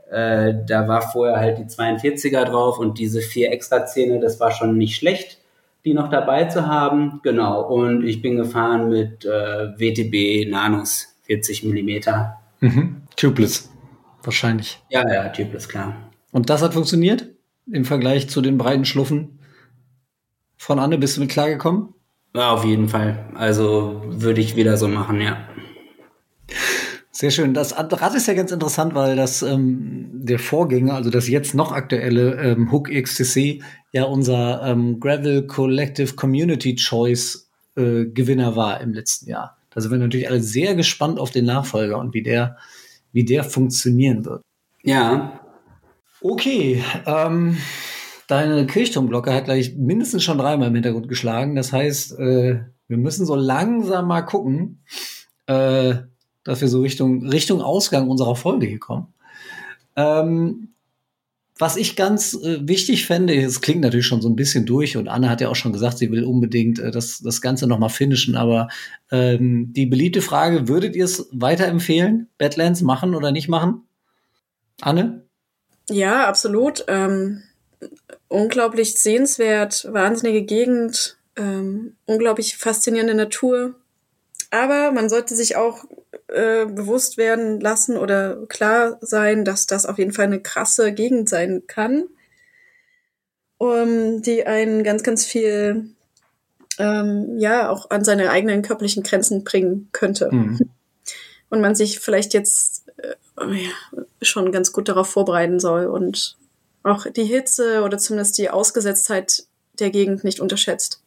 [0.10, 4.78] äh, da war vorher halt die 42er drauf und diese vier Extrazähne, das war schon
[4.78, 5.40] nicht schlecht,
[5.86, 7.20] die noch dabei zu haben.
[7.24, 7.62] Genau.
[7.62, 9.30] Und ich bin gefahren mit äh,
[9.78, 12.38] WTB Nanos 40 Millimeter.
[12.62, 13.04] Mhm.
[13.16, 13.70] Tubeless.
[14.24, 14.80] Wahrscheinlich.
[14.90, 15.96] Ja, ja, Tubeless, klar.
[16.32, 17.28] Und das hat funktioniert
[17.72, 19.40] im Vergleich zu den breiten Schluffen
[20.58, 20.98] von Anne.
[20.98, 21.94] Bist du mit klargekommen?
[22.36, 23.30] Ja, auf jeden Fall.
[23.36, 25.38] Also würde ich wieder so machen, ja.
[27.18, 27.56] Sehr schön.
[27.56, 31.72] Das Rad ist ja ganz interessant, weil das ähm, der Vorgänger, also das jetzt noch
[31.72, 38.94] aktuelle ähm, Hook XTC, ja unser ähm, Gravel Collective Community Choice äh, Gewinner war im
[38.94, 39.58] letzten Jahr.
[39.72, 42.58] Da sind wir natürlich alle sehr gespannt auf den Nachfolger und wie der,
[43.14, 44.44] wie der funktionieren wird.
[44.84, 45.40] Ja.
[46.22, 47.58] Okay, ähm,
[48.28, 51.56] deine Kirchturmglocke hat gleich mindestens schon dreimal im Hintergrund geschlagen.
[51.56, 54.84] Das heißt, äh, wir müssen so langsam mal gucken,
[55.48, 55.96] äh,
[56.48, 59.14] dass wir so Richtung, Richtung Ausgang unserer Folge hier kommen.
[59.98, 60.70] Ähm,
[61.60, 65.08] was ich ganz äh, wichtig fände, es klingt natürlich schon so ein bisschen durch und
[65.08, 68.36] Anne hat ja auch schon gesagt, sie will unbedingt äh, das, das Ganze nochmal finishen,
[68.36, 68.70] aber
[69.12, 73.82] ähm, die beliebte Frage, würdet ihr es weiterempfehlen, Badlands machen oder nicht machen?
[74.82, 75.26] Anne?
[75.90, 76.86] Ja, absolut.
[76.88, 77.42] Ähm,
[78.30, 83.76] unglaublich sehenswert, wahnsinnige Gegend, ähm, unglaublich faszinierende Natur.
[84.58, 85.86] Aber man sollte sich auch
[86.30, 91.30] äh, bewusst werden lassen oder klar sein, dass das auf jeden Fall eine krasse Gegend
[91.30, 92.06] sein kann,
[93.60, 95.92] um, die einen ganz, ganz viel
[96.80, 100.30] ähm, ja auch an seine eigenen körperlichen Grenzen bringen könnte.
[100.32, 100.60] Mhm.
[101.52, 106.36] Und man sich vielleicht jetzt äh, ja, schon ganz gut darauf vorbereiten soll und
[106.82, 109.46] auch die Hitze oder zumindest die Ausgesetztheit
[109.80, 111.04] der Gegend nicht unterschätzt.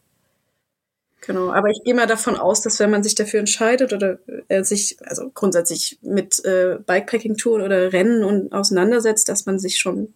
[1.23, 4.19] Genau, aber ich gehe mal davon aus, dass wenn man sich dafür entscheidet oder
[4.49, 10.15] äh, sich also grundsätzlich mit äh, Bikepacking-Touren oder Rennen und auseinandersetzt, dass man sich schon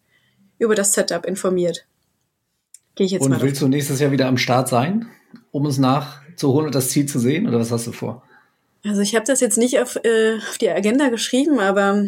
[0.58, 1.86] über das Setup informiert.
[2.94, 3.36] Gehe ich jetzt und mal.
[3.36, 5.06] Und willst du nächstes Jahr wieder am Start sein,
[5.50, 8.22] um es nachzuholen und das Ziel zu sehen, oder was hast du vor?
[8.82, 12.06] Also ich habe das jetzt nicht auf, äh, auf die Agenda geschrieben, aber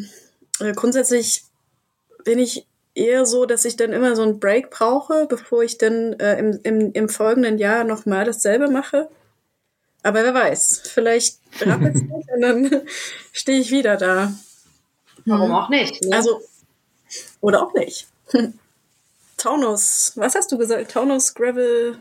[0.61, 1.43] äh, grundsätzlich
[2.25, 2.67] bin ich
[2.97, 6.61] eher so, dass ich dann immer so einen Break brauche, bevor ich dann äh, im,
[6.63, 9.09] im, im folgenden Jahr nochmal dasselbe mache.
[10.03, 12.83] Aber wer weiß, vielleicht rappelt es mich und dann
[13.33, 14.33] stehe ich wieder da.
[15.25, 16.03] Warum auch nicht?
[16.05, 16.17] Ne?
[16.17, 16.41] Also,
[17.41, 18.07] oder auch nicht.
[19.37, 20.93] Taunus, was hast du gesagt?
[20.93, 21.99] Taunus Gravel.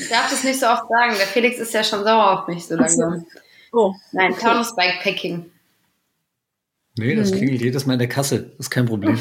[0.00, 1.14] Ich darf das nicht so oft sagen.
[1.16, 3.26] Der Felix ist ja schon sauer auf mich so langsam.
[3.72, 3.94] Oh.
[4.12, 5.50] Nein, Taunus Bikepacking.
[6.98, 7.38] Nee, das hm.
[7.38, 8.50] klingelt jedes Mal in der Kasse.
[8.56, 9.18] Das ist kein Problem.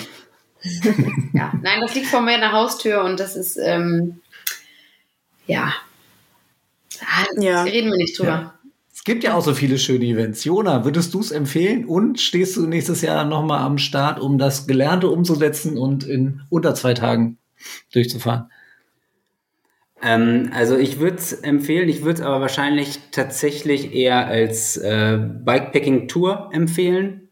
[1.34, 4.20] ja, nein, das liegt vor mir in der Haustür und das ist, ähm,
[5.48, 5.74] ja.
[7.38, 7.64] ja.
[7.64, 8.30] Reden wir nicht drüber.
[8.30, 8.54] Ja.
[8.94, 10.44] Es gibt ja auch so viele schöne Events.
[10.44, 14.66] Jona, würdest du es empfehlen und stehst du nächstes Jahr nochmal am Start, um das
[14.68, 17.38] Gelernte umzusetzen und in unter zwei Tagen
[17.94, 18.50] durchzufahren?
[20.02, 25.18] Ähm, also ich würde es empfehlen, ich würde es aber wahrscheinlich tatsächlich eher als äh,
[25.20, 27.25] Bikepacking-Tour empfehlen,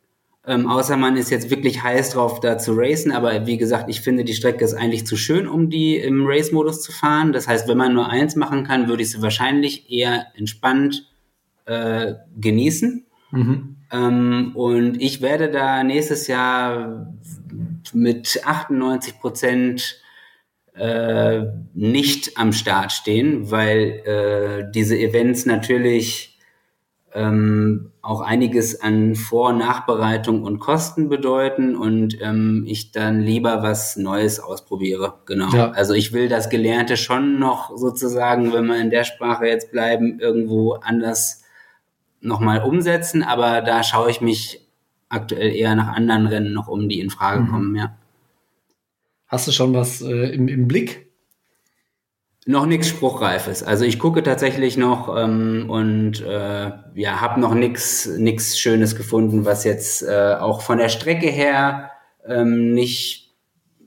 [0.46, 3.12] ähm, außer man ist jetzt wirklich heiß drauf, da zu racen.
[3.12, 6.82] Aber wie gesagt, ich finde, die Strecke ist eigentlich zu schön, um die im Race-Modus
[6.82, 7.32] zu fahren.
[7.32, 11.10] Das heißt, wenn man nur eins machen kann, würde ich sie wahrscheinlich eher entspannt
[11.66, 13.06] äh, genießen.
[13.32, 13.78] Mhm.
[13.92, 17.14] Ähm, und ich werde da nächstes Jahr
[17.94, 20.02] mit 98 Prozent
[20.76, 26.33] äh, nicht am Start stehen, weil äh, diese Events natürlich
[27.14, 33.62] ähm, auch einiges an Vor- und Nachbereitung und Kosten bedeuten und ähm, ich dann lieber
[33.62, 35.16] was Neues ausprobiere.
[35.26, 35.50] Genau.
[35.54, 35.72] Ja.
[35.72, 40.20] Also ich will das Gelernte schon noch sozusagen, wenn wir in der Sprache jetzt bleiben,
[40.20, 41.44] irgendwo anders
[42.20, 44.68] nochmal umsetzen, aber da schaue ich mich
[45.10, 47.48] aktuell eher nach anderen Rennen noch um, die in Frage mhm.
[47.50, 47.96] kommen, ja.
[49.28, 51.12] Hast du schon was äh, im, im Blick?
[52.46, 53.64] Noch nichts Spruchreifes.
[53.64, 59.46] Also ich gucke tatsächlich noch ähm, und äh, ja, habe noch nichts nix Schönes gefunden,
[59.46, 61.92] was jetzt äh, auch von der Strecke her
[62.28, 63.34] ähm, nicht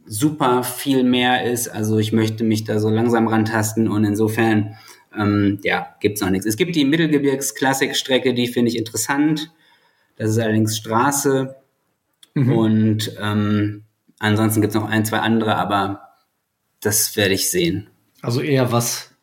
[0.07, 1.69] super viel mehr ist.
[1.69, 4.77] Also ich möchte mich da so langsam rantasten und insofern
[5.15, 6.47] ähm, ja, gibt's noch nichts.
[6.47, 9.53] Es gibt die Mittelgebirgs-Klassikstrecke, die finde ich interessant.
[10.17, 11.57] Das ist allerdings Straße.
[12.35, 12.53] Mhm.
[12.53, 13.85] Und ähm,
[14.19, 16.03] ansonsten gibt's noch ein, zwei andere, aber
[16.81, 17.91] das werde ich sehen.
[18.27, 19.15] Also eher was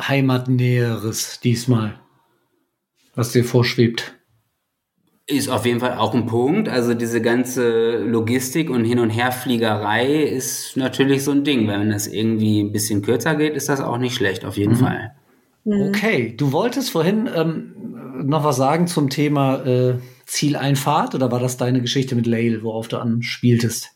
[0.00, 1.98] Heimatnäheres diesmal,
[3.16, 4.14] was dir vorschwebt.
[5.26, 6.68] Ist auf jeden Fall auch ein Punkt.
[6.68, 11.66] Also diese ganze Logistik und Hin- und Herfliegerei ist natürlich so ein Ding.
[11.66, 14.76] Wenn es irgendwie ein bisschen kürzer geht, ist das auch nicht schlecht, auf jeden mhm.
[14.76, 15.12] Fall.
[15.64, 15.88] Mhm.
[15.88, 17.74] Okay, du wolltest vorhin ähm,
[18.24, 22.86] noch was sagen zum Thema äh, Zieleinfahrt oder war das deine Geschichte mit Lail, worauf
[22.86, 23.90] du anspieltest?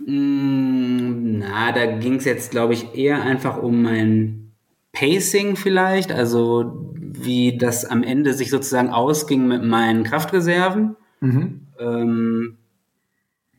[0.00, 4.52] Mm, na, da ging es jetzt, glaube ich, eher einfach um mein
[4.92, 10.96] Pacing vielleicht, also wie das am Ende sich sozusagen ausging mit meinen Kraftreserven.
[11.20, 11.66] Mhm.
[11.78, 12.56] Ähm,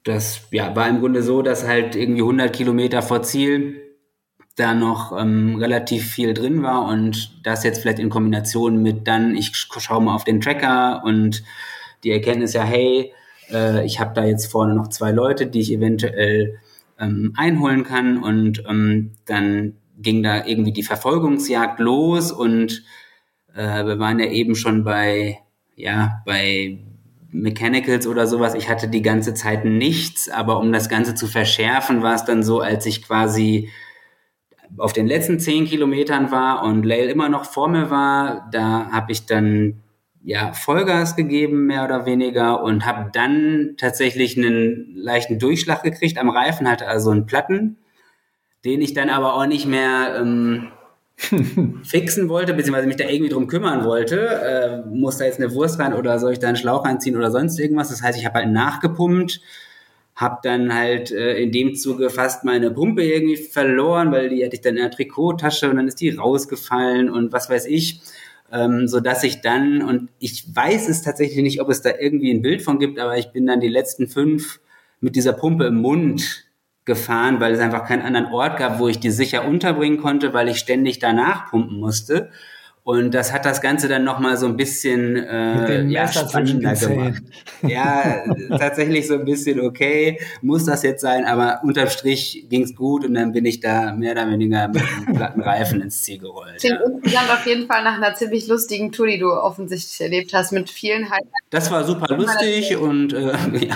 [0.03, 3.81] das ja, war im Grunde so, dass halt irgendwie 100 Kilometer vor Ziel
[4.55, 9.35] da noch ähm, relativ viel drin war und das jetzt vielleicht in Kombination mit dann,
[9.35, 11.43] ich schaue mal auf den Tracker und
[12.03, 13.13] die Erkenntnis ja, hey,
[13.51, 16.59] äh, ich habe da jetzt vorne noch zwei Leute, die ich eventuell
[16.99, 22.83] ähm, einholen kann und ähm, dann ging da irgendwie die Verfolgungsjagd los und
[23.53, 25.39] äh, wir waren ja eben schon bei,
[25.75, 26.79] ja, bei
[27.31, 28.55] Mechanicals oder sowas.
[28.55, 32.43] Ich hatte die ganze Zeit nichts, aber um das Ganze zu verschärfen, war es dann
[32.43, 33.69] so, als ich quasi
[34.77, 39.11] auf den letzten zehn Kilometern war und Lail immer noch vor mir war, da habe
[39.11, 39.81] ich dann
[40.23, 46.29] ja Vollgas gegeben, mehr oder weniger, und habe dann tatsächlich einen leichten Durchschlag gekriegt am
[46.29, 47.77] Reifen, hatte also einen Platten,
[48.65, 50.69] den ich dann aber auch nicht mehr ähm,
[51.83, 54.83] fixen wollte, beziehungsweise mich da irgendwie drum kümmern wollte.
[54.85, 57.31] Äh, muss da jetzt eine Wurst rein oder soll ich da einen Schlauch reinziehen oder
[57.31, 57.89] sonst irgendwas?
[57.89, 59.41] Das heißt, ich habe halt nachgepumpt,
[60.15, 64.55] habe dann halt äh, in dem Zuge fast meine Pumpe irgendwie verloren, weil die hatte
[64.55, 68.01] ich dann in der Trikottasche und dann ist die rausgefallen und was weiß ich.
[68.51, 72.31] Ähm, so dass ich dann, und ich weiß es tatsächlich nicht, ob es da irgendwie
[72.31, 74.59] ein Bild von gibt, aber ich bin dann die letzten fünf
[75.01, 76.45] mit dieser Pumpe im Mund
[76.85, 80.49] gefahren, weil es einfach keinen anderen Ort gab, wo ich die sicher unterbringen konnte, weil
[80.49, 82.31] ich ständig danach pumpen musste.
[82.83, 87.21] Und das hat das Ganze dann nochmal so ein bisschen äh, ja, spannender gemacht.
[87.61, 88.23] Ja,
[88.57, 93.13] tatsächlich so ein bisschen, okay, muss das jetzt sein, aber unterm Strich ging's gut und
[93.13, 96.59] dann bin ich da mehr oder weniger mit einem platten Reifen ins Ziel gerollt.
[96.59, 96.85] Klingt ja.
[96.87, 100.69] insgesamt auf jeden Fall nach einer ziemlich lustigen Tour, die du offensichtlich erlebt hast, mit
[100.69, 101.29] vielen Highlights.
[101.51, 103.17] Das war super lustig und äh,
[103.67, 103.75] ja.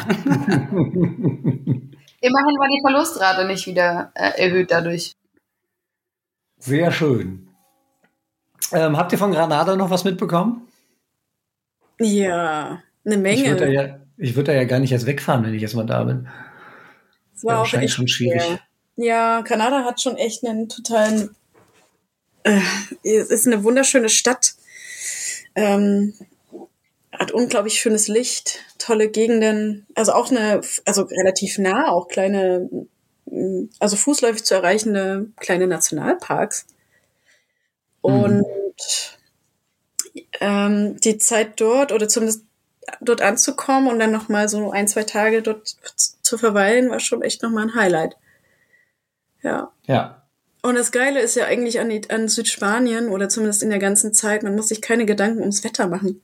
[2.22, 5.12] Immerhin war die Verlustrate nicht wieder äh, erhöht dadurch.
[6.58, 7.53] Sehr schön.
[8.72, 10.68] Ähm, habt ihr von Granada noch was mitbekommen?
[12.00, 13.42] Ja, eine Menge.
[13.42, 15.86] Ich würde da, ja, würd da ja gar nicht erst wegfahren, wenn ich jetzt mal
[15.86, 16.28] da bin.
[17.34, 18.42] Das war ja, auch echt schon schwierig.
[18.42, 18.60] Schwer.
[18.96, 21.36] Ja, Granada hat schon echt einen totalen.
[22.44, 22.60] Äh,
[23.04, 24.56] es ist eine wunderschöne Stadt.
[25.56, 26.14] Ähm,
[27.12, 32.70] hat unglaublich schönes Licht, tolle Gegenden, also auch eine, also relativ nah, auch kleine,
[33.80, 36.66] also fußläufig zu erreichende kleine Nationalparks.
[38.04, 40.22] Und mhm.
[40.40, 42.44] ähm, die Zeit dort oder zumindest
[43.02, 47.42] dort anzukommen und dann nochmal so ein, zwei Tage dort zu verweilen, war schon echt
[47.42, 48.16] nochmal ein Highlight.
[49.42, 49.72] Ja.
[49.88, 50.24] Ja.
[50.62, 54.44] Und das Geile ist ja eigentlich an, an Südspanien oder zumindest in der ganzen Zeit,
[54.44, 56.22] man muss sich keine Gedanken ums Wetter machen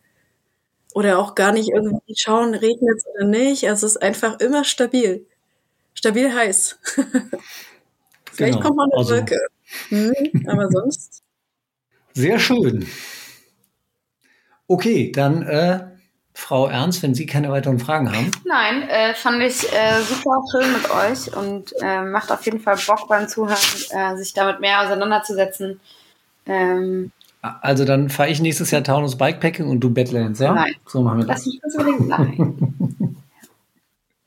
[0.94, 3.68] oder auch gar nicht irgendwie schauen, regnet es oder nicht.
[3.68, 5.26] Also es ist einfach immer stabil.
[5.94, 6.80] Stabil heiß.
[8.32, 8.66] Vielleicht genau.
[8.66, 9.40] kommt mal eine also, Wolke.
[9.90, 11.24] Hm, aber sonst.
[12.20, 12.86] Sehr schön.
[14.68, 15.88] Okay, dann äh,
[16.34, 18.30] Frau Ernst, wenn Sie keine weiteren Fragen haben.
[18.46, 22.78] Nein, äh, fand ich äh, super schön mit euch und äh, macht auf jeden Fall
[22.88, 23.58] Bock beim Zuhören,
[23.92, 25.80] äh, sich damit mehr auseinanderzusetzen.
[26.46, 30.54] Ähm, also dann fahre ich nächstes Jahr Taunus Bikepacking und du Badlands, ja?
[30.54, 30.76] Nein.
[30.86, 31.38] So machen wir das.
[31.38, 33.16] Lass mich das unbedingt nein.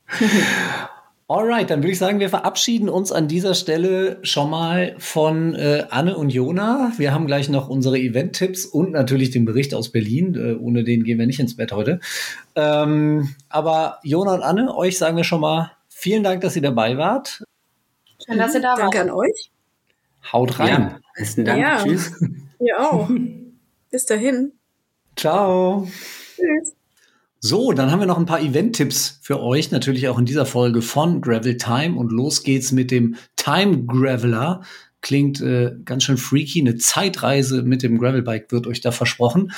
[1.28, 5.86] Alright, dann würde ich sagen, wir verabschieden uns an dieser Stelle schon mal von äh,
[5.88, 6.92] Anne und Jona.
[6.98, 10.34] Wir haben gleich noch unsere Event-Tipps und natürlich den Bericht aus Berlin.
[10.34, 12.00] Äh, ohne den gehen wir nicht ins Bett heute.
[12.54, 16.98] Ähm, aber Jona und Anne, euch sagen wir schon mal vielen Dank, dass ihr dabei
[16.98, 17.44] wart.
[18.26, 18.80] Schön, dass ihr da wart.
[18.80, 19.50] Danke an euch.
[20.32, 20.68] Haut rein.
[20.68, 21.60] Ja, besten Dank.
[21.60, 21.82] Ja.
[21.82, 22.12] Tschüss.
[22.60, 23.08] Ihr auch.
[23.90, 24.52] Bis dahin.
[25.16, 25.88] Ciao.
[26.36, 26.76] Tschüss.
[27.44, 30.80] So, dann haben wir noch ein paar Event-Tipps für euch, natürlich auch in dieser Folge
[30.80, 31.98] von Gravel Time.
[31.98, 34.62] Und los geht's mit dem Time Graveler.
[35.00, 36.60] Klingt äh, ganz schön freaky.
[36.60, 39.50] Eine Zeitreise mit dem Gravelbike wird euch da versprochen.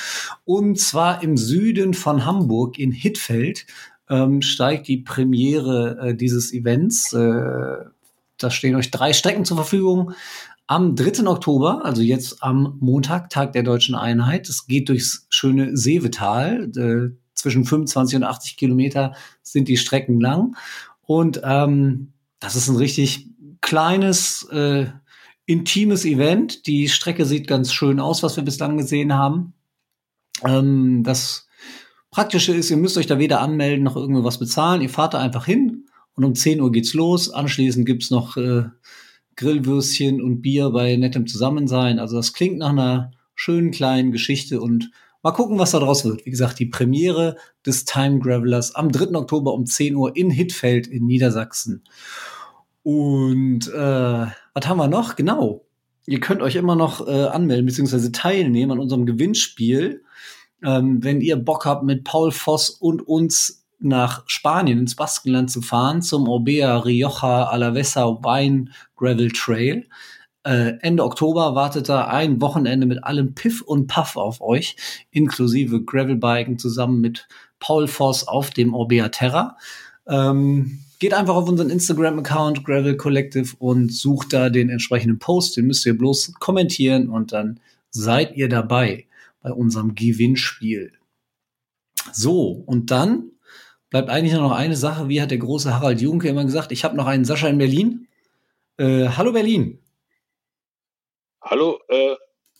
[0.45, 3.67] Und zwar im Süden von Hamburg in Hittfeld
[4.09, 7.13] ähm, steigt die Premiere äh, dieses Events.
[7.13, 7.85] Äh,
[8.39, 10.13] da stehen euch drei Strecken zur Verfügung.
[10.65, 11.27] Am 3.
[11.27, 16.71] Oktober, also jetzt am Montag, Tag der deutschen Einheit, es geht durchs schöne Seevetal.
[16.75, 19.13] Äh, zwischen 25 und 80 Kilometer
[19.43, 20.55] sind die Strecken lang.
[21.03, 23.27] Und ähm, das ist ein richtig
[23.61, 24.87] kleines, äh,
[25.45, 26.65] intimes Event.
[26.67, 29.53] Die Strecke sieht ganz schön aus, was wir bislang gesehen haben.
[30.43, 31.47] Ähm, das
[32.11, 34.81] Praktische ist, ihr müsst euch da weder anmelden noch irgendwas bezahlen.
[34.81, 37.29] Ihr fahrt da einfach hin und um 10 Uhr geht's los.
[37.29, 38.63] Anschließend gibt's noch äh,
[39.35, 41.99] Grillwürstchen und Bier bei nettem Zusammensein.
[41.99, 44.91] Also das klingt nach einer schönen kleinen Geschichte und
[45.25, 46.23] mal gucken, was da draus wird.
[46.27, 47.35] Wie gesagt, die Premiere
[47.65, 49.15] des Time Gravelers am 3.
[49.15, 51.83] Oktober um 10 Uhr in Hittfeld in Niedersachsen.
[52.83, 55.15] Und äh, was haben wir noch?
[55.15, 55.65] Genau.
[56.05, 58.11] Ihr könnt euch immer noch äh, anmelden bzw.
[58.11, 60.03] teilnehmen an unserem Gewinnspiel.
[60.63, 65.63] Ähm, wenn ihr Bock habt, mit Paul Voss und uns nach Spanien, ins Baskenland zu
[65.63, 69.87] fahren, zum Orbea Rioja Alavesa Wine Gravel Trail.
[70.45, 74.75] Äh, Ende Oktober wartet da ein Wochenende mit allem Piff und Puff auf euch,
[75.09, 77.27] inklusive Gravelbiken zusammen mit
[77.59, 79.57] Paul Voss auf dem Orbea Terra.
[80.07, 85.57] Ähm, geht einfach auf unseren Instagram-Account Gravel Collective und sucht da den entsprechenden Post.
[85.57, 87.59] Den müsst ihr bloß kommentieren und dann
[87.89, 89.07] seid ihr dabei
[89.41, 90.93] bei unserem Gewinnspiel.
[92.11, 93.31] So, und dann
[93.89, 95.09] bleibt eigentlich nur noch eine Sache.
[95.09, 96.71] Wie hat der große Harald Junke immer gesagt?
[96.71, 98.07] Ich habe noch einen Sascha in Berlin.
[98.77, 99.79] Äh, hallo Berlin.
[101.45, 102.15] Hallo, äh,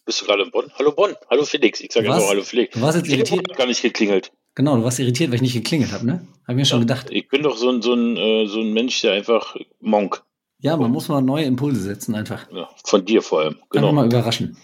[0.05, 0.71] bist du gerade in Bonn?
[0.77, 1.15] Hallo Bonn.
[1.29, 1.79] Hallo Felix.
[1.81, 2.73] Ich sage immer Hallo Felix.
[2.73, 3.49] Du warst jetzt irritiert.
[3.49, 4.31] hat gar nicht geklingelt.
[4.53, 6.27] Genau, du warst irritiert, weil ich nicht geklingelt habe, ne?
[6.43, 7.07] Hab ich mir schon gedacht.
[7.09, 10.23] Ich bin doch so ein, so ein, äh, so ein Mensch, der einfach Monk.
[10.59, 12.49] Ja, man muss mal neue Impulse setzen, einfach.
[12.51, 13.53] Ja, von dir vor allem.
[13.55, 13.91] Einfach Genau.
[13.91, 14.57] mal überraschen.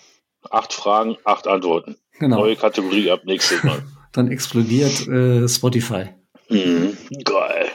[0.50, 1.98] Acht Fragen, acht Antworten.
[2.20, 2.38] Genau.
[2.40, 3.84] Neue Kategorie ab nächstes Mal.
[4.14, 6.06] Dann explodiert äh, Spotify.
[6.50, 6.96] mhm.
[7.24, 7.70] Geil.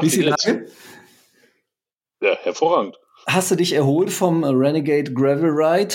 [0.00, 0.22] Wie ist die.
[0.22, 0.68] Lage?
[2.22, 2.96] Ja, hervorragend.
[3.26, 5.94] Hast du dich erholt vom Renegade Gravel Ride?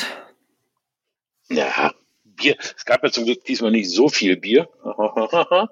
[1.50, 1.92] Ja,
[2.24, 2.56] Bier.
[2.60, 4.70] Es gab ja zum Glück diesmal nicht so viel Bier.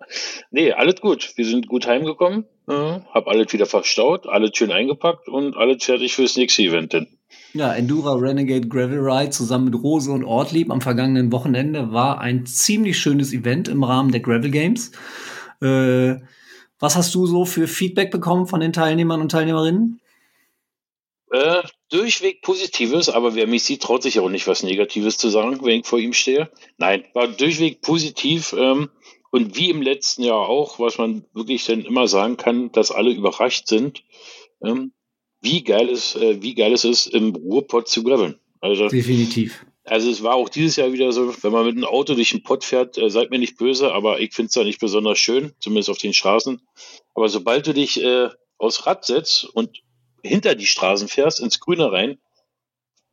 [0.51, 1.33] nee, alles gut.
[1.35, 2.45] Wir sind gut heimgekommen.
[2.67, 6.93] Hab alles wieder verstaut, alles schön eingepackt und alles fertig fürs nächste Event.
[6.93, 7.07] Denn.
[7.53, 12.45] Ja, Endura Renegade Gravel Ride zusammen mit Rose und Ortlieb am vergangenen Wochenende war ein
[12.47, 14.91] ziemlich schönes Event im Rahmen der Gravel Games.
[15.61, 16.15] Äh,
[16.79, 20.01] was hast du so für Feedback bekommen von den Teilnehmern und Teilnehmerinnen?
[21.31, 25.59] Äh, durchweg Positives, aber wer mich sieht, traut sich auch nicht was Negatives zu sagen,
[25.63, 26.51] wenn ich vor ihm stehe.
[26.77, 28.89] Nein, war durchweg positiv ähm,
[29.31, 33.11] und wie im letzten Jahr auch, was man wirklich dann immer sagen kann, dass alle
[33.11, 34.03] überrascht sind,
[34.63, 34.93] ähm,
[35.41, 38.39] wie geil es, äh, wie geil es ist, im Ruhrpott zu graveln.
[38.61, 39.65] Also, Definitiv.
[39.83, 42.43] also es war auch dieses Jahr wieder so, wenn man mit einem Auto durch den
[42.43, 45.53] Pott fährt, äh, seid mir nicht böse, aber ich finde es da nicht besonders schön,
[45.59, 46.61] zumindest auf den Straßen.
[47.13, 49.81] Aber sobald du dich äh, aufs Rad setzt und
[50.25, 52.19] hinter die Straßen fährst, ins Grüne rein,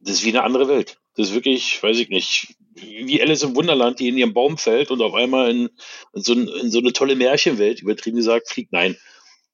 [0.00, 0.98] das ist wie eine andere Welt.
[1.14, 4.90] Das ist wirklich, weiß ich nicht, wie Alice im Wunderland, die in ihrem Baum fällt
[4.90, 5.70] und auf einmal in,
[6.14, 8.72] in, so, in so eine tolle Märchenwelt, übertrieben gesagt, fliegt.
[8.72, 8.96] Nein,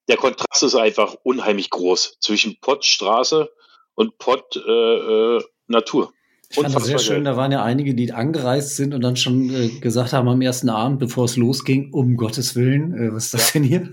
[0.08, 3.50] der Kontrast ist einfach unheimlich groß zwischen Pott Straße
[3.94, 6.12] und Pott äh, äh, Natur.
[6.50, 7.24] Ich fand das sehr schön.
[7.24, 7.24] geil.
[7.34, 10.70] Da waren ja einige, die angereist sind und dann schon äh, gesagt haben am ersten
[10.70, 13.92] Abend, bevor es losging, um Gottes Willen, äh, was ist das denn hier?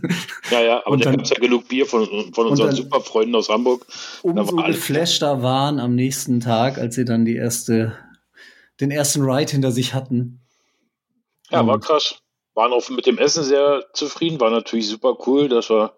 [0.52, 3.02] Ja, ja, aber Und da gab es ja genug Bier von, von unseren dann- super
[3.02, 3.86] Freunden aus Hamburg.
[4.24, 7.98] Da Umso war geflashter waren am nächsten Tag, als sie dann die erste,
[8.80, 10.40] den ersten Ride hinter sich hatten.
[11.52, 12.20] Ja, war Und- krass.
[12.54, 14.40] Waren auch mit dem Essen sehr zufrieden.
[14.40, 15.92] War natürlich super cool, dass wir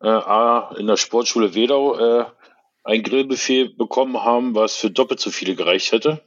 [0.00, 2.24] äh, A, in der Sportschule Wedau äh,
[2.84, 6.22] ein Grillbuffet bekommen haben, was für doppelt so viele gereicht hätte.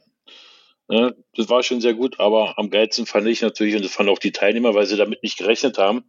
[0.88, 4.12] Äh, das war schon sehr gut, aber am geilsten fand ich natürlich, und das fanden
[4.12, 6.04] auch die Teilnehmer, weil sie damit nicht gerechnet haben,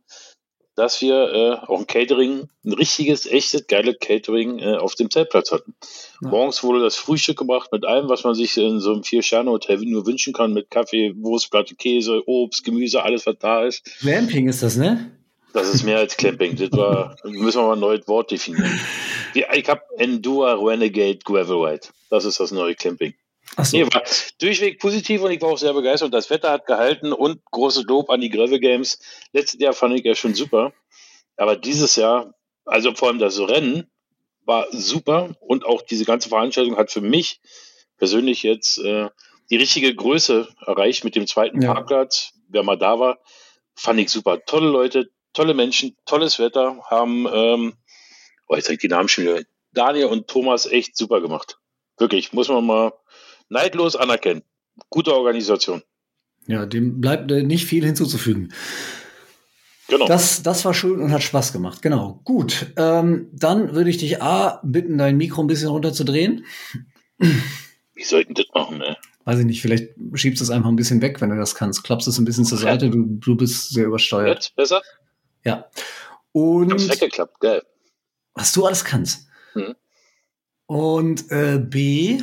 [0.75, 5.51] dass wir äh, auch ein Catering, ein richtiges, echtes, geiles Catering äh, auf dem Zeltplatz
[5.51, 5.75] hatten.
[6.21, 6.29] Ja.
[6.29, 10.05] Morgens wurde das Frühstück gebracht mit allem, was man sich in so einem Vier-Sterne-Hotel nur
[10.05, 13.83] wünschen kann, mit Kaffee, Wurstplatte, Käse, Obst, Gemüse, alles, was da ist.
[14.01, 15.16] Glamping ist das, ne?
[15.53, 16.55] Das ist mehr als Camping.
[16.55, 18.79] Das war, müssen wir mal ein neues Wort definieren.
[19.33, 21.87] Ich habe Endura Renegade Gravel Ride.
[22.09, 23.13] Das ist das neue Camping.
[23.55, 23.77] Achso.
[23.77, 24.03] Nee, war
[24.39, 26.13] durchweg positiv und ich war auch sehr begeistert.
[26.13, 28.99] Das Wetter hat gehalten und großes Lob an die Gravel Games.
[29.31, 30.73] Letztes Jahr fand ich ja schon super.
[31.37, 32.33] Aber dieses Jahr,
[32.65, 33.89] also vor allem das Rennen,
[34.45, 37.41] war super und auch diese ganze Veranstaltung hat für mich
[37.97, 39.09] persönlich jetzt äh,
[39.49, 41.73] die richtige Größe erreicht mit dem zweiten Ja.
[41.73, 42.33] Parkplatz.
[42.49, 43.19] Wer mal da war,
[43.75, 44.43] fand ich super.
[44.45, 47.73] Tolle Leute, tolle Menschen, tolles Wetter, haben, ähm,
[48.47, 49.41] oh, jetzt sag ich die Namen schon wieder,
[49.71, 51.59] Daniel und Thomas echt super gemacht.
[51.99, 52.93] Wirklich, muss man mal
[53.49, 54.41] neidlos anerkennen.
[54.89, 55.83] Gute Organisation.
[56.47, 58.51] Ja, dem bleibt äh, nicht viel hinzuzufügen.
[59.89, 60.07] Genau.
[60.07, 61.81] Das, das war schön und hat Spaß gemacht.
[61.81, 62.19] Genau.
[62.23, 62.73] Gut.
[62.75, 66.45] Ähm, dann würde ich dich A bitten, dein Mikro ein bisschen runterzudrehen.
[67.19, 68.97] Wie sollten das machen, ne?
[69.25, 71.83] Weiß ich nicht, vielleicht schiebst du es einfach ein bisschen weg, wenn du das kannst.
[71.83, 74.35] Klappst es ein bisschen zur Seite, du, du bist sehr übersteuert.
[74.35, 74.81] Jetzt besser?
[75.47, 75.55] Ja.
[75.63, 75.73] Hab's
[76.33, 77.63] Und weggeklappt, geil.
[78.33, 79.27] was du alles kannst.
[79.55, 79.75] Mhm.
[80.67, 82.21] Und äh, B,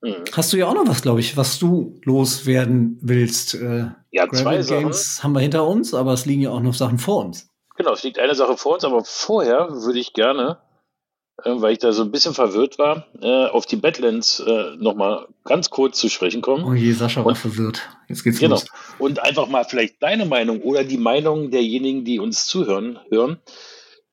[0.00, 0.24] Mhm.
[0.32, 3.54] hast du ja auch noch was, glaube ich, was du loswerden willst.
[3.54, 4.80] Äh, Ja, zwei Gravel Sachen.
[4.82, 7.48] Games haben wir hinter uns, aber es liegen ja auch noch Sachen vor uns.
[7.76, 10.58] Genau, es liegt eine Sache vor uns, aber vorher würde ich gerne,
[11.42, 15.68] weil ich da so ein bisschen verwirrt war, äh, auf die Badlands äh, nochmal ganz
[15.70, 16.64] kurz zu sprechen kommen.
[16.64, 17.82] Oh je, Sascha war Und- verwirrt.
[18.08, 18.54] Jetzt geht's Genau.
[18.56, 18.66] los.
[18.98, 23.40] Und einfach mal vielleicht deine Meinung oder die Meinung derjenigen, die uns zuhören, hören.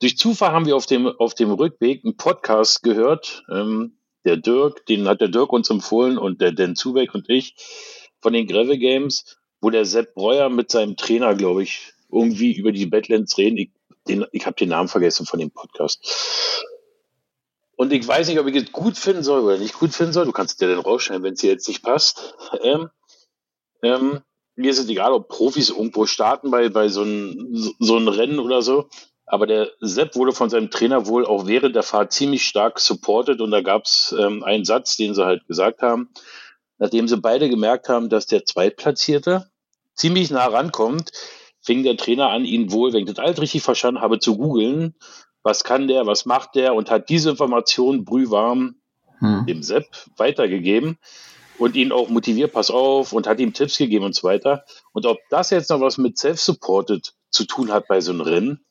[0.01, 3.43] Durch Zufall haben wir auf dem, auf dem Rückweg einen Podcast gehört.
[3.51, 7.55] Ähm, der Dirk, den hat der Dirk uns empfohlen und der Dan Zubeck und ich
[8.19, 12.71] von den Greve Games, wo der Sepp Breuer mit seinem Trainer, glaube ich, irgendwie über
[12.71, 13.57] die Badlands reden.
[13.57, 13.71] Ich,
[14.07, 15.99] den, ich habe den Namen vergessen von dem Podcast.
[17.81, 20.25] Und ich weiß nicht, ob ich es gut finden soll oder nicht gut finden soll.
[20.25, 22.35] Du kannst dir dann rausschneiden, wenn es dir jetzt nicht passt.
[22.61, 22.91] Ähm,
[23.81, 24.21] ähm,
[24.55, 28.37] mir ist es egal, ob Profis irgendwo starten bei, bei so einem so ein Rennen
[28.37, 28.87] oder so.
[29.25, 33.41] Aber der Sepp wurde von seinem Trainer wohl auch während der Fahrt ziemlich stark supported.
[33.41, 36.09] Und da gab es ähm, einen Satz, den sie halt gesagt haben,
[36.77, 39.49] nachdem sie beide gemerkt haben, dass der Zweitplatzierte
[39.95, 41.13] ziemlich nah rankommt,
[41.61, 44.93] fing der Trainer an, ihn wohl, wenn ich das alles richtig verstanden habe, zu googeln.
[45.43, 46.75] Was kann der, was macht der?
[46.75, 48.75] Und hat diese Information brühwarm
[49.19, 49.45] hm.
[49.45, 49.87] dem Sepp
[50.17, 50.97] weitergegeben
[51.57, 54.65] und ihn auch motiviert, pass auf, und hat ihm Tipps gegeben und so weiter.
[54.93, 58.65] Und ob das jetzt noch was mit Self-Supported zu tun hat bei so einem Rennen,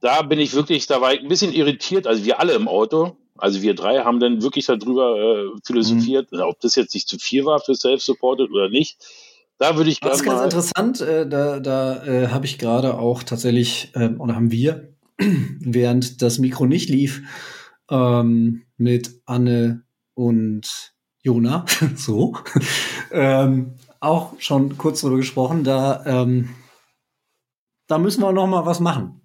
[0.00, 3.16] da bin ich wirklich, da war ich ein bisschen irritiert, also wir alle im Auto,
[3.36, 6.40] also wir drei haben dann wirklich darüber äh, philosophiert, mhm.
[6.40, 8.98] ob das jetzt nicht zu viel war für Self-Supported oder nicht.
[9.58, 10.12] Da würde ich gerne.
[10.12, 11.00] Das ist ganz interessant.
[11.00, 16.38] Äh, da da äh, habe ich gerade auch tatsächlich, äh, oder haben wir, während das
[16.38, 17.22] Mikro nicht lief,
[17.90, 19.84] ähm, mit Anne
[20.14, 21.64] und Jona,
[21.96, 22.36] so,
[23.10, 25.64] ähm, auch schon kurz darüber gesprochen.
[25.64, 26.54] Da, ähm,
[27.86, 29.22] da müssen wir noch mal was machen.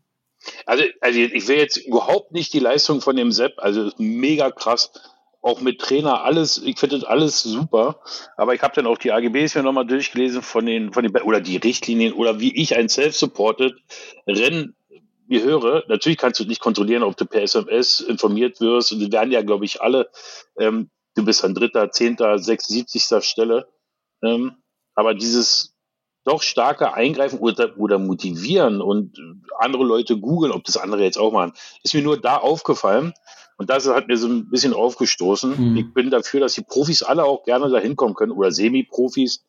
[0.66, 4.92] Also, also ich will jetzt überhaupt nicht die Leistung von dem Sepp, also mega krass
[5.42, 8.00] auch mit Trainer, alles, ich finde das alles super.
[8.38, 11.42] Aber ich habe dann auch die AGBs mir nochmal durchgelesen von den, von den, oder
[11.42, 13.74] die Richtlinien oder wie ich ein Self-Supported
[14.28, 14.76] Rennen
[15.40, 15.84] höre.
[15.88, 18.92] Natürlich kannst du nicht kontrollieren, ob du per SMS informiert wirst.
[18.92, 20.10] Und die werden ja, glaube ich, alle,
[20.58, 23.24] ähm, du bist an dritter, zehnter, 76.
[23.24, 23.68] Stelle.
[24.24, 24.58] Ähm,
[24.96, 25.76] aber dieses
[26.24, 29.18] doch starke Eingreifen oder, oder motivieren und
[29.58, 31.54] andere Leute googeln, ob das andere jetzt auch machen,
[31.84, 33.14] ist mir nur da aufgefallen.
[33.58, 35.72] Und das hat mir so ein bisschen aufgestoßen.
[35.72, 35.78] Mhm.
[35.78, 39.44] Ich bin dafür, dass die Profis alle auch gerne da hinkommen können oder Semi-Profis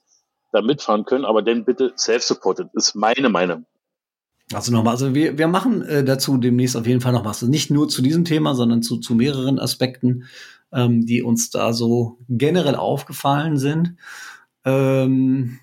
[0.52, 2.68] da mitfahren können, aber dann bitte self-supported.
[2.74, 3.64] Ist meine Meinung.
[4.55, 7.43] Also nochmal, also wir, wir machen äh, dazu demnächst auf jeden Fall noch was.
[7.43, 10.24] Also nicht nur zu diesem Thema, sondern zu, zu mehreren Aspekten,
[10.73, 13.95] ähm, die uns da so generell aufgefallen sind.
[14.65, 15.59] Ähm,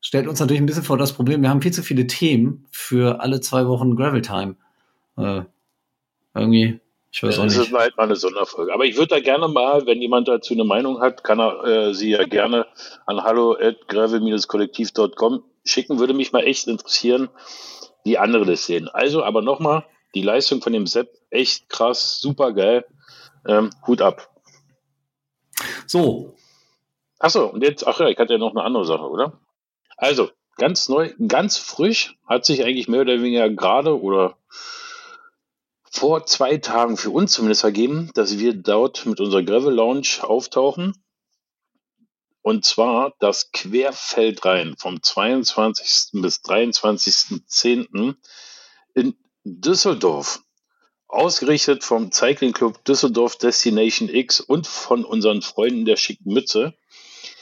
[0.00, 3.20] stellt uns natürlich ein bisschen vor das Problem, wir haben viel zu viele Themen für
[3.20, 4.56] alle zwei Wochen Gravel Time.
[5.16, 5.42] Äh,
[6.34, 6.80] irgendwie
[7.12, 7.58] ich weiß auch nicht.
[7.58, 8.72] Das ist halt mal eine Sonderfolge.
[8.72, 11.92] Aber ich würde da gerne mal, wenn jemand dazu eine Meinung hat, kann er äh,
[11.94, 12.66] sie ja gerne
[13.04, 15.98] an hallo.gravel-kollektiv.com schicken.
[15.98, 17.28] Würde mich mal echt interessieren,
[18.04, 18.88] wie andere das sehen.
[18.88, 19.84] Also, aber nochmal,
[20.14, 22.84] die Leistung von dem Sepp, echt krass, super geil.
[23.46, 24.30] Ähm, Hut ab.
[25.86, 26.36] So.
[27.18, 29.40] Achso, und jetzt, ach ja, ich hatte ja noch eine andere Sache, oder?
[29.96, 34.36] Also, ganz neu, ganz frisch, hat sich eigentlich mehr oder weniger gerade oder
[35.90, 41.01] vor zwei Tagen für uns zumindest ergeben, dass wir dort mit unserer Gravel Lounge auftauchen.
[42.42, 46.20] Und zwar das Querfeld rein vom 22.
[46.20, 48.16] bis 23.10.
[48.94, 49.14] in
[49.44, 50.42] Düsseldorf.
[51.06, 56.74] Ausgerichtet vom Cycling Club Düsseldorf Destination X und von unseren Freunden der schicken Mütze.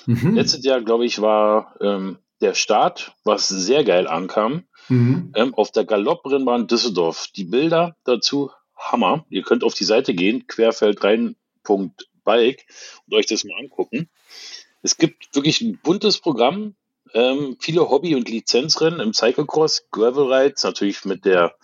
[0.06, 0.34] Mhm.
[0.34, 4.64] Letztes Jahr, glaube ich, war ähm, der Start, was sehr geil ankam.
[4.88, 5.32] Mhm.
[5.36, 7.28] Ähm, auf der Galopprennbahn Düsseldorf.
[7.36, 9.24] Die Bilder dazu Hammer.
[9.30, 12.66] Ihr könnt auf die Seite gehen, querfeldrein.bike
[13.06, 14.08] und euch das mal angucken.
[14.82, 16.74] Es gibt wirklich ein buntes Programm,
[17.12, 21.54] ähm, viele Hobby- und Lizenzrennen im Cyclecross, Gravel Rides, natürlich mit der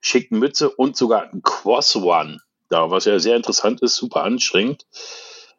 [0.00, 4.86] schicken Mütze und sogar ein Cross One da, was ja sehr interessant ist, super anstrengend.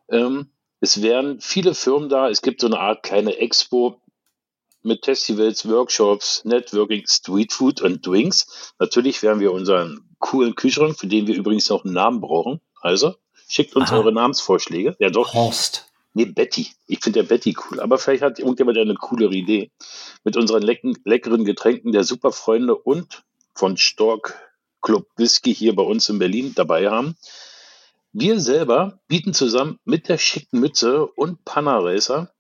[0.10, 2.30] Ähm, es wären viele Firmen da.
[2.30, 4.02] Es gibt so eine Art kleine Expo
[4.82, 8.74] mit Festivals, Workshops, Networking, Streetfood und Drinks.
[8.80, 12.62] Natürlich werden wir unseren coolen Kühlschrank, für den wir übrigens noch einen Namen brauchen.
[12.80, 13.16] Also
[13.48, 13.98] schickt uns Aha.
[13.98, 14.96] eure Namensvorschläge.
[15.00, 15.34] Ja, doch.
[15.34, 15.89] Horst.
[16.14, 16.68] Nee, Betty.
[16.88, 17.80] Ich finde der Betty cool.
[17.80, 19.72] Aber vielleicht hat irgendjemand eine coolere Idee.
[20.24, 23.24] Mit unseren lecken, leckeren Getränken der Superfreunde und
[23.54, 24.36] von Stork
[24.82, 27.16] Club Whisky hier bei uns in Berlin dabei haben.
[28.12, 32.34] Wir selber bieten zusammen mit der schicken Mütze und Panna Racer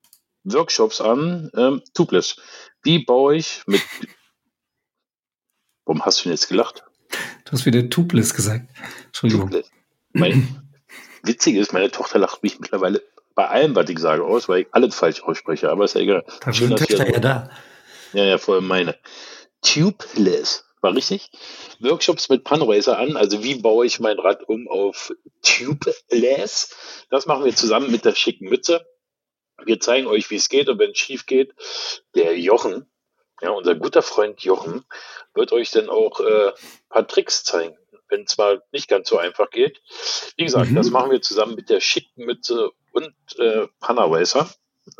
[0.43, 1.51] Workshops an.
[1.55, 2.37] Ähm, Tubeless.
[2.81, 3.81] Wie baue ich mit.
[5.85, 6.83] Warum hast du denn jetzt gelacht?
[7.45, 8.67] Du hast wieder Tubeless gesagt.
[9.07, 9.49] Entschuldigung.
[9.49, 9.71] Tubeless.
[10.13, 10.71] Mein,
[11.23, 13.03] witzig ist, meine Tochter lacht mich mittlerweile
[13.39, 15.71] bei allem, was ich sage, aus, weil ich alles falsch ausspreche.
[15.71, 16.25] Aber ist ja egal.
[16.41, 17.49] Da Schön, dass Töchter ja da.
[18.11, 18.97] Ja, ja, vor allem meine.
[19.61, 20.65] Tubeless.
[20.81, 21.31] War richtig?
[21.79, 23.15] Workshops mit Panracer an.
[23.15, 26.75] Also wie baue ich mein Rad um auf Tubeless?
[27.09, 28.85] Das machen wir zusammen mit der schicken Mütze.
[29.63, 31.53] Wir zeigen euch, wie es geht und wenn es schief geht,
[32.15, 32.91] der Jochen,
[33.39, 34.83] ja, unser guter Freund Jochen,
[35.33, 36.51] wird euch dann auch äh,
[36.89, 37.77] paar Tricks zeigen,
[38.09, 39.81] wenn es mal nicht ganz so einfach geht.
[40.35, 40.75] Wie gesagt, mhm.
[40.75, 44.49] das machen wir zusammen mit der schicken Mütze und äh, Panna Racer.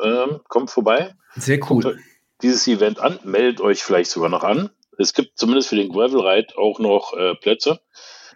[0.02, 1.14] Ähm, kommt vorbei.
[1.36, 1.98] Sehr cool.
[2.42, 4.70] Dieses Event an, meldet euch vielleicht sogar noch an.
[4.98, 7.80] Es gibt zumindest für den Gravel Ride auch noch äh, Plätze.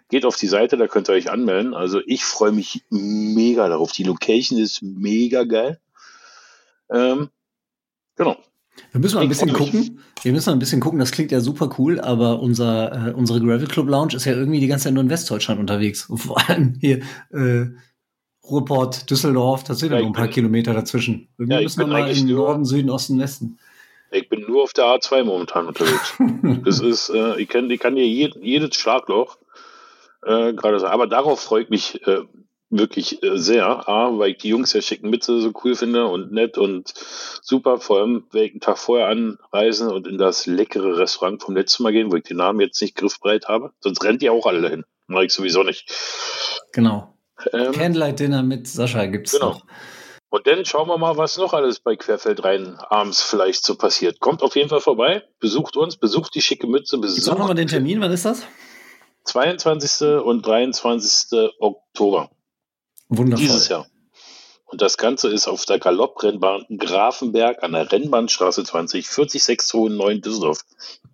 [0.09, 1.73] Geht auf die Seite, da könnt ihr euch anmelden.
[1.73, 3.91] Also ich freue mich mega darauf.
[3.91, 5.79] Die Location ist mega geil.
[6.91, 7.29] Ähm,
[8.15, 8.37] genau.
[8.91, 10.01] Wir müssen mal ein bisschen gucken.
[10.21, 10.99] Wir müssen mal ein bisschen gucken.
[10.99, 14.59] Das klingt ja super cool, aber unser, äh, unsere Gravel Club Lounge ist ja irgendwie
[14.59, 16.07] die ganze Zeit nur in Westdeutschland unterwegs.
[16.09, 17.01] Und vor allem hier
[17.31, 17.67] äh,
[18.49, 21.27] Ruhrport, Düsseldorf, das sind ja, noch ein paar bin, Kilometer dazwischen.
[21.37, 23.59] Irgendwie ja, müssen wir mal in Norden, Süden, Osten, Westen.
[24.11, 26.13] Ich bin nur auf der A2 momentan unterwegs.
[26.65, 29.37] das ist, äh, ich kann, ich kann dir je, jedes Schlagloch
[30.23, 30.93] äh, gerade sagen.
[30.93, 32.21] Aber darauf freue ich mich äh,
[32.69, 33.89] wirklich äh, sehr.
[33.89, 36.93] A, weil ich die Jungs ja schicken mit so cool finde und nett und
[37.41, 37.79] super.
[37.79, 41.83] Vor allem, wenn ich einen Tag vorher anreisen und in das leckere Restaurant vom letzten
[41.83, 43.71] Mal gehen, wo ich den Namen jetzt nicht griffbereit habe.
[43.79, 44.85] Sonst rennt ihr auch alle dahin.
[45.07, 45.91] Mach ich sowieso nicht.
[46.71, 47.14] Genau.
[47.51, 49.49] Ähm, Candlelight Dinner mit Sascha gibt's genau.
[49.49, 49.65] noch.
[50.29, 54.19] Und dann schauen wir mal, was noch alles bei Querfeld rein abends vielleicht so passiert.
[54.19, 57.23] Kommt auf jeden Fall vorbei, besucht uns, besucht die schicke Mütze, besucht.
[57.23, 58.43] Sag nochmal den Termin, wann ist das?
[59.25, 60.07] 22.
[60.23, 61.51] und 23.
[61.59, 62.29] Oktober.
[63.09, 63.45] Wundervoll.
[63.45, 63.87] Dieses Jahr.
[64.65, 70.59] Und das Ganze ist auf der Galopprennbahn Grafenberg an der Rennbahnstraße 20, 40629 Düsseldorf.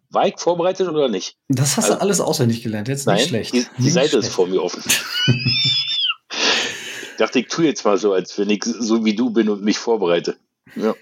[0.09, 1.37] War ich vorbereitet oder nicht?
[1.47, 3.53] Das hast also, du alles auswendig gelernt, jetzt nein, nicht schlecht.
[3.53, 4.27] Die, die nicht Seite schlecht.
[4.27, 4.83] ist vor mir offen.
[6.31, 9.63] ich dachte, ich tue jetzt mal so, als wenn ich so wie du bin und
[9.63, 10.37] mich vorbereite.
[10.75, 10.95] Ja.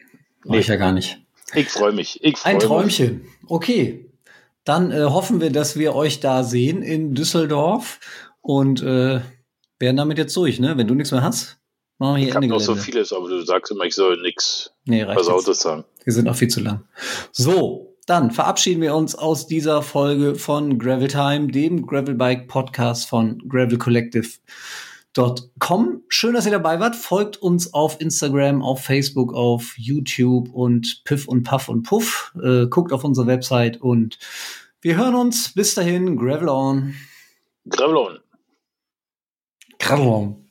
[0.43, 0.59] Nee.
[0.59, 1.19] ich ja gar nicht.
[1.53, 2.23] Ich freue mich.
[2.23, 3.21] Ich freu Ein Träumchen.
[3.21, 3.31] Mich.
[3.47, 4.05] Okay.
[4.63, 7.99] Dann äh, hoffen wir, dass wir euch da sehen in Düsseldorf
[8.41, 9.21] und äh,
[9.79, 10.77] werden damit jetzt durch, ne?
[10.77, 11.57] Wenn du nichts mehr hast,
[11.97, 14.71] machen wir hier ich Ende noch so vieles, aber du sagst immer, ich soll nichts
[14.85, 15.85] nee, Versautes sagen.
[16.03, 16.85] Wir sind auch viel zu lang.
[17.31, 23.41] So, dann verabschieden wir uns aus dieser Folge von Gravel Time, dem Gravelbike Podcast von
[23.47, 24.27] Gravel Collective.
[25.59, 26.03] Com.
[26.07, 26.95] Schön, dass ihr dabei wart.
[26.95, 32.33] Folgt uns auf Instagram, auf Facebook, auf YouTube und Piff und Puff und Puff.
[32.41, 34.19] Äh, guckt auf unsere Website und
[34.81, 35.53] wir hören uns.
[35.53, 36.95] Bis dahin, Gravel on.
[37.67, 38.19] Gravel on.
[39.79, 40.48] Gravel on.